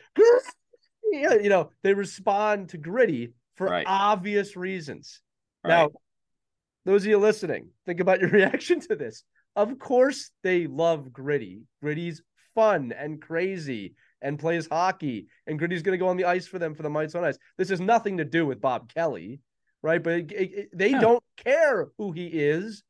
you 1.10 1.48
know, 1.48 1.70
they 1.82 1.94
respond 1.94 2.68
to 2.68 2.76
Gritty 2.76 3.32
for 3.54 3.68
right. 3.68 3.86
obvious 3.88 4.56
reasons. 4.56 5.22
Right. 5.64 5.70
Now, 5.70 5.88
those 6.84 7.04
of 7.04 7.08
you 7.08 7.16
listening, 7.16 7.70
think 7.86 8.00
about 8.00 8.20
your 8.20 8.28
reaction 8.30 8.80
to 8.80 8.94
this. 8.94 9.24
Of 9.56 9.78
course, 9.78 10.30
they 10.42 10.66
love 10.66 11.12
Gritty. 11.12 11.62
Gritty's 11.82 12.22
fun 12.54 12.92
and 12.96 13.20
crazy 13.20 13.94
and 14.22 14.38
plays 14.38 14.66
hockey, 14.66 15.26
and 15.46 15.58
Gritty's 15.58 15.82
going 15.82 15.98
to 15.98 16.02
go 16.02 16.08
on 16.08 16.16
the 16.16 16.24
ice 16.24 16.46
for 16.46 16.58
them 16.58 16.74
for 16.74 16.82
the 16.82 16.90
Mites 16.90 17.14
on 17.14 17.24
Ice. 17.24 17.38
This 17.58 17.68
has 17.68 17.80
nothing 17.80 18.16
to 18.18 18.24
do 18.24 18.46
with 18.46 18.60
Bob 18.60 18.92
Kelly, 18.92 19.40
right? 19.82 20.02
But 20.02 20.12
it, 20.14 20.32
it, 20.32 20.68
they 20.72 20.90
yeah. 20.90 21.00
don't 21.00 21.22
care 21.36 21.88
who 21.98 22.12
he 22.12 22.26
is. 22.26 22.82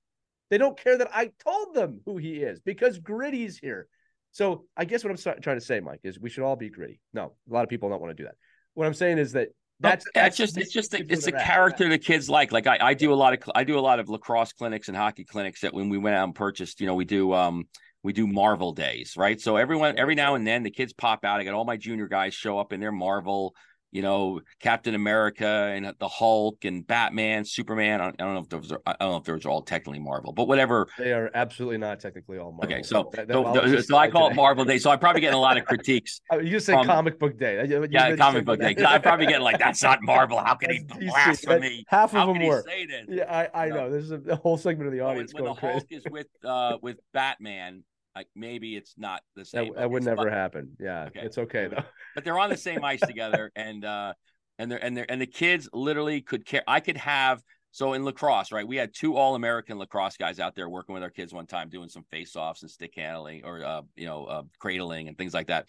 They 0.50 0.58
don't 0.58 0.78
care 0.78 0.96
that 0.96 1.10
I 1.12 1.32
told 1.42 1.74
them 1.74 2.00
who 2.06 2.18
he 2.18 2.36
is 2.36 2.60
because 2.60 2.98
Gritty's 2.98 3.58
here. 3.58 3.88
So 4.30 4.64
I 4.76 4.84
guess 4.84 5.04
what 5.04 5.10
I'm 5.10 5.42
trying 5.42 5.58
to 5.58 5.64
say, 5.64 5.80
Mike, 5.80 6.00
is 6.04 6.18
we 6.18 6.30
should 6.30 6.44
all 6.44 6.56
be 6.56 6.68
gritty. 6.68 7.00
No, 7.12 7.34
a 7.48 7.52
lot 7.52 7.62
of 7.62 7.68
people 7.68 7.88
don't 7.88 8.00
want 8.00 8.16
to 8.16 8.22
do 8.22 8.26
that. 8.26 8.36
What 8.74 8.86
I'm 8.86 8.94
saying 8.94 9.18
is 9.18 9.32
that 9.32 9.48
that's, 9.84 10.06
that's, 10.14 10.36
just 10.36 10.58
it's 10.58 10.72
just 10.72 10.94
a, 10.94 11.04
it's 11.12 11.26
a 11.26 11.32
character 11.32 11.88
the 11.88 11.98
kids 11.98 12.28
like. 12.28 12.52
Like 12.52 12.66
I, 12.66 12.78
I 12.80 12.94
do 12.94 13.12
a 13.12 13.14
lot 13.14 13.34
of 13.34 13.50
I 13.54 13.64
do 13.64 13.78
a 13.78 13.80
lot 13.80 14.00
of 14.00 14.08
lacrosse 14.08 14.52
clinics 14.52 14.88
and 14.88 14.96
hockey 14.96 15.24
clinics 15.24 15.60
that 15.60 15.74
when 15.74 15.88
we 15.88 15.98
went 15.98 16.16
out 16.16 16.24
and 16.24 16.34
purchased, 16.34 16.80
you 16.80 16.86
know, 16.86 16.94
we 16.94 17.04
do 17.04 17.32
um 17.32 17.66
we 18.02 18.12
do 18.12 18.26
Marvel 18.26 18.72
days, 18.72 19.14
right? 19.16 19.40
So 19.40 19.56
everyone 19.56 19.98
every 19.98 20.14
now 20.14 20.34
and 20.34 20.46
then 20.46 20.62
the 20.62 20.70
kids 20.70 20.92
pop 20.92 21.24
out. 21.24 21.40
I 21.40 21.44
got 21.44 21.54
all 21.54 21.64
my 21.64 21.76
junior 21.76 22.08
guys 22.08 22.34
show 22.34 22.58
up 22.58 22.72
in 22.72 22.80
their 22.80 22.92
Marvel, 22.92 23.54
you 23.94 24.02
know, 24.02 24.40
Captain 24.58 24.96
America 24.96 25.46
and 25.46 25.94
the 26.00 26.08
Hulk 26.08 26.64
and 26.64 26.84
Batman, 26.84 27.44
Superman. 27.44 28.00
I 28.00 28.10
don't 28.10 28.34
know 28.34 28.40
if 28.40 28.48
those 28.48 28.72
are, 28.72 28.82
I 28.84 28.96
don't 28.98 29.10
know 29.12 29.16
if 29.18 29.24
those 29.24 29.46
are 29.46 29.50
all 29.50 29.62
technically 29.62 30.00
Marvel, 30.00 30.32
but 30.32 30.48
whatever. 30.48 30.88
They 30.98 31.12
are 31.12 31.30
absolutely 31.32 31.78
not 31.78 32.00
technically 32.00 32.38
all 32.38 32.50
Marvel. 32.50 32.74
Okay, 32.74 32.82
so 32.82 33.08
that, 33.12 33.28
that, 33.28 33.34
so, 33.34 33.80
so 33.80 33.96
I 33.96 34.10
call 34.10 34.30
it 34.30 34.34
Marvel 34.34 34.64
Day. 34.64 34.78
So 34.78 34.90
I'm 34.90 34.98
probably 34.98 35.20
getting 35.20 35.36
a 35.36 35.40
lot 35.40 35.56
of 35.56 35.64
critiques. 35.66 36.20
you 36.32 36.50
just 36.50 36.66
said 36.66 36.84
comic 36.84 37.20
book 37.20 37.38
day. 37.38 37.64
You, 37.68 37.86
yeah, 37.88 38.16
comic 38.16 38.44
book 38.44 38.58
day. 38.58 38.74
I'm 38.84 39.00
probably 39.00 39.26
getting 39.26 39.42
like 39.42 39.60
that's 39.60 39.82
not 39.82 40.02
Marvel. 40.02 40.38
How 40.38 40.56
can 40.56 40.72
he 40.72 40.80
blasphemy? 40.80 41.84
Half 41.86 42.14
of 42.14 42.18
How 42.18 42.32
them 42.32 42.44
were. 42.44 42.64
Yeah, 43.08 43.48
I, 43.54 43.66
I 43.66 43.68
know. 43.68 43.92
This 43.92 44.10
is 44.10 44.10
a, 44.10 44.34
whole 44.34 44.58
segment 44.58 44.88
of 44.88 44.92
the 44.92 45.00
audience 45.00 45.32
when, 45.32 45.44
when 45.44 45.54
the 45.54 45.60
Hulk 45.60 45.84
is 45.90 46.02
with 46.10 46.26
uh 46.44 46.78
with 46.82 46.98
Batman, 47.12 47.84
like 48.14 48.28
maybe 48.34 48.76
it's 48.76 48.94
not 48.96 49.22
the 49.34 49.44
same. 49.44 49.72
That, 49.74 49.80
that 49.80 49.90
would 49.90 50.04
never 50.04 50.30
happen. 50.30 50.76
Yeah, 50.78 51.04
okay. 51.04 51.20
it's 51.22 51.38
okay 51.38 51.68
though. 51.68 51.84
But 52.14 52.24
they're 52.24 52.38
on 52.38 52.50
the 52.50 52.56
same 52.56 52.84
ice 52.84 53.00
together, 53.00 53.50
and 53.56 53.84
uh, 53.84 54.14
and 54.58 54.70
they're 54.70 54.84
and 54.84 54.96
they're 54.96 55.10
and 55.10 55.20
the 55.20 55.26
kids 55.26 55.68
literally 55.72 56.20
could 56.20 56.46
care. 56.46 56.62
I 56.66 56.80
could 56.80 56.96
have 56.96 57.42
so 57.72 57.92
in 57.94 58.04
lacrosse, 58.04 58.52
right? 58.52 58.66
We 58.66 58.76
had 58.76 58.94
two 58.94 59.16
All 59.16 59.34
American 59.34 59.78
lacrosse 59.78 60.16
guys 60.16 60.38
out 60.38 60.54
there 60.54 60.68
working 60.68 60.94
with 60.94 61.02
our 61.02 61.10
kids 61.10 61.34
one 61.34 61.46
time, 61.46 61.68
doing 61.70 61.88
some 61.88 62.04
face 62.04 62.36
offs 62.36 62.62
and 62.62 62.70
stick 62.70 62.92
handling, 62.96 63.44
or 63.44 63.64
uh, 63.64 63.82
you 63.96 64.06
know, 64.06 64.24
uh, 64.26 64.42
cradling 64.60 65.08
and 65.08 65.18
things 65.18 65.34
like 65.34 65.48
that. 65.48 65.68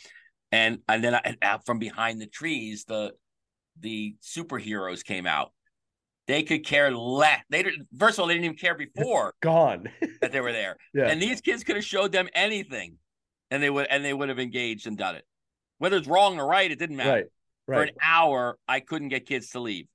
And 0.51 0.79
and 0.87 1.03
then 1.03 1.15
I, 1.15 1.35
out 1.41 1.65
from 1.65 1.79
behind 1.79 2.21
the 2.21 2.27
trees, 2.27 2.85
the 2.85 3.13
the 3.79 4.15
superheroes 4.21 5.03
came 5.03 5.25
out 5.25 5.51
they 6.27 6.43
could 6.43 6.65
care 6.65 6.91
less. 6.91 7.41
They 7.49 7.63
didn't. 7.63 7.87
First 7.97 8.17
of 8.17 8.21
all, 8.21 8.27
they 8.27 8.33
didn't 8.33 8.45
even 8.45 8.57
care 8.57 8.75
before 8.75 9.33
gone 9.41 9.89
that 10.21 10.31
they 10.31 10.41
were 10.41 10.51
there. 10.51 10.77
yeah. 10.93 11.07
And 11.07 11.21
these 11.21 11.41
kids 11.41 11.63
could 11.63 11.75
have 11.75 11.85
showed 11.85 12.11
them 12.11 12.27
anything, 12.33 12.97
and 13.51 13.61
they 13.61 13.69
would 13.69 13.87
and 13.87 14.03
they 14.03 14.13
would 14.13 14.29
have 14.29 14.39
engaged 14.39 14.87
and 14.87 14.97
done 14.97 15.15
it. 15.15 15.25
Whether 15.77 15.97
it's 15.97 16.07
wrong 16.07 16.39
or 16.39 16.47
right, 16.47 16.69
it 16.69 16.79
didn't 16.79 16.95
matter. 16.95 17.11
Right. 17.11 17.25
Right. 17.67 17.77
For 17.77 17.83
an 17.83 17.95
hour, 18.05 18.57
I 18.67 18.79
couldn't 18.79 19.09
get 19.09 19.25
kids 19.25 19.49
to 19.51 19.59
leave 19.59 19.87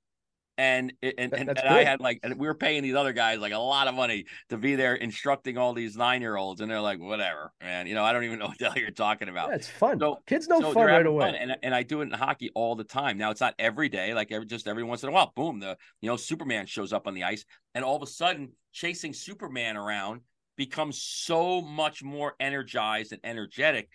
and 0.57 0.93
and, 1.01 1.33
and, 1.33 1.49
and 1.49 1.59
I 1.59 1.83
had 1.83 2.01
like 2.01 2.19
and 2.23 2.37
we 2.37 2.47
were 2.47 2.55
paying 2.55 2.83
these 2.83 2.95
other 2.95 3.13
guys 3.13 3.39
like 3.39 3.53
a 3.53 3.57
lot 3.57 3.87
of 3.87 3.95
money 3.95 4.25
to 4.49 4.57
be 4.57 4.75
there 4.75 4.95
instructing 4.95 5.57
all 5.57 5.73
these 5.73 5.95
nine 5.95 6.21
year 6.21 6.35
olds, 6.35 6.61
and 6.61 6.69
they're 6.69 6.81
like, 6.81 6.99
whatever, 6.99 7.51
man. 7.61 7.87
You 7.87 7.95
know, 7.95 8.03
I 8.03 8.13
don't 8.13 8.23
even 8.23 8.39
know 8.39 8.47
what 8.47 8.59
the 8.59 8.65
hell 8.65 8.77
you're 8.77 8.91
talking 8.91 9.29
about. 9.29 9.49
Yeah, 9.49 9.55
it's 9.55 9.69
fun. 9.69 9.99
So, 9.99 10.19
Kids 10.27 10.47
know 10.47 10.59
so 10.59 10.73
fun 10.73 10.87
right 10.87 11.05
away. 11.05 11.25
Fun. 11.25 11.35
And 11.35 11.57
and 11.63 11.73
I 11.73 11.83
do 11.83 12.01
it 12.01 12.05
in 12.05 12.11
hockey 12.11 12.51
all 12.53 12.75
the 12.75 12.83
time. 12.83 13.17
Now 13.17 13.31
it's 13.31 13.41
not 13.41 13.55
every 13.59 13.89
day, 13.89 14.13
like 14.13 14.31
every 14.31 14.45
just 14.45 14.67
every 14.67 14.83
once 14.83 15.03
in 15.03 15.09
a 15.09 15.11
while, 15.11 15.31
boom, 15.35 15.59
the 15.59 15.77
you 16.01 16.09
know 16.09 16.17
Superman 16.17 16.65
shows 16.65 16.93
up 16.93 17.07
on 17.07 17.13
the 17.13 17.23
ice, 17.23 17.45
and 17.73 17.83
all 17.83 17.95
of 17.95 18.03
a 18.03 18.07
sudden 18.07 18.51
chasing 18.73 19.13
Superman 19.13 19.77
around 19.77 20.21
becomes 20.57 21.01
so 21.01 21.61
much 21.61 22.03
more 22.03 22.35
energized 22.39 23.13
and 23.13 23.21
energetic. 23.23 23.89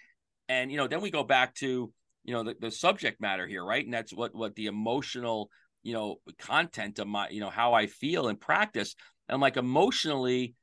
And 0.49 0.71
you 0.71 0.79
know, 0.79 0.87
then 0.89 1.01
we 1.01 1.11
go 1.11 1.23
back 1.23 1.55
to 1.57 1.93
you 2.25 2.33
know 2.35 2.43
the, 2.43 2.57
the 2.59 2.71
subject 2.71 3.21
matter 3.21 3.47
here, 3.47 3.65
right? 3.65 3.85
And 3.85 3.95
that's 3.95 4.13
what 4.13 4.35
what 4.35 4.55
the 4.57 4.67
emotional 4.67 5.51
you 5.87 5.93
know 5.93 6.17
content 6.41 6.99
of 6.99 7.07
my 7.07 7.29
you 7.29 7.39
know 7.39 7.49
how 7.49 7.73
i 7.73 7.87
feel 7.87 8.29
in 8.29 8.37
practice. 8.37 8.97
And 9.29 9.35
i'm 9.35 9.41
like 9.41 9.57
emotionally 9.57 10.55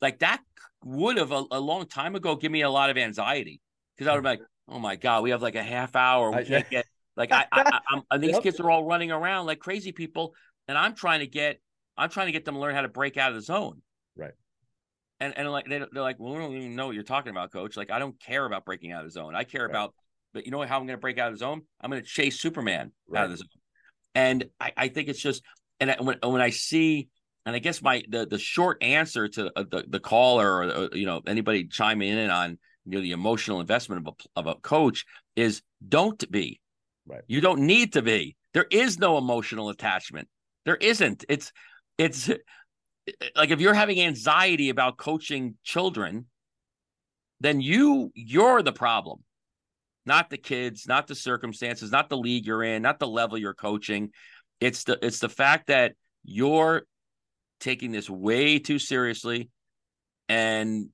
like 0.00 0.18
that 0.18 0.40
would 0.84 1.16
have 1.18 1.30
a, 1.30 1.44
a 1.52 1.60
long 1.60 1.86
time 1.86 2.16
ago 2.16 2.34
give 2.34 2.50
me 2.50 2.62
a 2.62 2.70
lot 2.70 2.90
of 2.90 2.98
anxiety. 2.98 3.60
Because 3.96 4.10
i 4.10 4.14
would 4.14 4.22
be 4.22 4.30
like 4.30 4.40
oh 4.68 4.80
my 4.80 4.96
god 4.96 5.22
we 5.22 5.30
have 5.30 5.40
like 5.40 5.54
a 5.54 5.62
half 5.62 5.94
hour. 5.94 6.32
We 6.32 6.44
can't 6.44 6.68
get 6.68 6.84
like 7.16 7.30
i, 7.30 7.46
I 7.52 7.80
am 7.92 8.02
and 8.10 8.22
these 8.22 8.32
yep. 8.32 8.42
kids 8.42 8.58
are 8.58 8.68
all 8.70 8.84
running 8.84 9.12
around 9.12 9.46
like 9.46 9.60
crazy 9.60 9.92
people 9.92 10.34
and 10.66 10.76
i'm 10.76 10.94
trying 10.96 11.20
to 11.20 11.26
get 11.28 11.60
i'm 11.96 12.10
trying 12.10 12.26
to 12.26 12.32
get 12.32 12.44
them 12.44 12.54
to 12.54 12.60
learn 12.60 12.74
how 12.74 12.82
to 12.82 12.88
break 12.88 13.16
out 13.16 13.30
of 13.30 13.36
the 13.36 13.42
zone. 13.42 13.82
Right. 14.16 14.32
And 15.20 15.38
and 15.38 15.48
like 15.52 15.66
they, 15.68 15.78
they're 15.78 16.02
like 16.02 16.18
well 16.18 16.32
we 16.32 16.38
don't 16.40 16.56
even 16.56 16.74
know 16.74 16.86
what 16.86 16.96
you're 16.96 17.04
talking 17.04 17.30
about 17.30 17.52
coach. 17.52 17.76
Like 17.76 17.92
i 17.92 18.00
don't 18.00 18.18
care 18.20 18.44
about 18.44 18.64
breaking 18.64 18.90
out 18.90 19.04
of 19.04 19.06
the 19.06 19.12
zone. 19.12 19.36
I 19.36 19.44
care 19.44 19.62
right. 19.62 19.70
about 19.70 19.94
but 20.34 20.44
you 20.44 20.50
know 20.50 20.62
how 20.62 20.80
i'm 20.80 20.86
going 20.86 20.96
to 20.96 21.00
break 21.00 21.18
out 21.18 21.28
of 21.28 21.34
the 21.34 21.38
zone? 21.38 21.62
I'm 21.80 21.88
going 21.88 22.02
to 22.02 22.08
chase 22.08 22.40
superman 22.40 22.90
right. 23.06 23.20
out 23.20 23.24
of 23.26 23.30
the 23.30 23.36
zone 23.36 23.61
and 24.14 24.44
I, 24.60 24.72
I 24.76 24.88
think 24.88 25.08
it's 25.08 25.20
just, 25.20 25.42
and 25.80 25.90
I, 25.90 25.96
when 26.00 26.18
when 26.22 26.40
I 26.40 26.50
see, 26.50 27.08
and 27.46 27.56
I 27.56 27.58
guess 27.58 27.82
my 27.82 28.02
the 28.08 28.26
the 28.26 28.38
short 28.38 28.82
answer 28.82 29.28
to 29.28 29.50
uh, 29.56 29.64
the 29.70 29.84
the 29.88 30.00
caller 30.00 30.50
or 30.50 30.62
uh, 30.64 30.88
you 30.92 31.06
know 31.06 31.22
anybody 31.26 31.66
chiming 31.66 32.16
in 32.16 32.30
on 32.30 32.58
you 32.86 32.92
know 32.92 33.00
the 33.00 33.12
emotional 33.12 33.60
investment 33.60 34.06
of 34.06 34.14
a 34.14 34.40
of 34.40 34.46
a 34.46 34.60
coach 34.60 35.04
is 35.36 35.62
don't 35.86 36.30
be. 36.30 36.60
Right. 37.06 37.22
You 37.26 37.40
don't 37.40 37.60
need 37.60 37.94
to 37.94 38.02
be. 38.02 38.36
There 38.54 38.66
is 38.70 38.98
no 38.98 39.18
emotional 39.18 39.70
attachment. 39.70 40.28
There 40.64 40.76
isn't. 40.76 41.24
It's 41.28 41.52
it's 41.98 42.28
like 43.36 43.50
if 43.50 43.60
you're 43.60 43.74
having 43.74 44.00
anxiety 44.00 44.68
about 44.68 44.98
coaching 44.98 45.56
children, 45.64 46.26
then 47.40 47.60
you 47.60 48.12
you're 48.14 48.62
the 48.62 48.72
problem 48.72 49.24
not 50.04 50.30
the 50.30 50.38
kids, 50.38 50.86
not 50.86 51.06
the 51.06 51.14
circumstances, 51.14 51.90
not 51.90 52.08
the 52.08 52.16
league 52.16 52.46
you're 52.46 52.62
in, 52.62 52.82
not 52.82 52.98
the 52.98 53.06
level 53.06 53.38
you're 53.38 53.54
coaching. 53.54 54.10
It's 54.60 54.84
the 54.84 54.98
it's 55.02 55.20
the 55.20 55.28
fact 55.28 55.68
that 55.68 55.94
you're 56.24 56.82
taking 57.60 57.92
this 57.92 58.10
way 58.10 58.58
too 58.58 58.78
seriously 58.78 59.48
and 60.28 60.88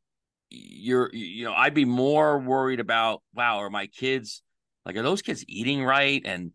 you're 0.50 1.11
you 1.12 1.44
know 1.44 1.54
I'd 1.54 1.74
be 1.74 1.84
more 1.84 2.38
worried 2.38 2.80
about 2.80 3.22
wow 3.34 3.59
are 3.59 3.70
my 3.70 3.86
kids 3.86 4.42
like 4.84 4.96
are 4.96 5.02
those 5.02 5.22
kids 5.22 5.44
eating 5.48 5.84
right? 5.84 6.22
And 6.24 6.52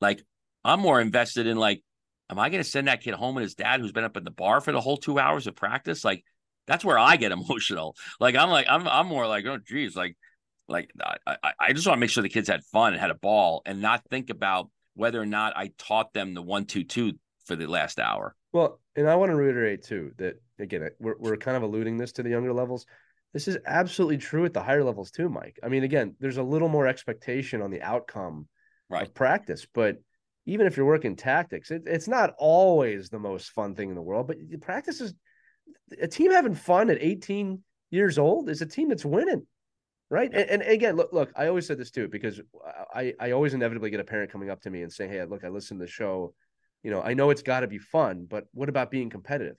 like 0.00 0.22
I'm 0.64 0.80
more 0.80 1.00
invested 1.00 1.46
in 1.46 1.56
like 1.56 1.82
am 2.30 2.38
I 2.38 2.48
going 2.48 2.62
to 2.62 2.68
send 2.68 2.88
that 2.88 3.02
kid 3.02 3.14
home 3.14 3.34
with 3.34 3.42
his 3.42 3.54
dad 3.54 3.80
who's 3.80 3.92
been 3.92 4.04
up 4.04 4.16
at 4.16 4.24
the 4.24 4.30
bar 4.30 4.60
for 4.60 4.72
the 4.72 4.80
whole 4.80 4.96
2 4.96 5.18
hours 5.18 5.46
of 5.46 5.56
practice? 5.56 6.04
Like 6.04 6.24
that's 6.66 6.84
where 6.84 6.98
I 6.98 7.16
get 7.16 7.32
emotional. 7.40 7.96
Like 8.18 8.36
I'm 8.36 8.50
like 8.50 8.66
I'm 8.68 8.86
I'm 8.86 9.06
more 9.06 9.26
like 9.26 9.46
oh 9.46 9.58
geez 9.58 9.96
like 9.96 10.16
like 10.70 10.90
I, 11.26 11.36
I 11.58 11.72
just 11.72 11.86
want 11.86 11.96
to 11.96 12.00
make 12.00 12.10
sure 12.10 12.22
the 12.22 12.28
kids 12.28 12.48
had 12.48 12.64
fun 12.64 12.92
and 12.92 13.00
had 13.00 13.10
a 13.10 13.14
ball 13.14 13.62
and 13.66 13.82
not 13.82 14.04
think 14.08 14.30
about 14.30 14.70
whether 14.94 15.20
or 15.20 15.26
not 15.26 15.56
I 15.56 15.72
taught 15.78 16.12
them 16.12 16.34
the 16.34 16.42
one 16.42 16.64
two 16.64 16.84
two 16.84 17.14
for 17.44 17.56
the 17.56 17.66
last 17.66 17.98
hour. 17.98 18.34
Well, 18.52 18.80
and 18.96 19.08
I 19.08 19.16
want 19.16 19.30
to 19.30 19.36
reiterate 19.36 19.82
too 19.82 20.12
that 20.18 20.40
again 20.58 20.88
we're 20.98 21.16
we're 21.18 21.36
kind 21.36 21.56
of 21.56 21.62
alluding 21.62 21.98
this 21.98 22.12
to 22.12 22.22
the 22.22 22.30
younger 22.30 22.52
levels. 22.52 22.86
This 23.32 23.46
is 23.46 23.58
absolutely 23.66 24.18
true 24.18 24.44
at 24.44 24.52
the 24.52 24.62
higher 24.62 24.82
levels 24.82 25.10
too, 25.10 25.28
Mike. 25.28 25.58
I 25.62 25.68
mean, 25.68 25.84
again, 25.84 26.16
there's 26.18 26.38
a 26.38 26.42
little 26.42 26.68
more 26.68 26.88
expectation 26.88 27.62
on 27.62 27.70
the 27.70 27.82
outcome 27.82 28.48
right. 28.88 29.02
of 29.02 29.14
practice, 29.14 29.66
but 29.72 29.98
even 30.46 30.66
if 30.66 30.76
you're 30.76 30.86
working 30.86 31.14
tactics, 31.14 31.70
it, 31.70 31.82
it's 31.86 32.08
not 32.08 32.34
always 32.38 33.08
the 33.08 33.20
most 33.20 33.50
fun 33.50 33.76
thing 33.76 33.88
in 33.88 33.94
the 33.94 34.02
world. 34.02 34.26
But 34.26 34.38
practice 34.60 35.00
is 35.00 35.14
a 36.00 36.08
team 36.08 36.32
having 36.32 36.54
fun 36.54 36.90
at 36.90 36.98
18 37.00 37.62
years 37.90 38.18
old 38.18 38.48
is 38.48 38.62
a 38.62 38.66
team 38.66 38.88
that's 38.88 39.04
winning 39.04 39.46
right 40.10 40.32
and, 40.34 40.50
and, 40.50 40.62
again 40.62 40.96
look 40.96 41.12
look 41.12 41.32
i 41.36 41.46
always 41.46 41.66
said 41.66 41.78
this 41.78 41.90
too 41.90 42.08
because 42.08 42.40
i 42.94 43.14
i 43.20 43.30
always 43.30 43.54
inevitably 43.54 43.90
get 43.90 44.00
a 44.00 44.04
parent 44.04 44.30
coming 44.30 44.50
up 44.50 44.60
to 44.60 44.68
me 44.68 44.82
and 44.82 44.92
saying 44.92 45.10
hey 45.10 45.24
look 45.24 45.44
i 45.44 45.48
listened 45.48 45.78
to 45.78 45.86
the 45.86 45.90
show 45.90 46.34
you 46.82 46.90
know 46.90 47.00
i 47.00 47.14
know 47.14 47.30
it's 47.30 47.42
got 47.42 47.60
to 47.60 47.68
be 47.68 47.78
fun 47.78 48.26
but 48.28 48.46
what 48.52 48.68
about 48.68 48.90
being 48.90 49.08
competitive? 49.08 49.56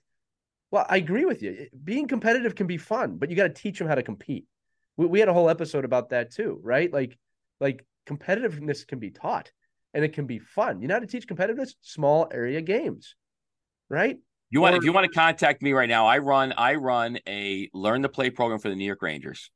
Well 0.70 0.86
i 0.88 0.98
agree 0.98 1.24
with 1.24 1.42
you 1.42 1.56
eh, 1.58 1.64
being 1.82 2.06
competitive 2.06 2.54
can 2.54 2.66
be 2.66 2.76
fun 2.76 3.16
but 3.16 3.30
you 3.30 3.36
got 3.36 3.44
to 3.44 3.62
teach 3.62 3.78
them 3.78 3.88
how 3.88 3.94
to 3.94 4.02
compete. 4.02 4.46
We, 4.96 5.06
we 5.06 5.20
had 5.20 5.28
a 5.28 5.32
whole 5.32 5.48
episode 5.48 5.84
about 5.84 6.10
that 6.10 6.30
too 6.30 6.60
right? 6.62 6.92
Like 6.92 7.18
like 7.60 7.86
competitiveness 8.06 8.86
can 8.86 8.98
be 8.98 9.10
taught 9.10 9.50
and 9.94 10.04
it 10.04 10.12
can 10.12 10.26
be 10.26 10.38
fun. 10.38 10.80
You 10.80 10.88
know 10.88 10.94
how 10.94 11.00
to 11.00 11.06
teach 11.06 11.26
competitiveness? 11.26 11.74
Small 11.80 12.28
area 12.32 12.60
games 12.60 13.14
right? 13.88 14.18
You 14.50 14.60
want 14.60 14.74
or, 14.74 14.78
if 14.78 14.84
you 14.84 14.92
want 14.92 15.10
to 15.10 15.18
contact 15.18 15.62
me 15.62 15.72
right 15.72 15.88
now. 15.88 16.06
I 16.06 16.18
run 16.18 16.52
i 16.58 16.74
run 16.74 17.18
a 17.26 17.70
learn 17.72 18.02
to 18.02 18.10
play 18.10 18.28
program 18.28 18.58
for 18.58 18.68
the 18.68 18.76
new 18.76 18.84
york 18.84 19.00
rangers 19.00 19.50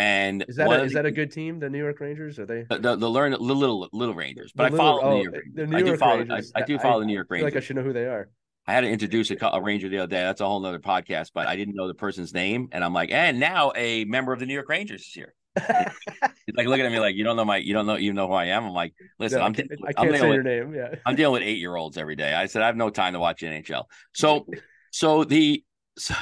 and 0.00 0.46
is 0.48 0.56
that 0.56 0.70
a, 0.70 0.82
is 0.82 0.92
the, 0.92 0.98
that 1.00 1.06
a 1.06 1.10
good 1.10 1.30
team? 1.30 1.58
The 1.58 1.68
New 1.68 1.78
York 1.78 2.00
Rangers 2.00 2.38
are 2.38 2.46
they? 2.46 2.64
The, 2.70 2.78
the, 2.78 2.96
the 2.96 3.08
learn 3.08 3.32
little 3.32 3.86
little 3.92 4.14
Rangers, 4.14 4.50
but 4.54 4.72
I 4.72 4.76
follow 4.76 5.02
oh, 5.02 5.10
the 5.10 5.16
New 5.16 5.30
York. 5.30 5.44
The 5.54 5.66
New 5.66 5.76
I 5.76 5.82
do 5.82 5.96
follow. 5.98 6.18
Rangers. 6.18 6.52
I, 6.54 6.60
I, 6.60 6.64
do 6.64 6.78
follow 6.78 6.96
I, 6.96 7.00
the 7.00 7.06
New 7.06 7.12
York 7.12 7.26
Rangers. 7.28 7.44
like 7.44 7.56
I 7.56 7.60
should 7.60 7.76
know 7.76 7.82
who 7.82 7.92
they 7.92 8.06
are. 8.06 8.30
I 8.66 8.72
had 8.72 8.80
to 8.80 8.88
introduce 8.88 9.30
a, 9.30 9.36
a, 9.42 9.60
Ranger 9.60 9.90
the 9.90 9.98
other 9.98 10.06
day. 10.06 10.22
That's 10.22 10.40
a 10.40 10.46
whole 10.46 10.60
nother 10.60 10.78
podcast, 10.78 11.32
but 11.34 11.46
I 11.46 11.56
didn't 11.56 11.74
know 11.74 11.86
the 11.86 11.94
person's 11.94 12.32
name, 12.32 12.68
and 12.72 12.82
I'm 12.82 12.94
like, 12.94 13.10
and 13.10 13.40
now 13.40 13.72
a 13.76 14.04
member 14.04 14.32
of 14.32 14.38
the 14.38 14.46
New 14.46 14.54
York 14.54 14.70
Rangers 14.70 15.02
is 15.02 15.12
here. 15.12 15.34
He's 15.58 16.56
like 16.56 16.66
looking 16.66 16.86
at 16.86 16.92
me 16.92 16.98
like 16.98 17.14
you 17.14 17.24
don't 17.24 17.36
know 17.36 17.44
my 17.44 17.58
you 17.58 17.74
don't 17.74 17.84
know 17.84 17.96
you 17.96 18.14
know 18.14 18.26
who 18.26 18.32
I 18.32 18.46
am. 18.46 18.64
I'm 18.64 18.72
like, 18.72 18.94
listen, 19.18 19.42
I'm, 19.42 19.52
I 19.52 19.54
can't 19.54 19.70
I'm 19.98 20.16
say 20.16 20.28
with, 20.28 20.34
your 20.34 20.42
name. 20.42 20.74
Yeah, 20.74 20.94
I'm 21.04 21.16
dealing 21.16 21.34
with 21.34 21.42
eight 21.42 21.58
year 21.58 21.76
olds 21.76 21.98
every 21.98 22.16
day. 22.16 22.32
I 22.32 22.46
said 22.46 22.62
I 22.62 22.66
have 22.66 22.76
no 22.76 22.88
time 22.88 23.12
to 23.12 23.18
watch 23.18 23.42
NHL. 23.42 23.84
So, 24.14 24.46
so 24.92 25.24
the 25.24 25.62
so, 25.98 26.14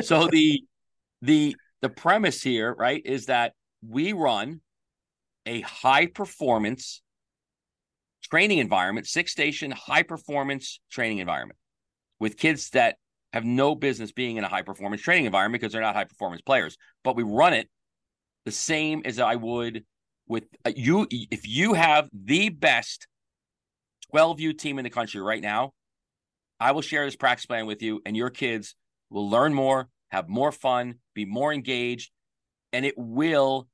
so 0.00 0.28
the 0.28 0.62
the 1.20 1.56
the 1.82 1.88
premise 1.88 2.42
here, 2.42 2.74
right, 2.74 3.02
is 3.04 3.26
that 3.26 3.54
we 3.86 4.12
run 4.12 4.60
a 5.46 5.60
high 5.62 6.06
performance 6.06 7.02
training 8.22 8.58
environment, 8.58 9.06
six 9.06 9.32
station 9.32 9.70
high 9.70 10.02
performance 10.02 10.80
training 10.90 11.18
environment 11.18 11.58
with 12.18 12.36
kids 12.36 12.70
that 12.70 12.96
have 13.32 13.44
no 13.44 13.74
business 13.74 14.12
being 14.12 14.36
in 14.36 14.44
a 14.44 14.48
high 14.48 14.62
performance 14.62 15.02
training 15.02 15.24
environment 15.24 15.60
because 15.60 15.72
they're 15.72 15.80
not 15.80 15.94
high 15.94 16.04
performance 16.04 16.42
players. 16.42 16.76
But 17.02 17.16
we 17.16 17.22
run 17.22 17.54
it 17.54 17.68
the 18.44 18.52
same 18.52 19.02
as 19.04 19.18
I 19.18 19.36
would 19.36 19.84
with 20.26 20.44
uh, 20.64 20.72
you. 20.74 21.06
If 21.10 21.46
you 21.46 21.74
have 21.74 22.08
the 22.12 22.50
best 22.50 23.06
12U 24.12 24.58
team 24.58 24.78
in 24.78 24.84
the 24.84 24.90
country 24.90 25.20
right 25.20 25.42
now, 25.42 25.72
I 26.58 26.72
will 26.72 26.82
share 26.82 27.04
this 27.04 27.16
practice 27.16 27.46
plan 27.46 27.66
with 27.66 27.82
you, 27.82 28.02
and 28.04 28.16
your 28.16 28.30
kids 28.30 28.74
will 29.08 29.30
learn 29.30 29.54
more, 29.54 29.88
have 30.10 30.28
more 30.28 30.52
fun, 30.52 30.96
be 31.14 31.24
more 31.24 31.52
engaged, 31.52 32.10
and 32.72 32.84
it 32.84 32.94
will 32.96 33.68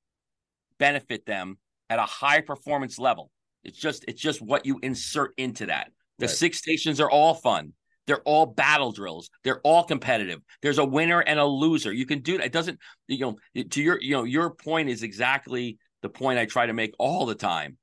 benefit 0.79 1.27
them 1.27 1.59
at 1.89 1.99
a 1.99 2.03
high 2.03 2.41
performance 2.41 2.99
level. 2.99 3.31
It's 3.65 3.79
just 3.79 4.05
it's 4.09 4.21
just 4.21 4.41
what 4.41 4.67
you 4.67 4.79
insert 4.83 5.33
into 5.37 5.67
that. 5.67 5.91
The 6.19 6.27
Right. 6.27 6.35
six 6.35 6.59
stations 6.59 7.01
are 7.01 7.11
all 7.11 7.35
fun. 7.35 7.73
They're 8.07 8.23
all 8.23 8.47
battle 8.47 8.93
drills. 8.93 9.31
They're 9.43 9.61
all 9.63 9.83
competitive. 9.85 10.41
There's 10.63 10.79
a 10.79 10.85
winner 10.85 11.21
and 11.21 11.41
a 11.41 11.45
loser. 11.45 11.93
You 11.93 12.07
can 12.07 12.21
do 12.21 12.39
that. 12.39 12.47
It 12.47 12.53
doesn't, 12.53 12.79
you 13.09 13.19
know, 13.19 13.65
to 13.65 13.83
your, 13.83 14.01
you 14.01 14.13
know, 14.13 14.25
your 14.25 14.51
point 14.51 14.89
is 14.89 15.03
exactly 15.03 15.79
the 16.03 16.09
point 16.09 16.39
I 16.39 16.47
try 16.47 16.67
to 16.67 16.73
make 16.73 16.95
all 16.99 17.27
the 17.27 17.35
time 17.35 17.79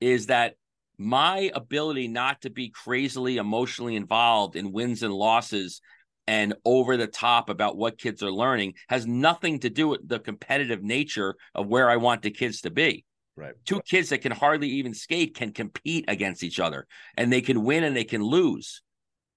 is 0.00 0.26
that 0.26 0.54
my 0.98 1.50
ability 1.54 2.08
not 2.08 2.40
to 2.42 2.50
be 2.50 2.70
crazily 2.70 3.36
emotionally 3.36 3.94
involved 3.94 4.56
in 4.56 4.72
wins 4.72 5.04
and 5.04 5.14
losses 5.14 5.80
and 6.28 6.54
over 6.66 6.98
the 6.98 7.06
top 7.06 7.48
about 7.48 7.78
what 7.78 7.98
kids 7.98 8.22
are 8.22 8.30
learning 8.30 8.74
has 8.88 9.06
nothing 9.06 9.58
to 9.60 9.70
do 9.70 9.88
with 9.88 10.06
the 10.06 10.20
competitive 10.20 10.82
nature 10.82 11.34
of 11.54 11.66
where 11.66 11.88
I 11.88 11.96
want 11.96 12.20
the 12.22 12.30
kids 12.30 12.60
to 12.60 12.70
be 12.70 13.04
Right. 13.34 13.54
two 13.64 13.80
kids 13.82 14.08
that 14.08 14.18
can 14.18 14.32
hardly 14.32 14.68
even 14.68 14.92
skate 14.92 15.36
can 15.36 15.52
compete 15.52 16.04
against 16.08 16.42
each 16.42 16.58
other 16.58 16.86
and 17.16 17.32
they 17.32 17.40
can 17.40 17.62
win 17.62 17.84
and 17.84 17.96
they 17.96 18.02
can 18.02 18.20
lose 18.20 18.82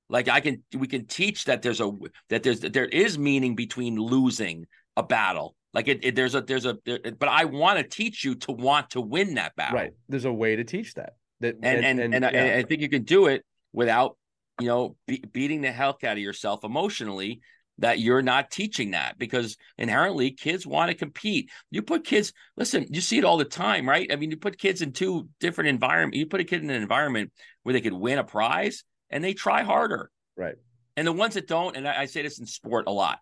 like 0.09 0.27
i 0.27 0.39
can 0.39 0.63
we 0.75 0.87
can 0.87 1.05
teach 1.05 1.45
that 1.45 1.61
there's 1.61 1.79
a 1.79 1.91
that 2.29 2.41
there's 2.41 2.61
that 2.61 2.73
there 2.73 2.87
is 2.87 3.19
meaning 3.19 3.55
between 3.55 3.97
losing 3.97 4.65
a 4.97 5.03
battle 5.03 5.55
like 5.75 5.87
it, 5.87 6.03
it 6.03 6.15
there's 6.15 6.33
a 6.33 6.41
there's 6.41 6.65
a 6.65 6.79
there, 6.83 6.97
but 7.19 7.29
i 7.29 7.45
want 7.45 7.77
to 7.77 7.83
teach 7.83 8.25
you 8.25 8.33
to 8.33 8.51
want 8.51 8.89
to 8.89 9.01
win 9.01 9.35
that 9.35 9.55
battle 9.55 9.77
Right. 9.77 9.91
There's 10.09 10.25
a 10.25 10.33
way 10.33 10.55
to 10.55 10.63
teach 10.63 10.95
that. 10.95 11.13
That 11.41 11.57
and 11.61 11.85
and 11.85 12.15
and, 12.15 12.25
I, 12.25 12.31
yeah. 12.31 12.43
and 12.43 12.59
I 12.59 12.63
think 12.67 12.81
you 12.81 12.89
can 12.89 13.03
do 13.03 13.27
it 13.27 13.45
without 13.71 14.17
you 14.61 14.67
know 14.67 14.95
be, 15.07 15.23
beating 15.31 15.61
the 15.61 15.71
hell 15.71 15.97
out 16.03 16.13
of 16.13 16.17
yourself 16.19 16.63
emotionally 16.63 17.41
that 17.77 17.99
you're 17.99 18.21
not 18.21 18.51
teaching 18.51 18.91
that 18.91 19.17
because 19.17 19.57
inherently 19.77 20.31
kids 20.31 20.67
want 20.67 20.91
to 20.91 20.95
compete. 20.95 21.49
You 21.71 21.81
put 21.81 22.03
kids 22.03 22.33
listen 22.57 22.85
you 22.89 23.01
see 23.01 23.17
it 23.17 23.25
all 23.25 23.37
the 23.37 23.45
time 23.45 23.87
right? 23.87 24.11
I 24.11 24.15
mean 24.15 24.31
you 24.31 24.37
put 24.37 24.57
kids 24.57 24.81
in 24.81 24.91
two 24.91 25.27
different 25.39 25.69
environments 25.69 26.17
you 26.17 26.25
put 26.25 26.41
a 26.41 26.45
kid 26.45 26.63
in 26.63 26.69
an 26.69 26.81
environment 26.81 27.31
where 27.63 27.73
they 27.73 27.81
could 27.81 27.93
win 27.93 28.19
a 28.19 28.23
prize 28.23 28.83
and 29.09 29.23
they 29.23 29.33
try 29.33 29.63
harder. 29.63 30.11
Right. 30.37 30.55
and 30.95 31.05
the 31.05 31.11
ones 31.11 31.35
that 31.35 31.47
don't 31.47 31.75
and 31.75 31.87
I, 31.87 32.01
I 32.01 32.05
say 32.05 32.21
this 32.21 32.39
in 32.39 32.45
sport 32.45 32.87
a 32.87 32.91
lot 32.91 33.19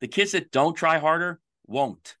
the 0.00 0.08
kids 0.08 0.32
that 0.32 0.50
don't 0.50 0.74
try 0.74 0.98
harder 0.98 1.40
won't. 1.66 2.16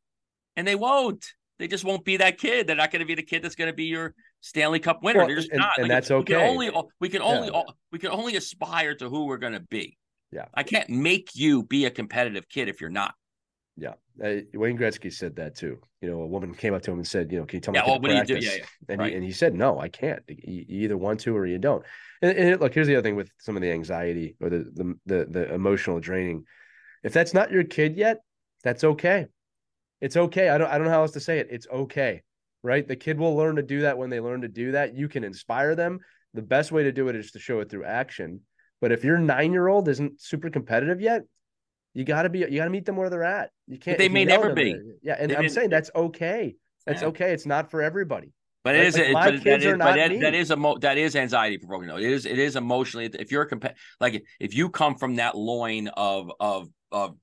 And 0.56 0.66
they 0.66 0.74
won't. 0.74 1.24
They 1.58 1.68
just 1.68 1.84
won't 1.84 2.04
be 2.04 2.18
that 2.18 2.38
kid. 2.38 2.66
They're 2.66 2.76
not 2.76 2.90
going 2.90 3.00
to 3.00 3.06
be 3.06 3.14
the 3.14 3.22
kid 3.22 3.42
that's 3.42 3.54
going 3.54 3.70
to 3.70 3.76
be 3.76 3.84
your 3.84 4.14
Stanley 4.46 4.78
Cup 4.78 5.02
winner. 5.02 5.18
Well, 5.20 5.26
They're 5.28 5.36
just 5.36 5.50
and- 5.50 5.58
not, 5.58 5.72
and 5.76 5.84
Like, 5.88 5.96
that's 5.96 6.10
we 6.10 6.22
can 6.24 6.36
okay. 6.36 6.48
only 6.48 6.70
we 7.00 7.08
can 7.08 7.22
only 7.22 7.48
Yeah. 7.52 7.62
we 7.92 7.98
can 7.98 8.10
only 8.10 8.36
aspire 8.36 8.94
to 8.96 9.08
who 9.08 9.26
we're 9.26 9.38
going 9.38 9.54
to 9.54 9.60
be. 9.60 9.96
Yeah. 10.32 10.46
I 10.54 10.62
can't 10.62 10.88
make 10.88 11.30
you 11.34 11.62
be 11.64 11.84
a 11.86 11.90
competitive 11.90 12.48
kid 12.48 12.68
if 12.68 12.80
you're 12.80 12.90
not. 12.90 13.14
Yeah. 13.76 13.94
Uh, 14.22 14.36
Wayne 14.54 14.78
Gretzky 14.78 15.12
said 15.12 15.36
that 15.36 15.54
too. 15.56 15.78
You 16.00 16.10
know, 16.10 16.22
a 16.22 16.26
woman 16.26 16.54
came 16.54 16.72
up 16.74 16.82
to 16.82 16.90
him 16.90 16.98
and 16.98 17.06
said, 17.06 17.30
you 17.30 17.38
know, 17.38 17.44
can 17.44 17.56
you 17.58 17.60
tell 17.60 17.72
me 17.72 17.78
Yeah. 17.78 17.84
how 17.86 17.92
Oh, 17.94 17.98
what 17.98 18.08
do 18.08 18.14
you 18.14 18.24
do? 18.24 18.34
practice? 18.34 18.44
Yeah. 18.56 18.58
yeah. 18.62 18.66
And, 18.88 18.98
Right. 19.00 19.10
he, 19.10 19.16
and 19.16 19.24
he 19.24 19.32
said, 19.32 19.54
no, 19.54 19.78
I 19.78 19.88
can't. 19.88 20.22
You, 20.28 20.64
you 20.68 20.84
either 20.84 20.96
want 20.96 21.20
to 21.20 21.36
or 21.36 21.46
you 21.46 21.58
don't. 21.58 21.84
And, 22.22 22.36
and 22.38 22.60
look, 22.60 22.72
here's 22.74 22.86
the 22.86 22.94
other 22.96 23.02
thing 23.02 23.16
with 23.16 23.30
some 23.38 23.56
of 23.56 23.62
the 23.62 23.70
anxiety 23.70 24.36
or 24.40 24.48
the, 24.48 24.64
the 24.74 24.94
the 25.06 25.26
the 25.30 25.54
emotional 25.54 26.00
draining. 26.00 26.44
If 27.04 27.12
that's 27.12 27.34
not 27.34 27.50
your 27.52 27.64
kid 27.64 27.96
yet, 27.96 28.18
that's 28.64 28.84
okay. 28.84 29.26
It's 30.00 30.16
okay. 30.16 30.48
I 30.48 30.56
don't 30.58 30.70
I 30.70 30.78
don't 30.78 30.86
know 30.86 30.92
how 30.92 31.02
else 31.02 31.12
to 31.12 31.20
say 31.20 31.38
it. 31.40 31.48
It's 31.50 31.66
okay. 31.70 32.22
Right? 32.66 32.86
The 32.86 32.96
kid 32.96 33.16
will 33.18 33.36
learn 33.36 33.56
to 33.56 33.62
do 33.62 33.82
that 33.82 33.96
when 33.96 34.10
they 34.10 34.18
learn 34.18 34.40
to 34.40 34.48
do 34.48 34.72
that. 34.72 34.96
You 34.96 35.08
can 35.08 35.22
inspire 35.22 35.76
them. 35.76 36.00
The 36.34 36.42
best 36.42 36.72
way 36.72 36.82
to 36.82 36.90
do 36.90 37.06
it 37.08 37.14
is 37.14 37.30
to 37.30 37.38
show 37.38 37.60
it 37.60 37.70
through 37.70 37.84
action. 37.84 38.40
But 38.80 38.90
if 38.90 39.04
your 39.04 39.18
nine 39.18 39.52
year 39.52 39.68
old 39.68 39.88
isn't 39.88 40.20
super 40.20 40.50
competitive 40.50 41.00
yet, 41.00 41.22
you 41.94 42.02
gotta 42.04 42.28
be 42.28 42.40
you 42.40 42.56
gotta 42.56 42.70
meet 42.70 42.84
them 42.84 42.96
where 42.96 43.08
they're 43.08 43.22
at. 43.22 43.50
You 43.68 43.78
can't. 43.78 43.96
they 43.98 44.04
you 44.04 44.10
may 44.10 44.24
never 44.24 44.52
be. 44.52 44.72
they're- 44.72 44.82
Yeah, 45.00 45.16
and 45.18 45.30
They 45.30 45.36
I'm 45.36 45.48
saying 45.48 45.70
that's 45.70 45.90
okay. 45.94 46.56
That's 46.86 47.02
Yeah. 47.02 47.08
okay. 47.08 47.32
It's 47.32 47.46
not 47.46 47.70
for 47.70 47.82
everybody. 47.82 48.32
But 48.64 48.74
it 48.74 48.84
is, 48.84 48.96
Like, 48.98 49.06
it- 49.06 49.12
my 49.12 49.30
but 49.30 49.40
kids 49.44 49.64
is, 49.64 49.72
are 49.72 49.76
not 49.76 49.94
that, 49.94 50.10
me. 50.10 50.18
that 50.18 50.34
is 50.34 50.50
emo- 50.50 50.78
that 50.78 50.98
is 50.98 51.14
anxiety 51.14 51.58
provoking. 51.58 51.86
though. 51.86 51.98
It 51.98 52.10
is, 52.10 52.26
it 52.26 52.38
is 52.38 52.56
emotionally. 52.56 53.06
If 53.06 53.30
you're 53.30 53.42
a 53.42 53.48
compa- 53.48 53.74
like 54.00 54.24
if 54.40 54.54
you 54.54 54.70
come 54.70 54.96
from 54.96 55.16
that 55.16 55.36
loin 55.38 55.86
of 55.88 56.32
of 56.40 56.68
of 56.90 57.16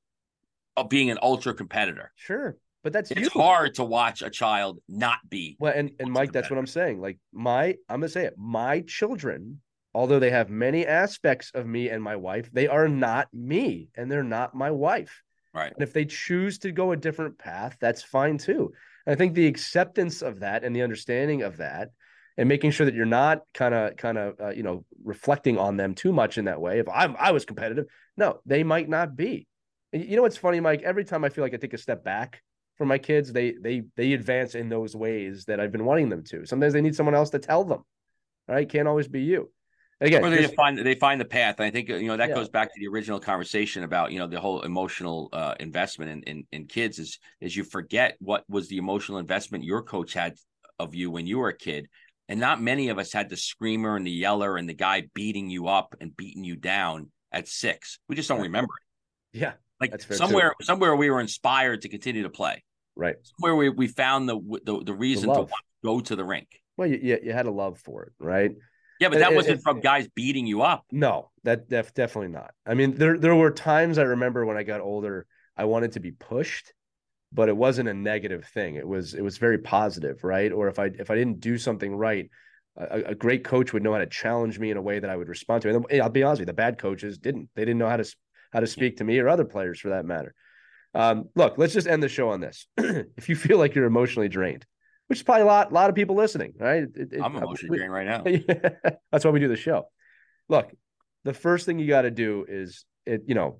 of 0.77 0.87
being 0.89 1.11
an 1.11 1.19
ultra 1.21 1.53
competitor, 1.53 2.13
Sure. 2.15 2.55
But 2.83 2.91
that's 2.91 3.11
it's 3.11 3.21
you. 3.21 3.41
hard 3.41 3.75
to 3.75 3.83
watch 3.83 4.21
a 4.21 4.29
child 4.29 4.79
not 4.89 5.19
be. 5.29 5.55
Well, 5.59 5.73
and, 5.73 5.91
and 5.99 6.11
Mike, 6.11 6.33
that's 6.33 6.49
what 6.49 6.59
I'm 6.59 6.67
saying. 6.67 6.99
Like 6.99 7.17
my, 7.31 7.75
I'm 7.87 8.01
gonna 8.01 8.09
say 8.09 8.25
it. 8.25 8.35
My 8.37 8.81
children, 8.81 9.61
although 9.93 10.19
they 10.19 10.31
have 10.31 10.49
many 10.49 10.85
aspects 10.85 11.51
of 11.55 11.65
me 11.65 11.89
and 11.89 12.03
my 12.03 12.17
wife, 12.17 12.49
they 12.51 12.67
are 12.67 12.89
not 12.89 13.29
me, 13.33 13.87
and 13.95 14.11
they're 14.11 14.23
not 14.23 14.53
my 14.53 14.71
wife. 14.71 15.23
Right. 15.53 15.71
And 15.73 15.81
if 15.81 15.93
they 15.93 16.05
choose 16.05 16.57
to 16.59 16.71
go 16.71 16.91
a 16.91 16.97
different 16.97 17.37
path, 17.37 17.77
that's 17.79 18.03
fine 18.03 18.37
too. 18.37 18.73
And 19.05 19.13
I 19.13 19.15
think 19.15 19.33
the 19.33 19.47
acceptance 19.47 20.21
of 20.21 20.41
that 20.41 20.63
and 20.63 20.75
the 20.75 20.81
understanding 20.81 21.43
of 21.43 21.57
that, 21.57 21.91
and 22.35 22.49
making 22.49 22.71
sure 22.71 22.85
that 22.85 22.95
you're 22.95 23.05
not 23.05 23.41
kind 23.53 23.75
of, 23.75 23.95
kind 23.95 24.17
of, 24.17 24.41
uh, 24.41 24.49
you 24.49 24.63
know, 24.63 24.83
reflecting 25.03 25.57
on 25.57 25.77
them 25.77 25.93
too 25.93 26.11
much 26.11 26.37
in 26.37 26.45
that 26.45 26.59
way. 26.59 26.79
If 26.79 26.89
I'm, 26.89 27.15
I 27.19 27.31
was 27.31 27.45
competitive, 27.45 27.85
no, 28.17 28.39
they 28.45 28.63
might 28.63 28.89
not 28.89 29.15
be. 29.15 29.47
And 29.93 30.03
you 30.03 30.15
know 30.15 30.23
what's 30.23 30.37
funny, 30.37 30.59
Mike? 30.59 30.81
Every 30.81 31.05
time 31.05 31.23
I 31.23 31.29
feel 31.29 31.43
like 31.43 31.53
I 31.53 31.57
take 31.57 31.75
a 31.75 31.77
step 31.77 32.03
back 32.03 32.41
for 32.77 32.85
my 32.85 32.97
kids, 32.97 33.31
they 33.31 33.51
they 33.51 33.83
they 33.95 34.13
advance 34.13 34.55
in 34.55 34.69
those 34.69 34.95
ways 34.95 35.45
that 35.45 35.59
I've 35.59 35.71
been 35.71 35.85
wanting 35.85 36.09
them 36.09 36.23
to. 36.25 36.45
Sometimes 36.45 36.73
they 36.73 36.81
need 36.81 36.95
someone 36.95 37.15
else 37.15 37.29
to 37.31 37.39
tell 37.39 37.63
them. 37.63 37.83
Right? 38.47 38.67
Can't 38.67 38.87
always 38.87 39.07
be 39.07 39.21
you. 39.21 39.51
Again, 40.01 40.23
or 40.23 40.29
they 40.29 40.47
find 40.47 40.77
they 40.77 40.95
find 40.95 41.21
the 41.21 41.25
path. 41.25 41.61
I 41.61 41.69
think 41.69 41.87
you 41.87 42.07
know 42.07 42.17
that 42.17 42.29
Yeah. 42.29 42.35
goes 42.35 42.49
back 42.49 42.73
to 42.73 42.79
the 42.79 42.87
original 42.87 43.19
conversation 43.19 43.83
about 43.83 44.11
you 44.11 44.19
know 44.19 44.27
the 44.27 44.39
whole 44.39 44.61
emotional 44.61 45.29
uh, 45.31 45.55
investment 45.59 46.11
in, 46.11 46.23
in 46.23 46.47
in 46.51 46.65
kids 46.67 46.99
is 46.99 47.19
is 47.39 47.55
you 47.55 47.63
forget 47.63 48.17
what 48.19 48.43
was 48.49 48.67
the 48.67 48.77
emotional 48.77 49.17
investment 49.19 49.63
your 49.63 49.81
coach 49.81 50.13
had 50.13 50.35
of 50.77 50.93
you 50.93 51.09
when 51.09 51.25
you 51.25 51.37
were 51.37 51.49
a 51.49 51.57
kid, 51.57 51.87
and 52.27 52.39
not 52.39 52.61
many 52.61 52.89
of 52.89 52.99
us 52.99 53.13
had 53.13 53.29
the 53.29 53.37
screamer 53.37 53.95
and 53.95 54.05
the 54.05 54.11
yeller 54.11 54.57
and 54.57 54.67
the 54.67 54.73
guy 54.73 55.03
beating 55.13 55.49
you 55.49 55.67
up 55.67 55.95
and 56.01 56.17
beating 56.17 56.43
you 56.43 56.57
down 56.57 57.09
at 57.31 57.47
six. 57.47 57.99
We 58.09 58.15
just 58.17 58.27
don't 58.27 58.41
remember 58.41 58.73
it. 59.33 59.39
yeah, 59.39 59.53
Like 59.91 60.01
fair, 60.01 60.17
too. 60.17 60.23
somewhere 60.23 60.53
somewhere 60.61 60.95
we 60.95 61.09
were 61.09 61.19
inspired 61.19 61.81
to 61.81 61.89
continue 61.89 62.23
to 62.23 62.29
play. 62.29 62.63
right. 62.95 63.15
Somewhere 63.23 63.55
we 63.55 63.69
we 63.69 63.87
found 63.87 64.27
the 64.29 64.39
the, 64.65 64.83
the 64.83 64.93
reason 64.93 65.29
to 65.29 65.39
want 65.39 65.49
to 65.49 65.55
go 65.83 65.99
to 65.99 66.15
the 66.15 66.23
rink. 66.23 66.47
Well, 66.77 66.87
you, 66.87 66.99
you 67.01 67.19
you 67.23 67.33
had 67.33 67.45
a 67.45 67.51
love 67.51 67.79
for 67.79 68.03
it, 68.03 68.13
right? 68.19 68.51
Yeah, 68.99 69.09
but 69.09 69.19
that 69.19 69.31
it- 69.33 69.35
wasn't 69.35 69.59
it- 69.59 69.63
from 69.63 69.79
guys 69.79 70.07
beating 70.15 70.47
you 70.47 70.61
up. 70.61 70.85
No, 70.91 71.31
that 71.43 71.69
def, 71.69 71.93
definitely 71.93 72.29
not. 72.31 72.51
I 72.65 72.73
mean, 72.73 72.95
there 72.95 73.17
there 73.17 73.35
were 73.35 73.51
times 73.51 73.97
I 73.97 74.03
remember 74.03 74.45
when 74.45 74.57
I 74.57 74.63
got 74.63 74.81
older, 74.81 75.25
I 75.57 75.65
wanted 75.65 75.93
to 75.93 75.99
be 75.99 76.11
pushed, 76.11 76.73
but 77.31 77.49
it 77.49 77.57
wasn't 77.57 77.89
a 77.89 77.93
negative 77.93 78.45
thing. 78.45 78.75
It 78.75 78.87
was 78.87 79.13
it 79.13 79.21
was 79.21 79.37
very 79.37 79.57
positive, 79.57 80.23
right? 80.23 80.51
Or 80.51 80.67
if 80.67 80.79
I 80.79 80.85
if 80.97 81.11
I 81.11 81.15
didn't 81.15 81.39
do 81.41 81.57
something 81.57 81.95
right, 81.95 82.29
a, 82.77 83.01
a 83.07 83.15
great 83.15 83.43
coach 83.43 83.73
would 83.73 83.83
know 83.83 83.91
how 83.93 83.99
to 83.99 84.07
challenge 84.07 84.57
me 84.57 84.71
in 84.71 84.77
a 84.77 84.81
way 84.81 84.99
that 84.99 85.09
I 85.09 85.15
would 85.15 85.27
respond 85.29 85.63
to. 85.63 85.69
And 85.69 86.01
I'll 86.01 86.09
be 86.09 86.23
honest 86.23 86.39
with 86.39 86.47
you, 86.47 86.53
the 86.53 86.53
bad 86.53 86.77
coaches 86.77 87.17
didn't. 87.17 87.49
They 87.55 87.65
didn't 87.65 87.79
know 87.79 87.89
how 87.89 87.97
to 87.97 88.05
how 88.53 88.59
to 88.59 88.67
speak 88.67 88.97
to 88.97 89.03
me 89.03 89.17
or 89.19 89.27
other 89.27 89.43
players 89.45 89.79
for 89.79 89.89
that 89.89 90.05
matter. 90.05 90.33
Um, 90.93 91.29
look, 91.35 91.57
let's 91.57 91.73
just 91.73 91.87
end 91.87 92.03
the 92.03 92.07
show 92.07 92.29
on 92.29 92.39
this. 92.39 92.67
if 92.77 93.27
you 93.27 93.35
feel 93.35 93.57
like 93.57 93.73
you're 93.73 93.85
emotionally 93.85 94.29
drained, 94.29 94.65
which 95.07 95.19
is 95.19 95.23
probably 95.23 95.41
a 95.41 95.45
lot, 95.47 95.73
lot 95.73 95.89
of 95.89 95.95
people 95.95 96.15
listening, 96.15 96.53
right? 96.59 96.83
It- 96.83 97.13
it- 97.13 97.21
I'm 97.21 97.35
emotionally 97.35 97.77
drained 97.79 97.91
right 97.93 98.05
now. 98.07 98.23
That's 99.11 99.25
why 99.25 99.31
we 99.31 99.39
do 99.39 99.47
the 99.47 99.55
show. 99.55 99.87
Look, 100.49 100.71
the 101.23 101.33
first 101.33 101.65
thing 101.65 101.79
you 101.79 101.87
got 101.87 102.03
to 102.03 102.11
do 102.11 102.45
is 102.47 102.85
it, 103.07 103.23
you 103.25 103.33
know, 103.33 103.59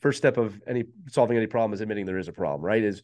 first 0.00 0.18
step 0.18 0.36
of 0.36 0.58
any 0.66 0.84
solving 1.08 1.36
any 1.36 1.46
problem 1.48 1.74
is 1.74 1.80
admitting 1.80 2.06
there 2.06 2.18
is 2.18 2.28
a 2.28 2.32
problem, 2.32 2.62
right? 2.62 2.82
Is 2.82 3.02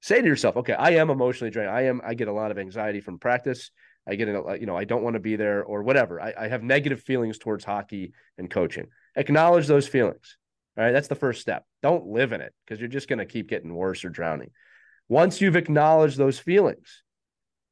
say 0.00 0.20
to 0.22 0.26
yourself, 0.26 0.56
okay, 0.56 0.72
I 0.72 0.90
am 0.92 1.10
emotionally 1.10 1.50
drained. 1.50 1.70
I 1.70 1.82
am, 1.82 2.00
I 2.04 2.14
get 2.14 2.28
a 2.28 2.32
lot 2.32 2.50
of 2.50 2.58
anxiety 2.58 3.00
from 3.00 3.18
practice. 3.18 3.70
I 4.08 4.14
get, 4.14 4.28
a, 4.28 4.56
you 4.58 4.66
know, 4.66 4.76
I 4.76 4.84
don't 4.84 5.02
want 5.02 5.14
to 5.14 5.20
be 5.20 5.34
there 5.36 5.64
or 5.64 5.82
whatever. 5.82 6.20
I, 6.20 6.32
I 6.38 6.48
have 6.48 6.62
negative 6.62 7.02
feelings 7.02 7.38
towards 7.38 7.64
hockey 7.64 8.12
and 8.38 8.48
coaching. 8.48 8.86
Acknowledge 9.16 9.66
those 9.66 9.88
feelings. 9.88 10.36
All 10.76 10.84
right. 10.84 10.92
That's 10.92 11.08
the 11.08 11.14
first 11.14 11.40
step. 11.40 11.64
Don't 11.82 12.06
live 12.06 12.32
in 12.32 12.40
it 12.40 12.52
because 12.64 12.80
you're 12.80 12.88
just 12.88 13.08
going 13.08 13.18
to 13.18 13.26
keep 13.26 13.48
getting 13.48 13.74
worse 13.74 14.04
or 14.04 14.10
drowning. 14.10 14.50
Once 15.08 15.40
you've 15.40 15.56
acknowledged 15.56 16.18
those 16.18 16.38
feelings, 16.38 17.02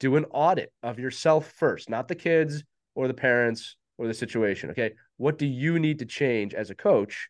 do 0.00 0.16
an 0.16 0.24
audit 0.30 0.72
of 0.82 0.98
yourself 0.98 1.52
first, 1.56 1.90
not 1.90 2.08
the 2.08 2.14
kids 2.14 2.62
or 2.94 3.08
the 3.08 3.14
parents 3.14 3.76
or 3.98 4.06
the 4.06 4.14
situation. 4.14 4.70
Okay. 4.70 4.92
What 5.16 5.38
do 5.38 5.46
you 5.46 5.78
need 5.78 5.98
to 6.00 6.06
change 6.06 6.54
as 6.54 6.70
a 6.70 6.74
coach 6.74 7.28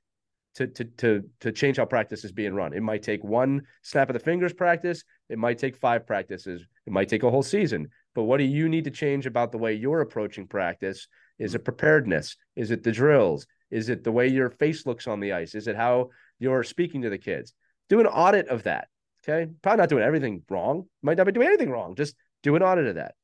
to, 0.56 0.66
to, 0.68 0.84
to, 0.84 1.22
to 1.40 1.52
change 1.52 1.78
how 1.78 1.84
practice 1.86 2.24
is 2.24 2.32
being 2.32 2.54
run? 2.54 2.72
It 2.72 2.82
might 2.82 3.02
take 3.02 3.24
one 3.24 3.62
snap 3.82 4.08
of 4.08 4.14
the 4.14 4.20
fingers 4.20 4.52
practice. 4.52 5.02
It 5.28 5.38
might 5.38 5.58
take 5.58 5.76
five 5.76 6.06
practices. 6.06 6.64
It 6.86 6.92
might 6.92 7.08
take 7.08 7.22
a 7.22 7.30
whole 7.30 7.42
season. 7.42 7.88
But 8.14 8.24
what 8.24 8.38
do 8.38 8.44
you 8.44 8.68
need 8.68 8.84
to 8.84 8.90
change 8.90 9.26
about 9.26 9.50
the 9.50 9.58
way 9.58 9.74
you're 9.74 10.00
approaching 10.00 10.46
practice? 10.46 11.08
Is 11.38 11.54
it 11.54 11.64
preparedness? 11.64 12.36
Is 12.54 12.70
it 12.70 12.84
the 12.84 12.92
drills? 12.92 13.46
Is 13.74 13.88
it 13.88 14.04
the 14.04 14.12
way 14.12 14.28
your 14.28 14.50
face 14.50 14.86
looks 14.86 15.08
on 15.08 15.18
the 15.18 15.32
ice? 15.32 15.56
Is 15.56 15.66
it 15.66 15.74
how 15.74 16.10
you're 16.38 16.62
speaking 16.62 17.02
to 17.02 17.10
the 17.10 17.18
kids? 17.18 17.54
Do 17.88 17.98
an 17.98 18.06
audit 18.06 18.46
of 18.46 18.62
that. 18.62 18.86
Okay. 19.26 19.50
Probably 19.62 19.78
not 19.78 19.88
doing 19.88 20.04
everything 20.04 20.42
wrong. 20.48 20.84
Might 21.02 21.16
not 21.16 21.26
be 21.26 21.32
doing 21.32 21.48
anything 21.48 21.70
wrong. 21.70 21.96
Just 21.96 22.14
do 22.44 22.54
an 22.54 22.62
audit 22.62 22.86
of 22.86 22.94
that. 22.94 23.16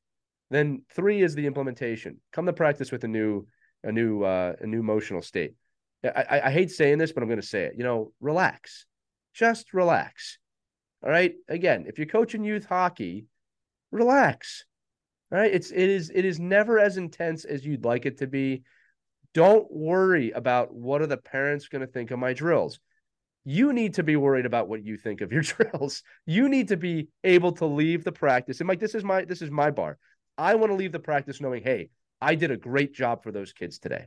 Then 0.49 0.81
three 0.93 1.21
is 1.21 1.35
the 1.35 1.47
implementation. 1.47 2.19
Come 2.33 2.47
to 2.47 2.53
practice 2.53 2.91
with 2.91 3.05
a 3.05 3.07
new, 3.07 3.47
a 3.85 3.93
new, 3.93 4.23
uh, 4.23 4.55
a 4.59 4.67
new 4.67 4.81
emotional 4.81 5.21
state. 5.21 5.53
I, 6.03 6.41
I, 6.43 6.51
hate 6.51 6.69
saying 6.69 6.97
this, 6.97 7.13
but 7.13 7.23
I'm 7.23 7.29
going 7.29 7.39
to 7.39 7.47
say 7.47 7.63
it. 7.63 7.75
You 7.77 7.85
know, 7.85 8.11
relax. 8.19 8.85
Just 9.33 9.73
relax. 9.73 10.37
All 11.01 11.09
right. 11.09 11.33
Again, 11.47 11.85
if 11.87 11.97
you're 11.97 12.07
coaching 12.07 12.43
youth 12.43 12.65
hockey, 12.65 13.27
relax. 13.89 14.65
All 15.31 15.39
right. 15.39 15.53
It's 15.53 15.71
it 15.71 15.89
is 15.89 16.11
it 16.13 16.25
is 16.25 16.41
never 16.41 16.77
as 16.77 16.97
intense 16.97 17.45
as 17.45 17.65
you'd 17.65 17.85
like 17.85 18.05
it 18.05 18.17
to 18.17 18.27
be. 18.27 18.63
Don't 19.33 19.71
worry 19.71 20.31
about 20.31 20.73
what 20.73 21.01
are 21.01 21.07
the 21.07 21.17
parents 21.17 21.67
going 21.67 21.85
to 21.85 21.91
think 21.91 22.11
of 22.11 22.19
my 22.19 22.33
drills. 22.33 22.79
You 23.43 23.73
need 23.73 23.95
to 23.95 24.03
be 24.03 24.15
worried 24.15 24.45
about 24.45 24.67
what 24.67 24.83
you 24.83 24.97
think 24.97 25.21
of 25.21 25.31
your 25.31 25.41
drills. 25.41 26.03
You 26.25 26.49
need 26.49 26.67
to 26.67 26.77
be 26.77 27.07
able 27.23 27.53
to 27.53 27.65
leave 27.65 28.03
the 28.03 28.11
practice. 28.11 28.59
And 28.59 28.67
Mike, 28.67 28.79
this 28.79 28.95
is 28.95 29.03
my 29.03 29.25
this 29.25 29.41
is 29.41 29.49
my 29.49 29.71
bar. 29.71 29.97
I 30.37 30.55
want 30.55 30.71
to 30.71 30.75
leave 30.75 30.91
the 30.91 30.99
practice 30.99 31.41
knowing, 31.41 31.63
hey, 31.63 31.89
I 32.21 32.35
did 32.35 32.51
a 32.51 32.57
great 32.57 32.93
job 32.93 33.23
for 33.23 33.31
those 33.31 33.53
kids 33.53 33.79
today. 33.79 34.05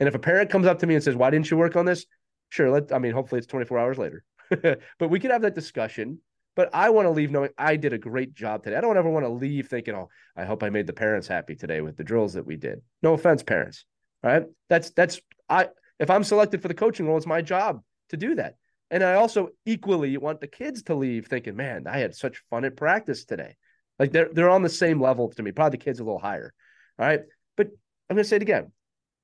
And 0.00 0.08
if 0.08 0.14
a 0.14 0.18
parent 0.18 0.50
comes 0.50 0.66
up 0.66 0.80
to 0.80 0.86
me 0.86 0.94
and 0.94 1.04
says, 1.04 1.16
"Why 1.16 1.30
didn't 1.30 1.50
you 1.50 1.56
work 1.56 1.76
on 1.76 1.86
this?" 1.86 2.04
Sure, 2.48 2.70
let 2.70 2.92
I 2.92 2.98
mean, 2.98 3.12
hopefully 3.12 3.38
it's 3.38 3.46
24 3.46 3.78
hours 3.78 3.98
later. 3.98 4.24
but 4.50 5.08
we 5.08 5.20
could 5.20 5.30
have 5.30 5.42
that 5.42 5.54
discussion. 5.54 6.18
But 6.56 6.70
I 6.72 6.90
want 6.90 7.06
to 7.06 7.10
leave 7.10 7.32
knowing 7.32 7.50
I 7.58 7.76
did 7.76 7.92
a 7.92 7.98
great 7.98 8.32
job 8.32 8.62
today. 8.62 8.76
I 8.76 8.80
don't 8.80 8.96
ever 8.96 9.10
want 9.10 9.24
to 9.24 9.30
leave 9.30 9.68
thinking, 9.68 9.94
"Oh, 9.94 10.08
I 10.36 10.44
hope 10.44 10.62
I 10.62 10.70
made 10.70 10.86
the 10.86 10.92
parents 10.92 11.26
happy 11.26 11.54
today 11.54 11.80
with 11.80 11.96
the 11.96 12.04
drills 12.04 12.34
that 12.34 12.46
we 12.46 12.56
did." 12.56 12.82
No 13.02 13.14
offense, 13.14 13.42
parents. 13.42 13.84
Right? 14.24 14.44
That's 14.70 14.90
that's 14.90 15.20
I 15.48 15.68
if 16.00 16.10
I'm 16.10 16.24
selected 16.24 16.62
for 16.62 16.68
the 16.68 16.74
coaching 16.74 17.06
role, 17.06 17.16
it's 17.16 17.26
my 17.26 17.42
job 17.42 17.82
to 18.08 18.16
do 18.16 18.34
that. 18.36 18.56
And 18.90 19.02
I 19.02 19.14
also 19.14 19.50
equally 19.66 20.16
want 20.16 20.40
the 20.40 20.46
kids 20.46 20.84
to 20.84 20.94
leave 20.94 21.26
thinking, 21.26 21.56
"Man, 21.56 21.86
I 21.86 21.98
had 21.98 22.14
such 22.14 22.42
fun 22.50 22.64
at 22.64 22.76
practice 22.76 23.24
today." 23.24 23.56
Like 23.98 24.12
they're 24.12 24.30
they're 24.32 24.50
on 24.50 24.62
the 24.62 24.68
same 24.68 25.00
level 25.00 25.30
to 25.30 25.42
me. 25.42 25.52
Probably 25.52 25.78
the 25.78 25.84
kids 25.84 26.00
a 26.00 26.04
little 26.04 26.18
higher. 26.18 26.52
All 26.98 27.06
right. 27.06 27.20
But 27.56 27.68
I'm 28.08 28.16
gonna 28.16 28.24
say 28.24 28.36
it 28.36 28.42
again. 28.42 28.72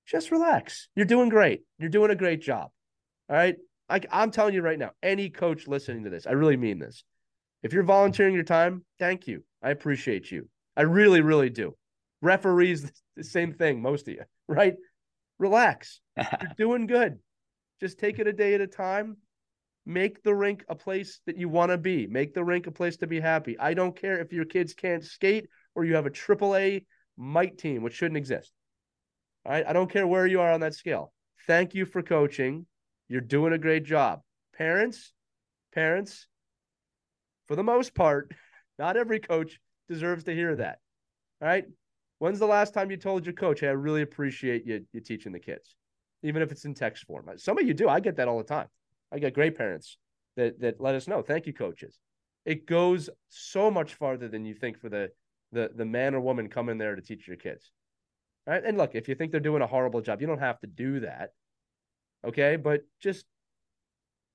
Just 0.07 0.31
relax. 0.31 0.89
You're 0.95 1.07
doing 1.07 1.29
great. 1.29 1.63
You're 1.79 1.89
doing 1.89 2.11
a 2.11 2.17
great 2.17 2.43
job. 2.43 2.71
All 3.29 3.37
right. 3.37 3.57
Like 3.89 4.07
I'm 4.13 4.31
telling 4.31 4.55
you 4.55 4.63
right 4.63 4.79
now, 4.79 4.91
any 5.03 5.31
coach 5.31 5.67
listening 5.67 6.05
to 6.05 6.11
this, 6.11 6.27
I 6.27 6.33
really 6.33 6.57
mean 6.57 6.79
this. 6.79 7.05
If 7.63 7.73
you're 7.73 7.83
volunteering 7.83 8.35
your 8.35 8.45
time, 8.45 8.85
thank 8.99 9.27
you. 9.27 9.45
I 9.63 9.71
appreciate 9.71 10.31
you. 10.31 10.49
I 10.77 10.83
really, 10.83 11.21
really 11.21 11.51
do. 11.51 11.77
Referees, 12.23 12.91
the 13.17 13.25
same 13.25 13.53
thing, 13.53 13.83
most 13.83 14.09
of 14.09 14.15
you, 14.15 14.25
right? 14.49 14.75
Relax. 15.41 16.01
You're 16.17 16.53
doing 16.57 16.87
good. 16.87 17.19
Just 17.81 17.99
take 17.99 18.19
it 18.19 18.29
a 18.29 18.33
day 18.33 18.55
at 18.55 18.61
a 18.61 18.67
time. 18.67 19.17
Make 19.87 20.23
the 20.23 20.35
rink 20.35 20.65
a 20.69 20.75
place 20.75 21.21
that 21.27 21.39
you 21.39 21.49
want 21.49 21.71
to 21.71 21.79
be. 21.79 22.07
Make 22.07 22.35
the 22.35 22.45
rink 22.45 22.67
a 22.67 22.71
place 22.71 22.99
to 22.99 23.07
be 23.07 23.19
happy. 23.19 23.59
I 23.59 23.73
don't 23.73 23.99
care 23.99 24.21
if 24.21 24.33
your 24.33 24.45
kids 24.45 24.75
can't 24.75 25.03
skate 25.03 25.49
or 25.75 25.85
you 25.85 25.95
have 25.95 26.05
a 26.05 26.11
triple 26.11 26.55
A 26.55 26.85
mite 27.17 27.57
team, 27.57 27.83
which 27.83 27.95
shouldn't 27.95 28.19
exist. 28.19 28.53
All 29.47 29.53
right. 29.53 29.67
I 29.67 29.73
don't 29.73 29.91
care 29.91 30.07
where 30.07 30.27
you 30.27 30.43
are 30.43 30.53
on 30.53 30.61
that 30.61 30.75
scale. 30.75 31.13
Thank 31.47 31.75
you 31.75 31.87
for 31.87 32.03
coaching. 32.03 32.67
You're 33.09 33.23
doing 33.23 33.55
a 33.55 33.59
great 33.59 33.85
job. 33.85 34.21
Parents, 34.57 35.13
parents, 35.75 36.29
for 37.49 37.57
the 37.57 37.65
most 37.65 37.95
part, 37.95 38.33
not 38.79 38.99
every 38.99 39.21
coach 39.21 39.59
deserves 39.89 40.25
to 40.25 40.35
hear 40.35 40.55
that. 40.57 40.79
All 41.41 41.49
right. 41.49 41.65
When's 42.21 42.39
the 42.39 42.47
last 42.47 42.75
time 42.75 42.91
you 42.91 42.99
told 42.99 43.25
your 43.25 43.33
coach, 43.33 43.61
hey, 43.61 43.69
I 43.69 43.73
really 43.73 44.03
appreciate 44.03 44.67
you, 44.67 44.85
you 44.93 45.01
teaching 45.01 45.33
the 45.33 45.39
kids, 45.39 45.75
even 46.23 46.43
if 46.43 46.53
it's 46.53 46.67
in 46.67 46.75
text 46.75 47.07
form? 47.07 47.27
Some 47.39 47.59
of 47.59 47.67
you 47.67 47.73
do. 47.73 47.89
I 47.89 47.99
get 47.99 48.17
that 48.17 48.29
all 48.29 48.37
the 48.37 48.45
time. 48.45 48.69
I 49.11 49.19
get 49.19 49.33
great 49.33 49.57
parents 49.57 49.97
that 50.37 50.61
that 50.61 50.83
let 50.83 50.95
us 50.95 51.09
know. 51.09 51.23
Thank 51.23 51.47
you, 51.47 51.55
coaches. 51.55 51.99
It 52.45 52.67
goes 52.67 53.09
so 53.29 53.71
much 53.71 53.95
farther 53.95 54.29
than 54.29 54.45
you 54.45 54.53
think 54.53 54.79
for 54.79 54.91
the 54.91 55.11
the 55.51 55.71
the 55.75 55.87
man 55.87 56.15
or 56.15 56.21
woman 56.21 56.51
coming 56.51 56.77
there 56.77 56.95
to 56.95 57.01
teach 57.01 57.27
your 57.27 57.39
kids. 57.39 57.73
Right? 58.47 58.63
And 58.63 58.77
look, 58.77 58.95
if 58.95 59.09
you 59.09 59.15
think 59.15 59.33
they're 59.33 59.41
doing 59.41 59.63
a 59.63 59.67
horrible 59.67 60.03
job, 60.03 60.21
you 60.21 60.27
don't 60.27 60.41
have 60.41 60.61
to 60.61 60.67
do 60.67 61.01
that. 61.01 61.31
Okay, 62.27 62.57
but 62.57 62.83
just 63.01 63.25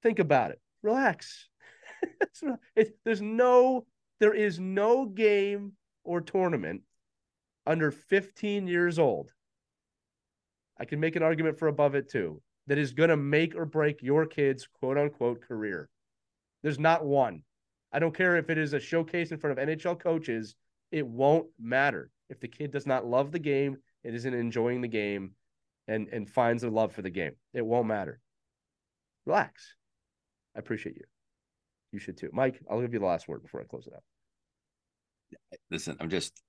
think 0.01 0.17
about 0.17 0.49
it. 0.49 0.59
Relax. 0.81 1.49
it, 2.75 2.97
there's 3.05 3.21
no 3.21 3.85
there 4.19 4.33
is 4.33 4.59
no 4.59 5.05
game 5.05 5.73
or 6.03 6.19
tournament 6.19 6.81
under 7.65 7.91
15 7.91 8.67
years 8.67 8.99
old. 8.99 9.31
I 10.79 10.85
can 10.85 10.99
make 10.99 11.15
an 11.15 11.23
argument 11.23 11.57
for 11.57 11.67
above 11.67 11.95
it 11.95 12.09
too 12.09 12.41
that 12.67 12.77
is 12.77 12.93
going 12.93 13.09
to 13.09 13.17
make 13.17 13.55
or 13.55 13.65
break 13.65 14.01
your 14.01 14.25
kid's 14.25 14.67
quote 14.67 14.97
unquote 14.97 15.41
career. 15.41 15.89
There's 16.63 16.79
not 16.79 17.05
one. 17.05 17.43
I 17.93 17.99
don't 17.99 18.15
care 18.15 18.35
if 18.35 18.49
it 18.49 18.57
is 18.57 18.73
a 18.73 18.79
showcase 18.79 19.31
in 19.31 19.37
front 19.37 19.57
of 19.57 19.67
NHL 19.67 19.99
coaches, 19.99 20.55
it 20.91 21.05
won't 21.05 21.47
matter. 21.59 22.11
If 22.29 22.39
the 22.39 22.47
kid 22.47 22.71
does 22.71 22.87
not 22.87 23.05
love 23.05 23.31
the 23.31 23.39
game, 23.39 23.77
it 24.03 24.13
isn't 24.15 24.33
enjoying 24.33 24.81
the 24.81 24.87
game 24.87 25.31
and 25.87 26.07
and 26.09 26.29
finds 26.29 26.63
a 26.63 26.69
love 26.69 26.93
for 26.93 27.01
the 27.01 27.09
game. 27.09 27.33
It 27.53 27.65
won't 27.65 27.87
matter. 27.87 28.19
Relax. 29.25 29.75
I 30.55 30.59
appreciate 30.59 30.95
you. 30.95 31.05
You 31.91 31.99
should 31.99 32.17
too. 32.17 32.29
Mike, 32.33 32.59
I'll 32.69 32.81
give 32.81 32.93
you 32.93 32.99
the 32.99 33.05
last 33.05 33.27
word 33.27 33.41
before 33.41 33.61
I 33.61 33.63
close 33.63 33.87
it 33.87 33.93
up. 33.93 34.03
Listen, 35.71 35.97
I'm 35.99 36.09
just 36.09 36.41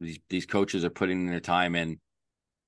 these 0.00 0.18
these 0.28 0.46
coaches 0.46 0.84
are 0.84 0.90
putting 0.90 1.26
their 1.26 1.40
time 1.40 1.74
in 1.74 1.98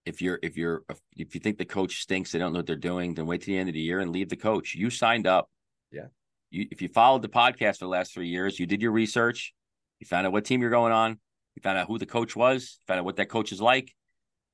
if 0.06 0.22
you're 0.22 0.38
if 0.42 0.56
you're 0.56 0.84
if 1.16 1.34
you 1.34 1.40
think 1.40 1.58
the 1.58 1.64
coach 1.64 2.00
stinks, 2.00 2.30
they 2.30 2.38
don't 2.38 2.52
know 2.52 2.60
what 2.60 2.66
they're 2.66 2.76
doing, 2.76 3.14
then 3.14 3.26
wait 3.26 3.40
to 3.42 3.46
the 3.48 3.58
end 3.58 3.68
of 3.68 3.74
the 3.74 3.80
year 3.80 4.00
and 4.00 4.12
leave 4.12 4.28
the 4.28 4.36
coach. 4.36 4.74
You 4.74 4.88
signed 4.88 5.26
up. 5.26 5.50
Yeah. 5.90 6.06
You 6.50 6.66
if 6.70 6.80
you 6.80 6.88
followed 6.88 7.22
the 7.22 7.28
podcast 7.28 7.78
for 7.78 7.86
the 7.86 7.90
last 7.90 8.14
three 8.14 8.28
years, 8.28 8.58
you 8.58 8.66
did 8.66 8.80
your 8.80 8.92
research, 8.92 9.52
you 9.98 10.06
found 10.06 10.26
out 10.26 10.32
what 10.32 10.44
team 10.44 10.62
you're 10.62 10.70
going 10.70 10.92
on, 10.92 11.18
you 11.56 11.62
found 11.62 11.76
out 11.76 11.88
who 11.88 11.98
the 11.98 12.06
coach 12.06 12.36
was, 12.36 12.78
found 12.86 13.00
out 13.00 13.04
what 13.04 13.16
that 13.16 13.28
coach 13.28 13.50
is 13.50 13.60
like. 13.60 13.92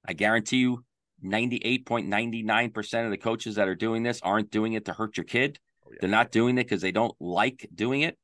I 0.04 0.14
guarantee 0.14 0.56
you 0.56 0.84
98.99% 1.22 3.04
of 3.04 3.10
the 3.10 3.18
coaches 3.18 3.54
that 3.56 3.68
are 3.68 3.76
doing 3.76 4.02
this 4.02 4.20
aren't 4.22 4.50
doing 4.50 4.72
it 4.72 4.86
to 4.86 4.92
hurt 4.92 5.16
your 5.16 5.24
kid. 5.24 5.58
Oh, 5.86 5.90
yeah. 5.92 5.98
They're 6.00 6.10
not 6.10 6.32
doing 6.32 6.58
it 6.58 6.64
because 6.64 6.80
they 6.80 6.92
don't 6.92 7.14
like 7.20 7.68
doing 7.74 8.00
it. 8.00 8.16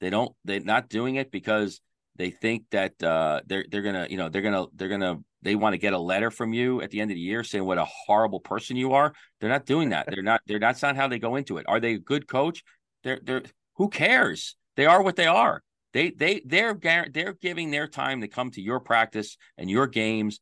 They 0.00 0.10
don't 0.10 0.34
they're 0.44 0.60
not 0.60 0.88
doing 0.88 1.14
it 1.14 1.30
because 1.30 1.80
they 2.16 2.30
think 2.30 2.64
that 2.70 3.02
uh, 3.02 3.40
they're 3.46 3.64
they're 3.70 3.82
gonna 3.82 4.06
you 4.10 4.16
know 4.16 4.28
they're 4.28 4.42
gonna 4.42 4.66
they're 4.74 4.88
gonna 4.88 5.18
they 5.42 5.54
want 5.54 5.72
to 5.72 5.78
get 5.78 5.92
a 5.92 5.98
letter 5.98 6.30
from 6.30 6.52
you 6.52 6.80
at 6.82 6.90
the 6.90 7.00
end 7.00 7.10
of 7.10 7.16
the 7.16 7.20
year 7.20 7.42
saying 7.42 7.64
what 7.64 7.78
a 7.78 7.84
horrible 7.84 8.40
person 8.40 8.76
you 8.76 8.92
are. 8.92 9.12
They're 9.40 9.50
not 9.50 9.66
doing 9.66 9.90
that. 9.90 10.06
They're 10.08 10.22
not. 10.22 10.40
They're 10.46 10.58
not, 10.58 10.68
that's 10.68 10.82
not 10.82 10.96
how 10.96 11.08
they 11.08 11.18
go 11.18 11.36
into 11.36 11.58
it. 11.58 11.66
Are 11.68 11.80
they 11.80 11.94
a 11.94 11.98
good 11.98 12.28
coach? 12.28 12.62
They're 13.02 13.20
they're. 13.22 13.42
Who 13.76 13.88
cares? 13.88 14.56
They 14.76 14.86
are 14.86 15.02
what 15.02 15.16
they 15.16 15.26
are. 15.26 15.62
They 15.92 16.10
they 16.10 16.42
they're 16.44 16.78
they're 17.12 17.34
giving 17.40 17.70
their 17.70 17.88
time 17.88 18.20
to 18.20 18.28
come 18.28 18.50
to 18.52 18.62
your 18.62 18.80
practice 18.80 19.36
and 19.58 19.70
your 19.70 19.86
games, 19.86 20.40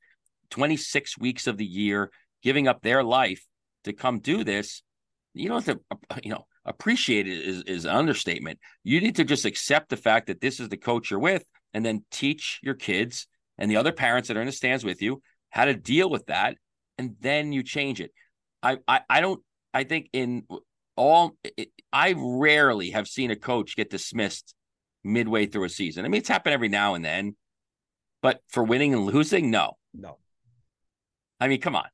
twenty 0.51 0.77
six 0.77 1.19
weeks 1.19 1.47
of 1.47 1.57
the 1.57 1.65
year, 1.65 2.11
giving 2.43 2.69
up 2.69 2.83
their 2.83 3.03
life 3.03 3.45
to 3.85 3.93
come 3.93 4.19
do 4.19 4.45
this. 4.45 4.83
You 5.35 5.49
don't 5.49 5.65
have 5.65 5.79
to 5.79 6.21
you 6.23 6.31
know 6.31 6.47
appreciate 6.65 7.27
it 7.27 7.47
is, 7.47 7.63
is 7.63 7.85
an 7.85 7.97
understatement. 7.97 8.59
You 8.85 9.01
need 9.01 9.17
to 9.17 9.25
just 9.25 9.45
accept 9.45 9.89
the 9.89 9.97
fact 9.97 10.27
that 10.27 10.41
this 10.41 10.61
is 10.61 10.69
the 10.69 10.77
coach 10.77 11.11
you're 11.11 11.21
with, 11.21 11.45
and 11.75 11.85
then 11.85 12.05
teach 12.11 12.61
your 12.63 12.75
kids 12.75 13.27
and 13.59 13.71
the 13.71 13.77
other 13.77 13.93
parents 13.93 14.29
that 14.29 14.37
are 14.37 14.41
in 14.41 14.47
the 14.47 14.53
stands 14.53 14.85
with 14.85 15.03
you 15.03 15.23
how 15.51 15.65
to 15.65 15.75
deal 15.75 16.09
with 16.09 16.27
that, 16.27 16.57
and 16.97 17.17
then 17.21 17.53
you 17.53 17.63
change 17.63 18.01
it. 18.01 18.13
I 18.63 18.79
I, 18.89 19.01
I 19.11 19.21
don't. 19.21 19.43
I 19.75 19.85
think 19.85 20.09
in 20.13 20.45
all, 20.97 21.37
it, 21.45 21.69
I 21.93 22.15
rarely 22.17 22.91
have 22.91 23.07
seen 23.07 23.31
a 23.31 23.37
coach 23.37 23.77
get 23.77 23.91
dismissed 23.91 24.55
midway 25.05 25.47
through 25.47 25.65
a 25.65 25.69
season. 25.69 26.05
I 26.05 26.09
mean, 26.09 26.19
it's 26.19 26.29
happened 26.29 26.55
every 26.55 26.69
now 26.69 26.95
and 26.95 27.05
then, 27.05 27.37
but 28.23 28.41
for 28.49 28.65
winning 28.65 28.95
and 28.95 29.05
losing, 29.05 29.51
no, 29.51 29.77
no. 29.95 30.19
I 31.41 31.49
mean, 31.49 31.61
come 31.61 31.77
on, 31.77 31.87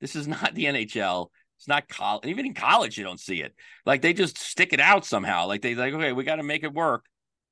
this 0.00 0.16
is 0.16 0.26
not 0.26 0.54
the 0.54 0.64
NHL. 0.64 1.28
It's 1.58 1.68
not 1.68 1.88
college. 1.88 2.26
Even 2.26 2.46
in 2.46 2.54
college, 2.54 2.96
you 2.96 3.04
don't 3.04 3.20
see 3.20 3.42
it. 3.42 3.54
Like 3.84 4.00
they 4.00 4.12
just 4.14 4.38
stick 4.38 4.72
it 4.72 4.80
out 4.80 5.04
somehow. 5.04 5.46
Like 5.46 5.60
they 5.60 5.74
like, 5.74 5.92
okay, 5.92 6.12
we 6.12 6.24
got 6.24 6.36
to 6.36 6.42
make 6.42 6.64
it 6.64 6.72
work, 6.72 7.04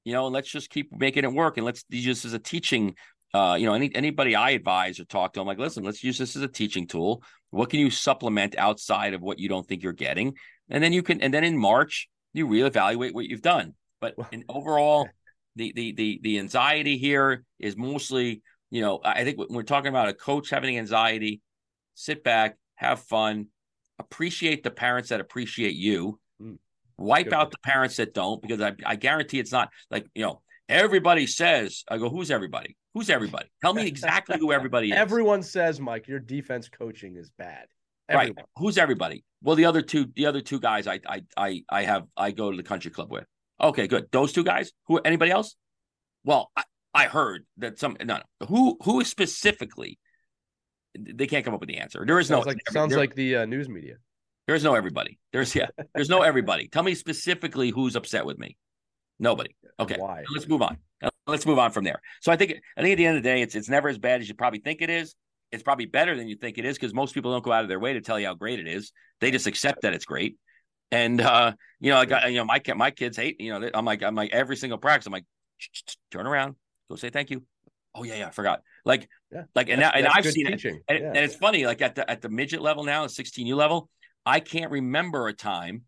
you 0.05 0.13
know, 0.13 0.27
and 0.27 0.35
let's 0.35 0.51
just 0.51 0.71
keep 0.71 0.91
making 0.93 1.25
it 1.25 1.33
work. 1.33 1.57
And 1.57 1.67
let's 1.67 1.85
use 1.89 2.23
this 2.23 2.25
as 2.25 2.33
a 2.33 2.39
teaching 2.39 2.95
uh, 3.35 3.57
you 3.59 3.67
know, 3.67 3.75
any 3.75 3.95
anybody 3.95 4.35
I 4.35 4.51
advise 4.51 4.99
or 4.99 5.05
talk 5.05 5.35
to, 5.35 5.41
I'm 5.41 5.47
like, 5.47 5.59
listen, 5.59 5.85
let's 5.85 6.03
use 6.03 6.19
this 6.19 6.35
as 6.35 6.43
a 6.43 6.49
teaching 6.49 6.87
tool. 6.87 7.23
What 7.51 7.71
can 7.71 7.81
you 7.81 7.91
supplement 7.91 8.57
outside 8.57 9.15
of 9.15 9.21
what 9.21 9.39
you 9.39 9.49
don't 9.49 9.67
think 9.67 9.83
you're 9.83 9.93
getting? 9.93 10.35
And 10.71 10.83
then 10.83 10.93
you 10.93 11.03
can, 11.03 11.21
and 11.21 11.33
then 11.33 11.45
in 11.45 11.57
March, 11.57 12.09
you 12.33 12.47
reevaluate 12.47 13.13
what 13.13 13.27
you've 13.27 13.43
done. 13.43 13.75
But 14.01 14.15
in 14.33 14.45
overall, 14.49 15.09
the 15.57 15.73
the 15.75 15.93
the 15.93 16.21
the 16.23 16.39
anxiety 16.39 16.97
here 16.97 17.45
is 17.59 17.77
mostly, 17.77 18.43
you 18.71 18.81
know, 18.81 19.01
I 19.05 19.25
think 19.25 19.39
when 19.39 19.49
we're 19.51 19.63
talking 19.63 19.89
about 19.89 20.09
a 20.09 20.15
coach 20.15 20.49
having 20.49 20.79
anxiety, 20.79 21.43
sit 21.95 22.25
back, 22.25 22.57
have 22.77 23.01
fun, 23.01 23.49
appreciate 23.99 24.63
the 24.63 24.71
parents 24.71 25.11
that 25.11 25.21
appreciate 25.21 25.75
you. 25.75 26.19
Wipe 26.99 27.27
Good 27.27 27.35
out 27.35 27.51
the 27.51 27.59
parents 27.63 27.97
that 27.97 28.13
don't, 28.15 28.43
because 28.43 28.61
I, 28.61 28.75
I 28.85 28.97
guarantee 28.97 29.39
it's 29.39 29.53
not 29.53 29.71
like, 29.91 30.07
you 30.15 30.25
know, 30.25 30.43
everybody 30.69 31.27
says, 31.27 31.85
I 31.89 31.99
go, 31.99 32.11
who's 32.11 32.31
everybody? 32.31 32.77
Who's 32.95 33.11
everybody? 33.11 33.47
Tell 33.63 33.73
me 33.75 33.87
exactly 33.87 34.39
who 34.39 34.53
everybody 34.53 34.91
is. 34.91 34.97
Everyone 34.97 35.43
says, 35.43 35.81
Mike, 35.81 36.09
your 36.09 36.19
defense 36.19 36.69
coaching 36.69 37.17
is 37.17 37.31
bad. 37.39 37.67
Everyone. 38.09 38.37
Right. 38.37 38.47
Who's 38.57 38.79
everybody? 38.79 39.25
Well, 39.43 39.55
the 39.55 39.67
other 39.67 39.83
two, 39.83 40.07
the 40.17 40.27
other 40.27 40.41
two 40.41 40.59
guys 40.59 40.87
I 40.87 41.01
I 41.07 41.23
I 41.37 41.63
I 41.69 41.83
have 41.85 42.05
I 42.17 42.31
go 42.31 42.51
to 42.51 42.57
the 42.57 42.63
country 42.63 42.91
club 42.91 43.13
with. 43.13 43.25
Okay, 43.61 43.87
good. 43.87 44.09
Those 44.11 44.33
two 44.33 44.45
guys. 44.45 44.73
Who 44.87 44.99
anybody 44.99 45.31
else? 45.31 45.57
Well, 46.25 46.51
I, 46.57 46.65
I 46.95 47.05
heard 47.05 47.45
that 47.59 47.79
some 47.79 47.97
no, 48.03 48.17
no. 48.41 48.47
Who 48.47 48.79
who 48.83 49.01
is 49.01 49.09
specifically 49.09 49.99
they 50.99 51.27
can't 51.27 51.45
come 51.45 51.55
up 51.55 51.61
with 51.61 51.69
the 51.69 51.77
answer. 51.77 52.05
There 52.07 52.19
is 52.19 52.29
sounds 52.29 52.47
no 52.47 52.51
like 52.51 52.71
sounds 52.71 52.91
there, 52.91 52.99
like 52.99 53.15
the 53.15 53.37
uh, 53.37 53.45
news 53.45 53.69
media. 53.69 53.97
There's 54.49 54.65
no 54.65 54.75
everybody. 54.75 55.19
There's 55.31 55.55
yeah. 55.55 55.67
There's 55.95 56.09
no 56.09 56.23
everybody. 56.23 56.69
Tell 56.69 56.83
me 56.83 56.95
specifically 56.95 57.69
who's 57.69 57.95
upset 57.95 58.25
with 58.25 58.39
me. 58.39 58.57
Nobody. 59.19 59.55
Okay. 59.79 59.97
Why? 59.99 60.25
Let's 60.35 60.49
move 60.49 60.63
on. 60.63 60.79
Let's 61.27 61.45
move 61.45 61.59
on 61.59 61.71
from 61.71 61.85
there. 61.85 62.01
So 62.23 62.33
I 62.33 62.37
think 62.37 62.55
I 62.77 62.81
think 62.81 62.93
at 62.93 62.97
the 62.97 63.05
end 63.05 63.19
of 63.19 63.23
the 63.23 63.29
day, 63.29 63.43
it's 63.43 63.55
it's 63.55 63.69
never 63.69 63.91
as 63.91 63.99
bad 63.99 64.23
as 64.23 64.29
you 64.29 64.35
probably 64.35 64.61
think 64.61 64.81
it 64.81 64.89
is. 64.89 65.15
It's 65.53 65.63
probably 65.63 65.85
better 65.85 66.17
than 66.17 66.29
you 66.29 66.37
think 66.37 66.57
it 66.57 66.65
is 66.65 66.79
because 66.79 66.95
most 66.95 67.13
people 67.13 67.31
don't 67.31 67.45
go 67.45 67.53
out 67.53 67.63
of 67.63 67.69
their 67.69 67.79
way 67.79 67.93
to 67.93 68.01
tell 68.01 68.19
you 68.19 68.27
how 68.27 68.35
great 68.35 68.59
it 68.59 68.67
is. 68.67 68.91
They 69.21 69.31
just 69.31 69.47
accept 69.47 69.83
that 69.83 69.93
it's 69.93 70.07
great. 70.07 70.37
And 70.91 71.21
uh, 71.21 71.53
you 71.79 71.91
know, 71.91 71.99
I 71.99 72.07
got 72.07 72.31
you 72.33 72.39
know, 72.39 72.47
my 72.47 72.63
my 72.75 72.91
kids 72.91 73.19
hate. 73.19 73.39
You 73.43 73.59
know, 73.59 73.69
I'm 73.75 73.85
like 73.85 74.03
I'm 74.03 74.15
like 74.15 74.31
every 74.33 74.57
single 74.57 74.79
practice. 74.79 75.07
I'm 75.07 75.13
like, 75.13 75.27
turn 76.11 76.27
around, 76.27 76.57
go 76.89 76.97
say 76.97 77.11
thank 77.11 77.29
you. 77.29 77.43
Oh 77.95 78.03
yeah, 78.03 78.15
yeah, 78.15 78.29
I 78.29 78.31
forgot. 78.31 78.63
Like, 78.85 79.09
yeah. 79.31 79.43
like, 79.55 79.69
and 79.69 79.81
now, 79.81 79.91
and 79.91 80.07
I've 80.07 80.25
seen 80.25 80.47
teaching. 80.47 80.77
it, 80.77 80.83
and, 80.89 80.99
yeah. 80.99 81.09
and, 81.09 81.19
it's 81.19 81.35
funny. 81.35 81.67
Like 81.67 81.83
at 81.83 81.97
the 81.97 82.09
at 82.11 82.23
the 82.23 82.29
midget 82.31 82.63
level 82.63 82.85
now, 82.85 83.03
the 83.03 83.09
16U 83.09 83.55
level, 83.55 83.91
I 84.29 84.41
can't 84.41 84.71
remember 84.71 85.27
a 85.27 85.33
time 85.33 85.85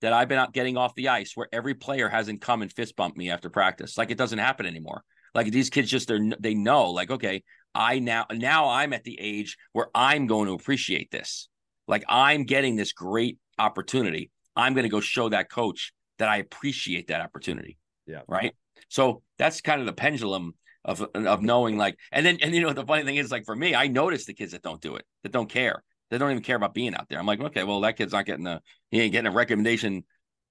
that 0.00 0.12
I've 0.12 0.26
been 0.26 0.38
out 0.38 0.52
getting 0.52 0.76
off 0.76 0.92
the 0.96 1.10
ice 1.10 1.36
where 1.36 1.46
every 1.52 1.74
player 1.74 2.08
hasn't 2.08 2.40
come 2.40 2.62
and 2.62 2.72
fist 2.72 2.96
bumped 2.96 3.16
me 3.16 3.30
after 3.30 3.48
practice. 3.48 3.96
Like 3.96 4.10
it 4.10 4.18
doesn't 4.18 4.40
happen 4.40 4.66
anymore. 4.66 5.04
Like 5.36 5.52
these 5.52 5.70
kids 5.70 5.88
just 5.88 6.08
they're 6.08 6.32
they 6.40 6.54
know 6.54 6.90
like 6.90 7.12
okay, 7.12 7.44
I 7.72 8.00
now 8.00 8.26
now 8.32 8.70
I'm 8.70 8.92
at 8.92 9.04
the 9.04 9.16
age 9.20 9.56
where 9.72 9.86
I'm 9.94 10.26
going 10.26 10.48
to 10.48 10.54
appreciate 10.54 11.12
this. 11.12 11.48
Like 11.86 12.02
I'm 12.08 12.42
getting 12.42 12.74
this 12.74 12.92
great 12.92 13.38
opportunity. 13.56 14.32
I'm 14.56 14.74
going 14.74 14.82
to 14.82 14.90
go 14.90 14.98
show 14.98 15.28
that 15.28 15.48
coach 15.48 15.92
that 16.18 16.28
I 16.28 16.38
appreciate 16.38 17.06
that 17.06 17.20
opportunity. 17.20 17.78
Yeah. 18.04 18.22
Right. 18.26 18.52
So 18.88 19.22
that's 19.38 19.60
kind 19.60 19.80
of 19.80 19.86
the 19.86 19.92
pendulum 19.92 20.54
of 20.84 21.06
of 21.14 21.40
knowing 21.40 21.78
like 21.78 21.96
and 22.10 22.26
then 22.26 22.38
and 22.42 22.52
you 22.52 22.62
know 22.62 22.72
the 22.72 22.84
funny 22.84 23.04
thing 23.04 23.14
is 23.14 23.30
like 23.30 23.44
for 23.44 23.54
me, 23.54 23.76
I 23.76 23.86
notice 23.86 24.24
the 24.24 24.34
kids 24.34 24.50
that 24.50 24.62
don't 24.62 24.80
do 24.80 24.96
it, 24.96 25.04
that 25.22 25.30
don't 25.30 25.48
care. 25.48 25.84
They 26.10 26.18
don't 26.18 26.30
even 26.30 26.42
care 26.42 26.56
about 26.56 26.74
being 26.74 26.94
out 26.94 27.08
there. 27.08 27.18
I'm 27.18 27.26
like, 27.26 27.40
okay, 27.40 27.64
well, 27.64 27.80
that 27.80 27.96
kid's 27.96 28.12
not 28.12 28.26
getting 28.26 28.46
a 28.46 28.60
he 28.90 29.00
ain't 29.00 29.12
getting 29.12 29.30
a 29.30 29.34
recommendation 29.34 30.04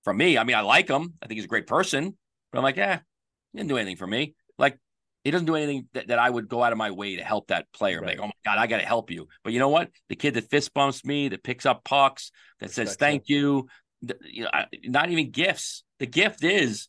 from 0.03 0.17
me. 0.17 0.37
I 0.37 0.43
mean, 0.43 0.55
I 0.55 0.61
like 0.61 0.89
him. 0.89 1.13
I 1.21 1.27
think 1.27 1.37
he's 1.37 1.45
a 1.45 1.49
great 1.49 1.67
person, 1.67 2.17
but 2.51 2.57
I'm 2.57 2.63
like, 2.63 2.77
yeah, 2.77 2.99
he 3.51 3.57
didn't 3.57 3.69
do 3.69 3.77
anything 3.77 3.97
for 3.97 4.07
me. 4.07 4.35
Like 4.57 4.79
he 5.23 5.31
doesn't 5.31 5.47
do 5.47 5.55
anything 5.55 5.87
that, 5.93 6.07
that 6.07 6.19
I 6.19 6.29
would 6.29 6.47
go 6.47 6.63
out 6.63 6.71
of 6.71 6.77
my 6.77 6.91
way 6.91 7.17
to 7.17 7.23
help 7.23 7.47
that 7.47 7.65
player. 7.73 7.99
Right. 7.99 8.17
Like, 8.17 8.19
oh 8.19 8.27
my 8.27 8.31
God, 8.45 8.57
I 8.57 8.67
got 8.67 8.79
to 8.79 8.85
help 8.85 9.11
you. 9.11 9.27
But 9.43 9.53
you 9.53 9.59
know 9.59 9.69
what? 9.69 9.89
The 10.07 10.15
kid 10.15 10.35
that 10.35 10.49
fist 10.49 10.73
bumps 10.73 11.03
me, 11.03 11.29
that 11.29 11.43
picks 11.43 11.65
up 11.65 11.83
pucks, 11.83 12.31
that 12.61 12.71
says 12.71 12.95
thank 12.95 13.27
you, 13.27 13.67
the, 14.01 14.15
you 14.23 14.43
know, 14.43 14.49
not 14.85 15.09
even 15.09 15.31
gifts. 15.31 15.83
The 15.99 16.07
gift 16.07 16.43
is 16.43 16.87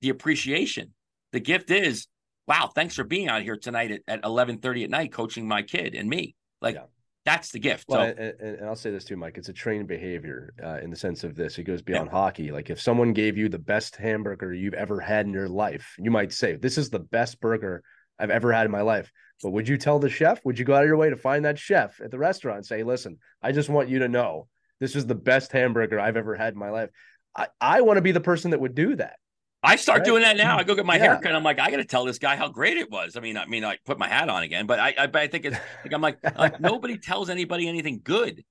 the 0.00 0.08
appreciation. 0.08 0.92
The 1.32 1.40
gift 1.40 1.70
is, 1.70 2.08
wow, 2.48 2.70
thanks 2.74 2.96
for 2.96 3.04
being 3.04 3.28
out 3.28 3.42
here 3.42 3.56
tonight 3.56 3.92
at, 3.92 4.00
at 4.08 4.22
11:30 4.22 4.84
at 4.84 4.90
night, 4.90 5.12
coaching 5.12 5.46
my 5.46 5.62
kid 5.62 5.94
and 5.94 6.08
me. 6.08 6.34
Like, 6.60 6.74
yeah. 6.74 6.84
That's 7.28 7.50
the 7.50 7.58
gift. 7.58 7.84
Well, 7.88 8.06
so, 8.06 8.22
and, 8.22 8.40
and, 8.40 8.66
I'll 8.66 8.74
say 8.74 8.90
this 8.90 9.04
too, 9.04 9.16
Mike. 9.18 9.36
It's 9.36 9.50
a 9.50 9.52
trained 9.52 9.86
behavior 9.86 10.54
uh, 10.64 10.78
in 10.82 10.88
the 10.88 10.96
sense 10.96 11.24
of 11.24 11.36
this. 11.36 11.58
It 11.58 11.64
goes 11.64 11.82
beyond 11.82 12.06
yeah. 12.06 12.12
hockey. 12.12 12.50
Like 12.50 12.70
if 12.70 12.80
someone 12.80 13.12
gave 13.12 13.36
you 13.36 13.50
the 13.50 13.58
best 13.58 13.96
hamburger 13.96 14.54
you've 14.54 14.72
ever 14.72 14.98
had 14.98 15.26
in 15.26 15.34
your 15.34 15.48
life, 15.48 15.94
you 15.98 16.10
might 16.10 16.32
say, 16.32 16.56
"This 16.56 16.78
is 16.78 16.88
the 16.88 17.00
best 17.00 17.38
burger 17.42 17.82
I've 18.18 18.30
ever 18.30 18.50
had 18.50 18.64
in 18.64 18.72
my 18.72 18.80
life." 18.80 19.12
But 19.42 19.50
would 19.50 19.68
you 19.68 19.76
tell 19.76 19.98
the 19.98 20.08
chef? 20.08 20.42
Would 20.46 20.58
you 20.58 20.64
go 20.64 20.74
out 20.74 20.84
of 20.84 20.88
your 20.88 20.96
way 20.96 21.10
to 21.10 21.16
find 21.16 21.44
that 21.44 21.58
chef 21.58 22.00
at 22.00 22.10
the 22.10 22.18
restaurant 22.18 22.56
and 22.56 22.66
say, 22.66 22.82
"Listen, 22.82 23.18
I 23.42 23.52
just 23.52 23.68
want 23.68 23.90
you 23.90 23.98
to 23.98 24.08
know 24.08 24.48
this 24.80 24.96
is 24.96 25.04
the 25.04 25.14
best 25.14 25.52
hamburger 25.52 26.00
I've 26.00 26.16
ever 26.16 26.34
had 26.34 26.54
in 26.54 26.58
my 26.58 26.70
life." 26.70 26.88
I, 27.36 27.48
I 27.60 27.80
want 27.82 27.98
to 27.98 28.02
be 28.02 28.12
the 28.12 28.20
person 28.20 28.52
that 28.52 28.60
would 28.60 28.74
do 28.74 28.96
that. 28.96 29.16
I 29.62 29.76
start 29.76 30.00
right? 30.00 30.06
doing 30.06 30.22
that 30.22 30.36
now. 30.36 30.56
I 30.56 30.62
go 30.62 30.74
get 30.74 30.86
my 30.86 30.96
yeah. 30.96 31.14
haircut. 31.14 31.34
I'm 31.34 31.42
like, 31.42 31.58
I 31.58 31.70
got 31.70 31.78
to 31.78 31.84
tell 31.84 32.04
this 32.04 32.18
guy 32.18 32.36
how 32.36 32.48
great 32.48 32.76
it 32.76 32.90
was. 32.90 33.16
I 33.16 33.20
mean, 33.20 33.36
I 33.36 33.46
mean, 33.46 33.64
I 33.64 33.78
put 33.84 33.98
my 33.98 34.08
hat 34.08 34.28
on 34.28 34.42
again, 34.42 34.66
but 34.66 34.78
I, 34.78 34.94
I, 34.96 35.10
I 35.12 35.26
think 35.26 35.46
it's 35.46 35.56
like 35.84 35.92
I'm 35.92 36.00
like, 36.00 36.18
like 36.38 36.60
nobody 36.60 36.96
tells 36.96 37.28
anybody 37.28 37.68
anything 37.68 38.00
good. 38.02 38.44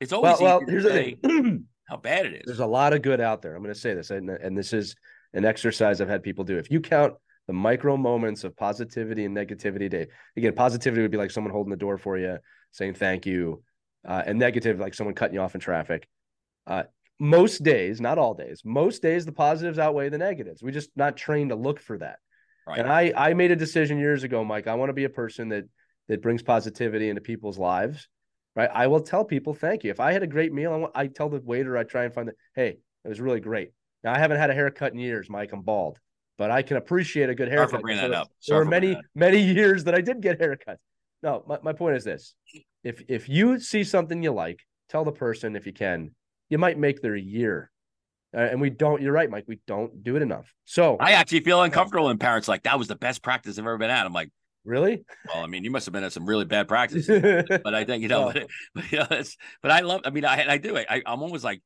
It's 0.00 0.12
always 0.12 0.40
well. 0.40 0.60
well 0.60 0.68
here's 0.68 0.84
the 0.84 0.90
thing: 0.90 1.66
how 1.88 1.96
bad 1.98 2.26
it 2.26 2.34
is. 2.34 2.42
There's 2.46 2.60
a 2.60 2.66
lot 2.66 2.92
of 2.92 3.02
good 3.02 3.20
out 3.20 3.42
there. 3.42 3.54
I'm 3.54 3.62
going 3.62 3.74
to 3.74 3.80
say 3.80 3.94
this, 3.94 4.10
and 4.10 4.30
and 4.30 4.56
this 4.56 4.72
is 4.72 4.94
an 5.34 5.44
exercise 5.44 6.00
I've 6.00 6.08
had 6.08 6.22
people 6.22 6.44
do. 6.44 6.56
If 6.56 6.70
you 6.70 6.80
count 6.80 7.14
the 7.46 7.52
micro 7.52 7.96
moments 7.96 8.42
of 8.44 8.56
positivity 8.56 9.26
and 9.26 9.36
negativity, 9.36 9.90
day 9.90 10.06
again, 10.36 10.54
positivity 10.54 11.02
would 11.02 11.10
be 11.10 11.18
like 11.18 11.30
someone 11.30 11.52
holding 11.52 11.70
the 11.70 11.76
door 11.76 11.98
for 11.98 12.16
you, 12.16 12.38
saying 12.70 12.94
thank 12.94 13.26
you, 13.26 13.62
uh, 14.08 14.22
and 14.24 14.38
negative 14.38 14.80
like 14.80 14.94
someone 14.94 15.14
cutting 15.14 15.34
you 15.34 15.40
off 15.40 15.54
in 15.54 15.60
traffic. 15.60 16.08
Uh, 16.66 16.84
most 17.20 17.62
days, 17.62 18.00
not 18.00 18.18
all 18.18 18.34
days, 18.34 18.62
most 18.64 19.02
days 19.02 19.24
the 19.24 19.32
positives 19.32 19.78
outweigh 19.78 20.08
the 20.08 20.18
negatives. 20.18 20.62
We're 20.62 20.72
just 20.72 20.90
not 20.96 21.16
trained 21.16 21.50
to 21.50 21.56
look 21.56 21.80
for 21.80 21.98
that. 21.98 22.18
Right. 22.66 22.78
And 22.78 22.88
I 22.88 23.12
I 23.16 23.34
made 23.34 23.50
a 23.50 23.56
decision 23.56 23.98
years 23.98 24.22
ago, 24.24 24.44
Mike. 24.44 24.66
I 24.66 24.74
want 24.74 24.88
to 24.88 24.94
be 24.94 25.04
a 25.04 25.10
person 25.10 25.48
that 25.50 25.64
that 26.08 26.22
brings 26.22 26.42
positivity 26.42 27.08
into 27.08 27.20
people's 27.20 27.58
lives. 27.58 28.08
Right. 28.56 28.70
I 28.72 28.86
will 28.86 29.00
tell 29.00 29.24
people 29.24 29.52
thank 29.52 29.84
you. 29.84 29.90
If 29.90 30.00
I 30.00 30.12
had 30.12 30.22
a 30.22 30.28
great 30.28 30.52
meal, 30.52 30.72
I, 30.72 30.76
want, 30.76 30.92
I 30.94 31.06
tell 31.08 31.28
the 31.28 31.40
waiter, 31.40 31.76
I 31.76 31.82
try 31.82 32.04
and 32.04 32.14
find 32.14 32.28
the 32.28 32.34
hey, 32.54 32.78
it 33.04 33.08
was 33.08 33.20
really 33.20 33.40
great. 33.40 33.72
Now 34.02 34.12
I 34.14 34.18
haven't 34.18 34.38
had 34.38 34.50
a 34.50 34.54
haircut 34.54 34.92
in 34.92 34.98
years, 34.98 35.28
Mike. 35.28 35.52
I'm 35.52 35.62
bald, 35.62 35.98
but 36.38 36.50
I 36.50 36.62
can 36.62 36.76
appreciate 36.76 37.28
a 37.28 37.34
good 37.34 37.48
haircut. 37.48 37.70
Sorry 37.70 37.80
for 37.80 37.82
bringing 37.82 38.10
that 38.10 38.16
up. 38.16 38.30
Sorry 38.40 38.56
there 38.56 38.64
were 38.64 38.70
many 38.70 39.00
many 39.14 39.40
years 39.40 39.84
that 39.84 39.94
I 39.94 40.00
did 40.00 40.20
get 40.20 40.40
haircuts. 40.40 40.78
No, 41.22 41.42
my, 41.46 41.58
my 41.62 41.72
point 41.72 41.96
is 41.96 42.04
this: 42.04 42.34
if 42.82 43.02
if 43.08 43.28
you 43.28 43.58
see 43.60 43.84
something 43.84 44.22
you 44.22 44.32
like, 44.32 44.60
tell 44.88 45.04
the 45.04 45.12
person 45.12 45.56
if 45.56 45.66
you 45.66 45.72
can, 45.72 46.12
you 46.48 46.58
might 46.58 46.78
make 46.78 47.00
their 47.00 47.16
year. 47.16 47.70
Uh, 48.36 48.40
and 48.40 48.60
we 48.60 48.68
don't, 48.68 49.00
you're 49.00 49.12
right, 49.12 49.30
Mike. 49.30 49.44
We 49.46 49.60
don't 49.66 50.02
do 50.02 50.16
it 50.16 50.22
enough. 50.22 50.52
So 50.64 50.96
I 50.98 51.12
actually 51.12 51.40
feel 51.40 51.62
uncomfortable 51.62 52.06
when 52.06 52.18
parents 52.18 52.48
like 52.48 52.64
that 52.64 52.78
was 52.78 52.88
the 52.88 52.96
best 52.96 53.22
practice 53.22 53.58
I've 53.58 53.64
ever 53.64 53.78
been 53.78 53.90
at. 53.90 54.04
I'm 54.04 54.12
like, 54.12 54.30
really? 54.64 55.04
Well, 55.32 55.44
I 55.44 55.46
mean, 55.46 55.62
you 55.62 55.70
must 55.70 55.86
have 55.86 55.92
been 55.92 56.02
at 56.02 56.12
some 56.12 56.26
really 56.26 56.44
bad 56.44 56.66
practices, 56.66 57.06
but 57.64 57.74
I 57.74 57.84
think, 57.84 58.02
you 58.02 58.08
know, 58.08 58.32
but, 58.32 58.48
but, 58.74 58.92
you 58.92 58.98
know, 58.98 59.22
but 59.62 59.70
I 59.70 59.80
love, 59.80 60.00
I 60.04 60.10
mean, 60.10 60.24
I, 60.24 60.54
I 60.54 60.58
do, 60.58 60.76
I, 60.76 61.02
I'm 61.06 61.20
almoys 61.20 61.44
like, 61.44 61.62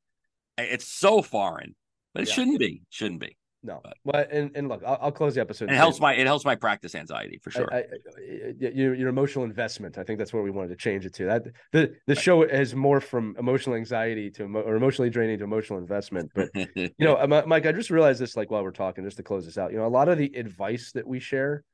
it's 0.58 0.86
so 0.86 1.22
foreign, 1.22 1.74
but 2.12 2.24
it 2.24 2.28
yeah. 2.28 2.34
shouldn't 2.34 2.58
be, 2.58 2.82
shouldn't 2.90 3.20
be. 3.20 3.37
No, 3.62 3.80
but, 3.82 3.96
but 4.04 4.32
and, 4.32 4.52
and 4.54 4.68
look, 4.68 4.82
I'll, 4.86 4.98
I'll 5.02 5.12
close 5.12 5.34
the 5.34 5.40
episode. 5.40 5.68
It 5.70 5.74
helps 5.74 5.98
my 5.98 6.14
it 6.14 6.26
helps 6.26 6.44
my 6.44 6.54
practice 6.54 6.94
anxiety 6.94 7.38
for 7.38 7.50
sure. 7.50 7.68
I, 7.72 7.78
I, 7.78 8.54
your, 8.60 8.94
your 8.94 9.08
emotional 9.08 9.44
investment. 9.44 9.98
I 9.98 10.04
think 10.04 10.18
that's 10.18 10.32
where 10.32 10.44
we 10.44 10.50
wanted 10.50 10.68
to 10.68 10.76
change 10.76 11.04
it 11.04 11.14
to. 11.14 11.24
That 11.24 11.46
the 11.72 11.96
the 12.06 12.14
show 12.14 12.42
is 12.42 12.76
more 12.76 13.00
from 13.00 13.34
emotional 13.36 13.74
anxiety 13.74 14.30
to 14.32 14.44
or 14.44 14.76
emotionally 14.76 15.10
draining 15.10 15.38
to 15.38 15.44
emotional 15.44 15.80
investment. 15.80 16.30
But 16.36 16.50
you 16.54 16.90
know, 17.00 17.26
Mike, 17.46 17.66
I 17.66 17.72
just 17.72 17.90
realized 17.90 18.20
this 18.20 18.36
like 18.36 18.48
while 18.48 18.62
we're 18.62 18.70
talking, 18.70 19.02
just 19.02 19.16
to 19.16 19.24
close 19.24 19.44
this 19.44 19.58
out. 19.58 19.72
You 19.72 19.78
know, 19.78 19.86
a 19.86 19.88
lot 19.88 20.08
of 20.08 20.18
the 20.18 20.32
advice 20.36 20.92
that 20.92 21.06
we 21.06 21.18
share, 21.18 21.64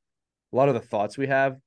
a 0.55 0.57
lot 0.57 0.71
of 0.71 0.75
the 0.75 0.81
thoughts 0.81 1.19
we 1.19 1.27
have, 1.27 1.59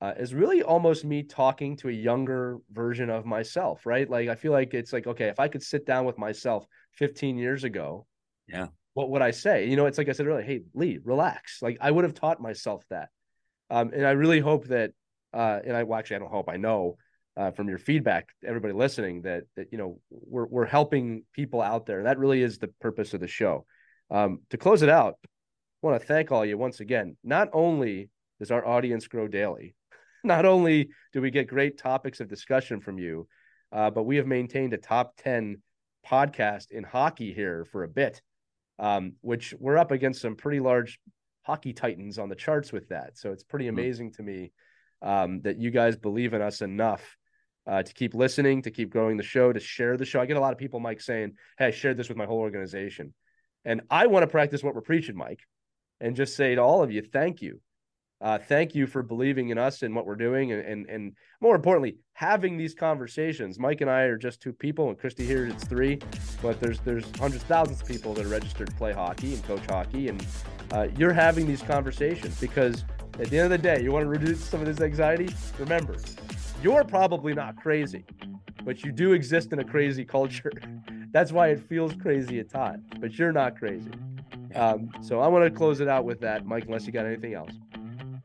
uh, 0.00 0.12
is 0.16 0.32
really 0.32 0.62
almost 0.62 1.04
me 1.04 1.24
talking 1.24 1.76
to 1.78 1.88
a 1.88 1.92
younger 1.92 2.58
version 2.70 3.10
of 3.10 3.26
myself. 3.26 3.84
Right? 3.84 4.08
Like 4.08 4.28
I 4.28 4.36
feel 4.36 4.52
like 4.52 4.74
it's 4.74 4.92
like 4.92 5.08
okay, 5.08 5.26
if 5.26 5.40
I 5.40 5.48
could 5.48 5.64
sit 5.64 5.86
down 5.86 6.04
with 6.04 6.18
myself 6.18 6.64
15 6.92 7.36
years 7.36 7.64
ago, 7.64 8.06
yeah 8.46 8.68
what 8.96 9.10
would 9.10 9.20
I 9.20 9.30
say? 9.30 9.68
You 9.68 9.76
know, 9.76 9.84
it's 9.84 9.98
like 9.98 10.08
I 10.08 10.12
said 10.12 10.26
earlier, 10.26 10.42
hey, 10.42 10.62
Lee, 10.72 10.98
relax. 11.04 11.60
Like 11.60 11.76
I 11.82 11.90
would 11.90 12.04
have 12.04 12.14
taught 12.14 12.40
myself 12.40 12.82
that. 12.88 13.10
Um, 13.68 13.90
and 13.92 14.06
I 14.06 14.12
really 14.12 14.40
hope 14.40 14.68
that, 14.68 14.92
uh, 15.34 15.60
and 15.66 15.76
I 15.76 15.82
well, 15.82 15.98
actually, 15.98 16.16
I 16.16 16.18
don't 16.20 16.30
hope, 16.30 16.48
I 16.48 16.56
know 16.56 16.96
uh, 17.36 17.50
from 17.50 17.68
your 17.68 17.76
feedback, 17.76 18.30
everybody 18.42 18.72
listening, 18.72 19.20
that, 19.22 19.42
that, 19.56 19.66
you 19.70 19.76
know, 19.76 20.00
we're, 20.08 20.46
we're 20.46 20.64
helping 20.64 21.24
people 21.34 21.60
out 21.60 21.84
there. 21.84 21.98
And 21.98 22.06
that 22.06 22.18
really 22.18 22.40
is 22.40 22.56
the 22.56 22.68
purpose 22.80 23.12
of 23.12 23.20
the 23.20 23.28
show. 23.28 23.66
Um, 24.10 24.40
to 24.48 24.56
close 24.56 24.80
it 24.80 24.88
out, 24.88 25.18
I 25.22 25.26
want 25.86 26.00
to 26.00 26.06
thank 26.06 26.32
all 26.32 26.46
you 26.46 26.56
once 26.56 26.80
again. 26.80 27.18
Not 27.22 27.50
only 27.52 28.08
does 28.38 28.50
our 28.50 28.66
audience 28.66 29.08
grow 29.08 29.28
daily, 29.28 29.74
not 30.24 30.46
only 30.46 30.88
do 31.12 31.20
we 31.20 31.30
get 31.30 31.48
great 31.48 31.76
topics 31.76 32.20
of 32.20 32.30
discussion 32.30 32.80
from 32.80 32.98
you, 32.98 33.28
uh, 33.72 33.90
but 33.90 34.04
we 34.04 34.16
have 34.16 34.26
maintained 34.26 34.72
a 34.72 34.78
top 34.78 35.18
10 35.18 35.60
podcast 36.08 36.70
in 36.70 36.82
hockey 36.82 37.34
here 37.34 37.66
for 37.66 37.82
a 37.82 37.88
bit 37.88 38.22
um, 38.78 39.14
which 39.20 39.54
we're 39.58 39.78
up 39.78 39.90
against 39.90 40.20
some 40.20 40.36
pretty 40.36 40.60
large 40.60 40.98
hockey 41.42 41.72
titans 41.72 42.18
on 42.18 42.28
the 42.28 42.34
charts 42.34 42.72
with 42.72 42.88
that. 42.88 43.16
So 43.16 43.32
it's 43.32 43.44
pretty 43.44 43.66
mm-hmm. 43.66 43.78
amazing 43.78 44.10
mm-hmm. 44.10 44.22
to 44.22 44.30
me 44.30 44.52
um, 45.02 45.40
that 45.42 45.58
you 45.58 45.70
guys 45.70 45.96
believe 45.96 46.34
in 46.34 46.42
us 46.42 46.60
enough 46.60 47.16
uh, 47.66 47.82
to 47.82 47.94
keep 47.94 48.14
listening, 48.14 48.62
to 48.62 48.70
keep 48.70 48.90
growing 48.90 49.16
the 49.16 49.22
show, 49.22 49.52
to 49.52 49.60
share 49.60 49.96
the 49.96 50.04
show. 50.04 50.20
I 50.20 50.26
get 50.26 50.36
a 50.36 50.40
lot 50.40 50.52
of 50.52 50.58
people, 50.58 50.80
Mike, 50.80 51.00
saying, 51.00 51.32
"Hey, 51.58 51.66
I 51.66 51.70
shared 51.70 51.96
this 51.96 52.08
with 52.08 52.18
my 52.18 52.26
whole 52.26 52.38
organization," 52.38 53.12
and 53.64 53.82
I 53.90 54.06
want 54.06 54.22
to 54.22 54.28
practice 54.28 54.62
what 54.62 54.74
we're 54.74 54.82
preaching, 54.82 55.16
Mike, 55.16 55.40
and 56.00 56.14
just 56.14 56.36
say 56.36 56.54
to 56.54 56.62
all 56.62 56.82
of 56.82 56.92
you, 56.92 57.02
thank 57.02 57.42
you 57.42 57.60
uh, 58.20 58.38
thank 58.38 58.74
you 58.74 58.86
for 58.86 59.02
believing 59.02 59.50
in 59.50 59.58
us 59.58 59.82
and 59.82 59.94
what 59.94 60.06
we're 60.06 60.16
doing, 60.16 60.52
and, 60.52 60.64
and 60.64 60.88
and 60.88 61.12
more 61.40 61.54
importantly, 61.54 61.98
having 62.14 62.56
these 62.56 62.74
conversations. 62.74 63.58
Mike 63.58 63.82
and 63.82 63.90
I 63.90 64.02
are 64.02 64.16
just 64.16 64.40
two 64.40 64.54
people, 64.54 64.88
and 64.88 64.98
Christy 64.98 65.26
here 65.26 65.46
it's 65.46 65.64
three, 65.64 65.98
but 66.40 66.58
there's 66.58 66.80
there's 66.80 67.04
hundreds, 67.18 67.44
thousands 67.44 67.82
of 67.82 67.86
people 67.88 68.14
that 68.14 68.24
are 68.24 68.28
registered 68.28 68.68
to 68.68 68.76
play 68.76 68.92
hockey 68.92 69.34
and 69.34 69.44
coach 69.44 69.66
hockey, 69.68 70.08
and 70.08 70.26
uh, 70.72 70.88
you're 70.96 71.12
having 71.12 71.46
these 71.46 71.62
conversations 71.62 72.40
because 72.40 72.84
at 73.18 73.28
the 73.28 73.38
end 73.38 73.52
of 73.52 73.62
the 73.62 73.68
day, 73.68 73.82
you 73.82 73.92
want 73.92 74.04
to 74.04 74.08
reduce 74.08 74.42
some 74.42 74.60
of 74.60 74.66
this 74.66 74.80
anxiety. 74.80 75.28
Remember, 75.58 75.96
you're 76.62 76.84
probably 76.84 77.34
not 77.34 77.56
crazy, 77.56 78.04
but 78.64 78.82
you 78.82 78.92
do 78.92 79.12
exist 79.12 79.52
in 79.52 79.58
a 79.58 79.64
crazy 79.64 80.04
culture. 80.06 80.52
That's 81.12 81.32
why 81.32 81.48
it 81.48 81.60
feels 81.60 81.94
crazy 81.94 82.40
at 82.40 82.48
times, 82.48 82.84
but 82.98 83.18
you're 83.18 83.32
not 83.32 83.58
crazy. 83.58 83.90
Um, 84.54 84.90
so 85.02 85.20
I 85.20 85.28
want 85.28 85.44
to 85.44 85.50
close 85.50 85.80
it 85.80 85.88
out 85.88 86.06
with 86.06 86.20
that, 86.20 86.46
Mike. 86.46 86.64
Unless 86.64 86.86
you 86.86 86.92
got 86.92 87.04
anything 87.04 87.34
else. 87.34 87.52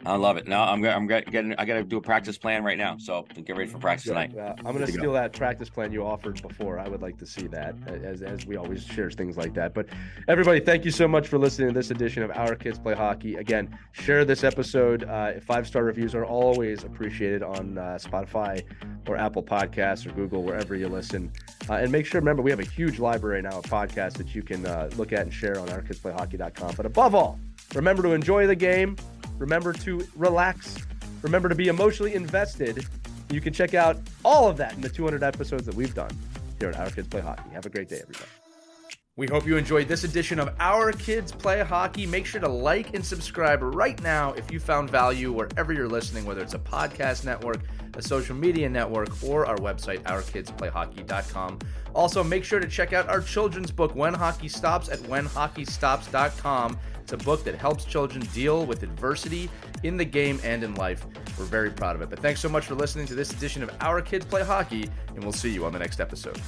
I 0.05 0.15
love 0.15 0.37
it. 0.37 0.47
Now 0.47 0.63
I'm 0.63 0.83
I'm 0.85 1.07
getting 1.07 1.53
I 1.57 1.65
got 1.65 1.75
to 1.75 1.83
do 1.83 1.97
a 1.97 2.01
practice 2.01 2.37
plan 2.37 2.63
right 2.63 2.77
now, 2.77 2.97
so 2.97 3.25
get 3.45 3.55
ready 3.55 3.69
for 3.69 3.77
practice 3.77 4.05
tonight. 4.05 4.35
Uh, 4.37 4.55
I'm 4.57 4.73
going 4.73 4.85
to 4.85 4.91
steal 4.91 5.03
go. 5.03 5.13
that 5.13 5.33
practice 5.33 5.69
plan 5.69 5.91
you 5.91 6.05
offered 6.05 6.41
before. 6.41 6.79
I 6.79 6.87
would 6.87 7.01
like 7.01 7.17
to 7.19 7.25
see 7.25 7.47
that 7.47 7.75
as 7.87 8.21
as 8.21 8.45
we 8.45 8.57
always 8.57 8.83
share 8.85 9.11
things 9.11 9.37
like 9.37 9.53
that. 9.53 9.73
But 9.73 9.87
everybody, 10.27 10.59
thank 10.59 10.85
you 10.85 10.91
so 10.91 11.07
much 11.07 11.27
for 11.27 11.37
listening 11.37 11.69
to 11.69 11.73
this 11.73 11.91
edition 11.91 12.23
of 12.23 12.31
Our 12.31 12.55
Kids 12.55 12.79
Play 12.79 12.95
Hockey. 12.95 13.35
Again, 13.35 13.77
share 13.91 14.25
this 14.25 14.43
episode. 14.43 15.03
Uh, 15.03 15.39
five 15.39 15.67
star 15.67 15.83
reviews 15.83 16.15
are 16.15 16.25
always 16.25 16.83
appreciated 16.83 17.43
on 17.43 17.77
uh, 17.77 17.99
Spotify 18.01 18.63
or 19.07 19.17
Apple 19.17 19.43
Podcasts 19.43 20.05
or 20.05 20.11
Google 20.11 20.43
wherever 20.43 20.75
you 20.75 20.87
listen. 20.87 21.31
Uh, 21.69 21.73
and 21.73 21.91
make 21.91 22.05
sure 22.05 22.19
remember 22.19 22.41
we 22.41 22.49
have 22.51 22.59
a 22.59 22.65
huge 22.65 22.99
library 22.99 23.41
now 23.41 23.59
of 23.59 23.65
podcasts 23.65 24.13
that 24.13 24.33
you 24.33 24.41
can 24.41 24.65
uh, 24.65 24.89
look 24.97 25.13
at 25.13 25.21
and 25.21 25.33
share 25.33 25.59
on 25.59 25.67
OurKidsPlayHockey.com. 25.67 26.75
But 26.75 26.85
above 26.85 27.13
all, 27.13 27.39
remember 27.74 28.03
to 28.03 28.11
enjoy 28.11 28.47
the 28.47 28.55
game 28.55 28.97
Remember 29.41 29.74
to 29.74 30.07
relax. 30.15 30.78
Remember 31.24 31.49
to 31.49 31.55
be 31.55 31.67
emotionally 31.67 32.13
invested. 32.13 32.86
You 33.32 33.41
can 33.41 33.53
check 33.53 33.74
out 33.74 33.97
all 34.24 34.47
of 34.47 34.57
that 34.57 34.74
in 34.76 34.82
the 34.82 34.89
200 34.89 35.24
episodes 35.24 35.65
that 35.65 35.74
we've 35.74 35.95
done 35.95 36.15
here 36.59 36.69
at 36.69 36.78
Our 36.78 36.91
Kids 36.91 37.07
Play 37.07 37.22
Hockey. 37.22 37.49
Have 37.53 37.65
a 37.65 37.69
great 37.69 37.89
day, 37.89 38.01
everybody. 38.03 38.30
We 39.17 39.28
hope 39.28 39.47
you 39.47 39.57
enjoyed 39.57 39.88
this 39.88 40.03
edition 40.03 40.39
of 40.39 40.53
Our 40.59 40.91
Kids 40.91 41.32
Play 41.32 41.61
Hockey. 41.61 42.05
Make 42.05 42.28
sure 42.28 42.39
to 42.39 42.47
like 42.47 42.93
and 42.93 43.03
subscribe 43.03 43.63
right 43.63 43.99
now 44.03 44.34
if 44.34 44.51
you 44.51 44.59
found 44.59 44.91
value 44.91 45.32
wherever 45.32 45.74
you're 45.74 45.89
listening, 45.89 46.24
whether 46.24 46.41
it's 46.41 46.53
a 46.53 46.59
podcast 46.59 47.26
network, 47.26 47.61
a 47.95 48.01
social 48.01 48.36
media 48.36 48.69
network, 48.69 49.09
or 49.24 49.47
our 49.47 49.57
website, 49.57 50.03
ourkidsplayhockey.com. 50.03 51.59
Also, 51.95 52.24
make 52.24 52.43
sure 52.43 52.59
to 52.59 52.67
check 52.67 52.93
out 52.93 53.09
our 53.09 53.22
children's 53.22 53.72
book, 53.72 53.95
When 53.95 54.13
Hockey 54.13 54.49
Stops, 54.49 54.88
at 54.88 54.99
whenhockeystops.com. 54.99 56.78
It's 57.12 57.22
a 57.22 57.26
book 57.26 57.43
that 57.43 57.55
helps 57.55 57.84
children 57.84 58.26
deal 58.34 58.66
with 58.66 58.84
adversity 58.84 59.49
in 59.84 59.97
the 59.97 60.05
game 60.05 60.39
and 60.45 60.64
in 60.64 60.76
life. 60.76 61.05
We're 61.38 61.43
very 61.43 61.70
proud 61.70 61.97
of 61.97 62.01
it. 62.01 62.09
But 62.09 62.20
thanks 62.20 62.39
so 62.39 62.47
much 62.47 62.66
for 62.66 62.74
listening 62.74 63.05
to 63.07 63.16
this 63.16 63.34
edition 63.34 63.62
of 63.64 63.70
Our 63.82 64.01
Kids 64.01 64.26
Play 64.26 64.43
Hockey, 64.43 64.89
and 65.09 65.22
we'll 65.22 65.34
see 65.34 65.49
you 65.49 65.66
on 65.66 65.74
the 65.74 65.80
next 65.80 65.99
episode. 65.99 66.39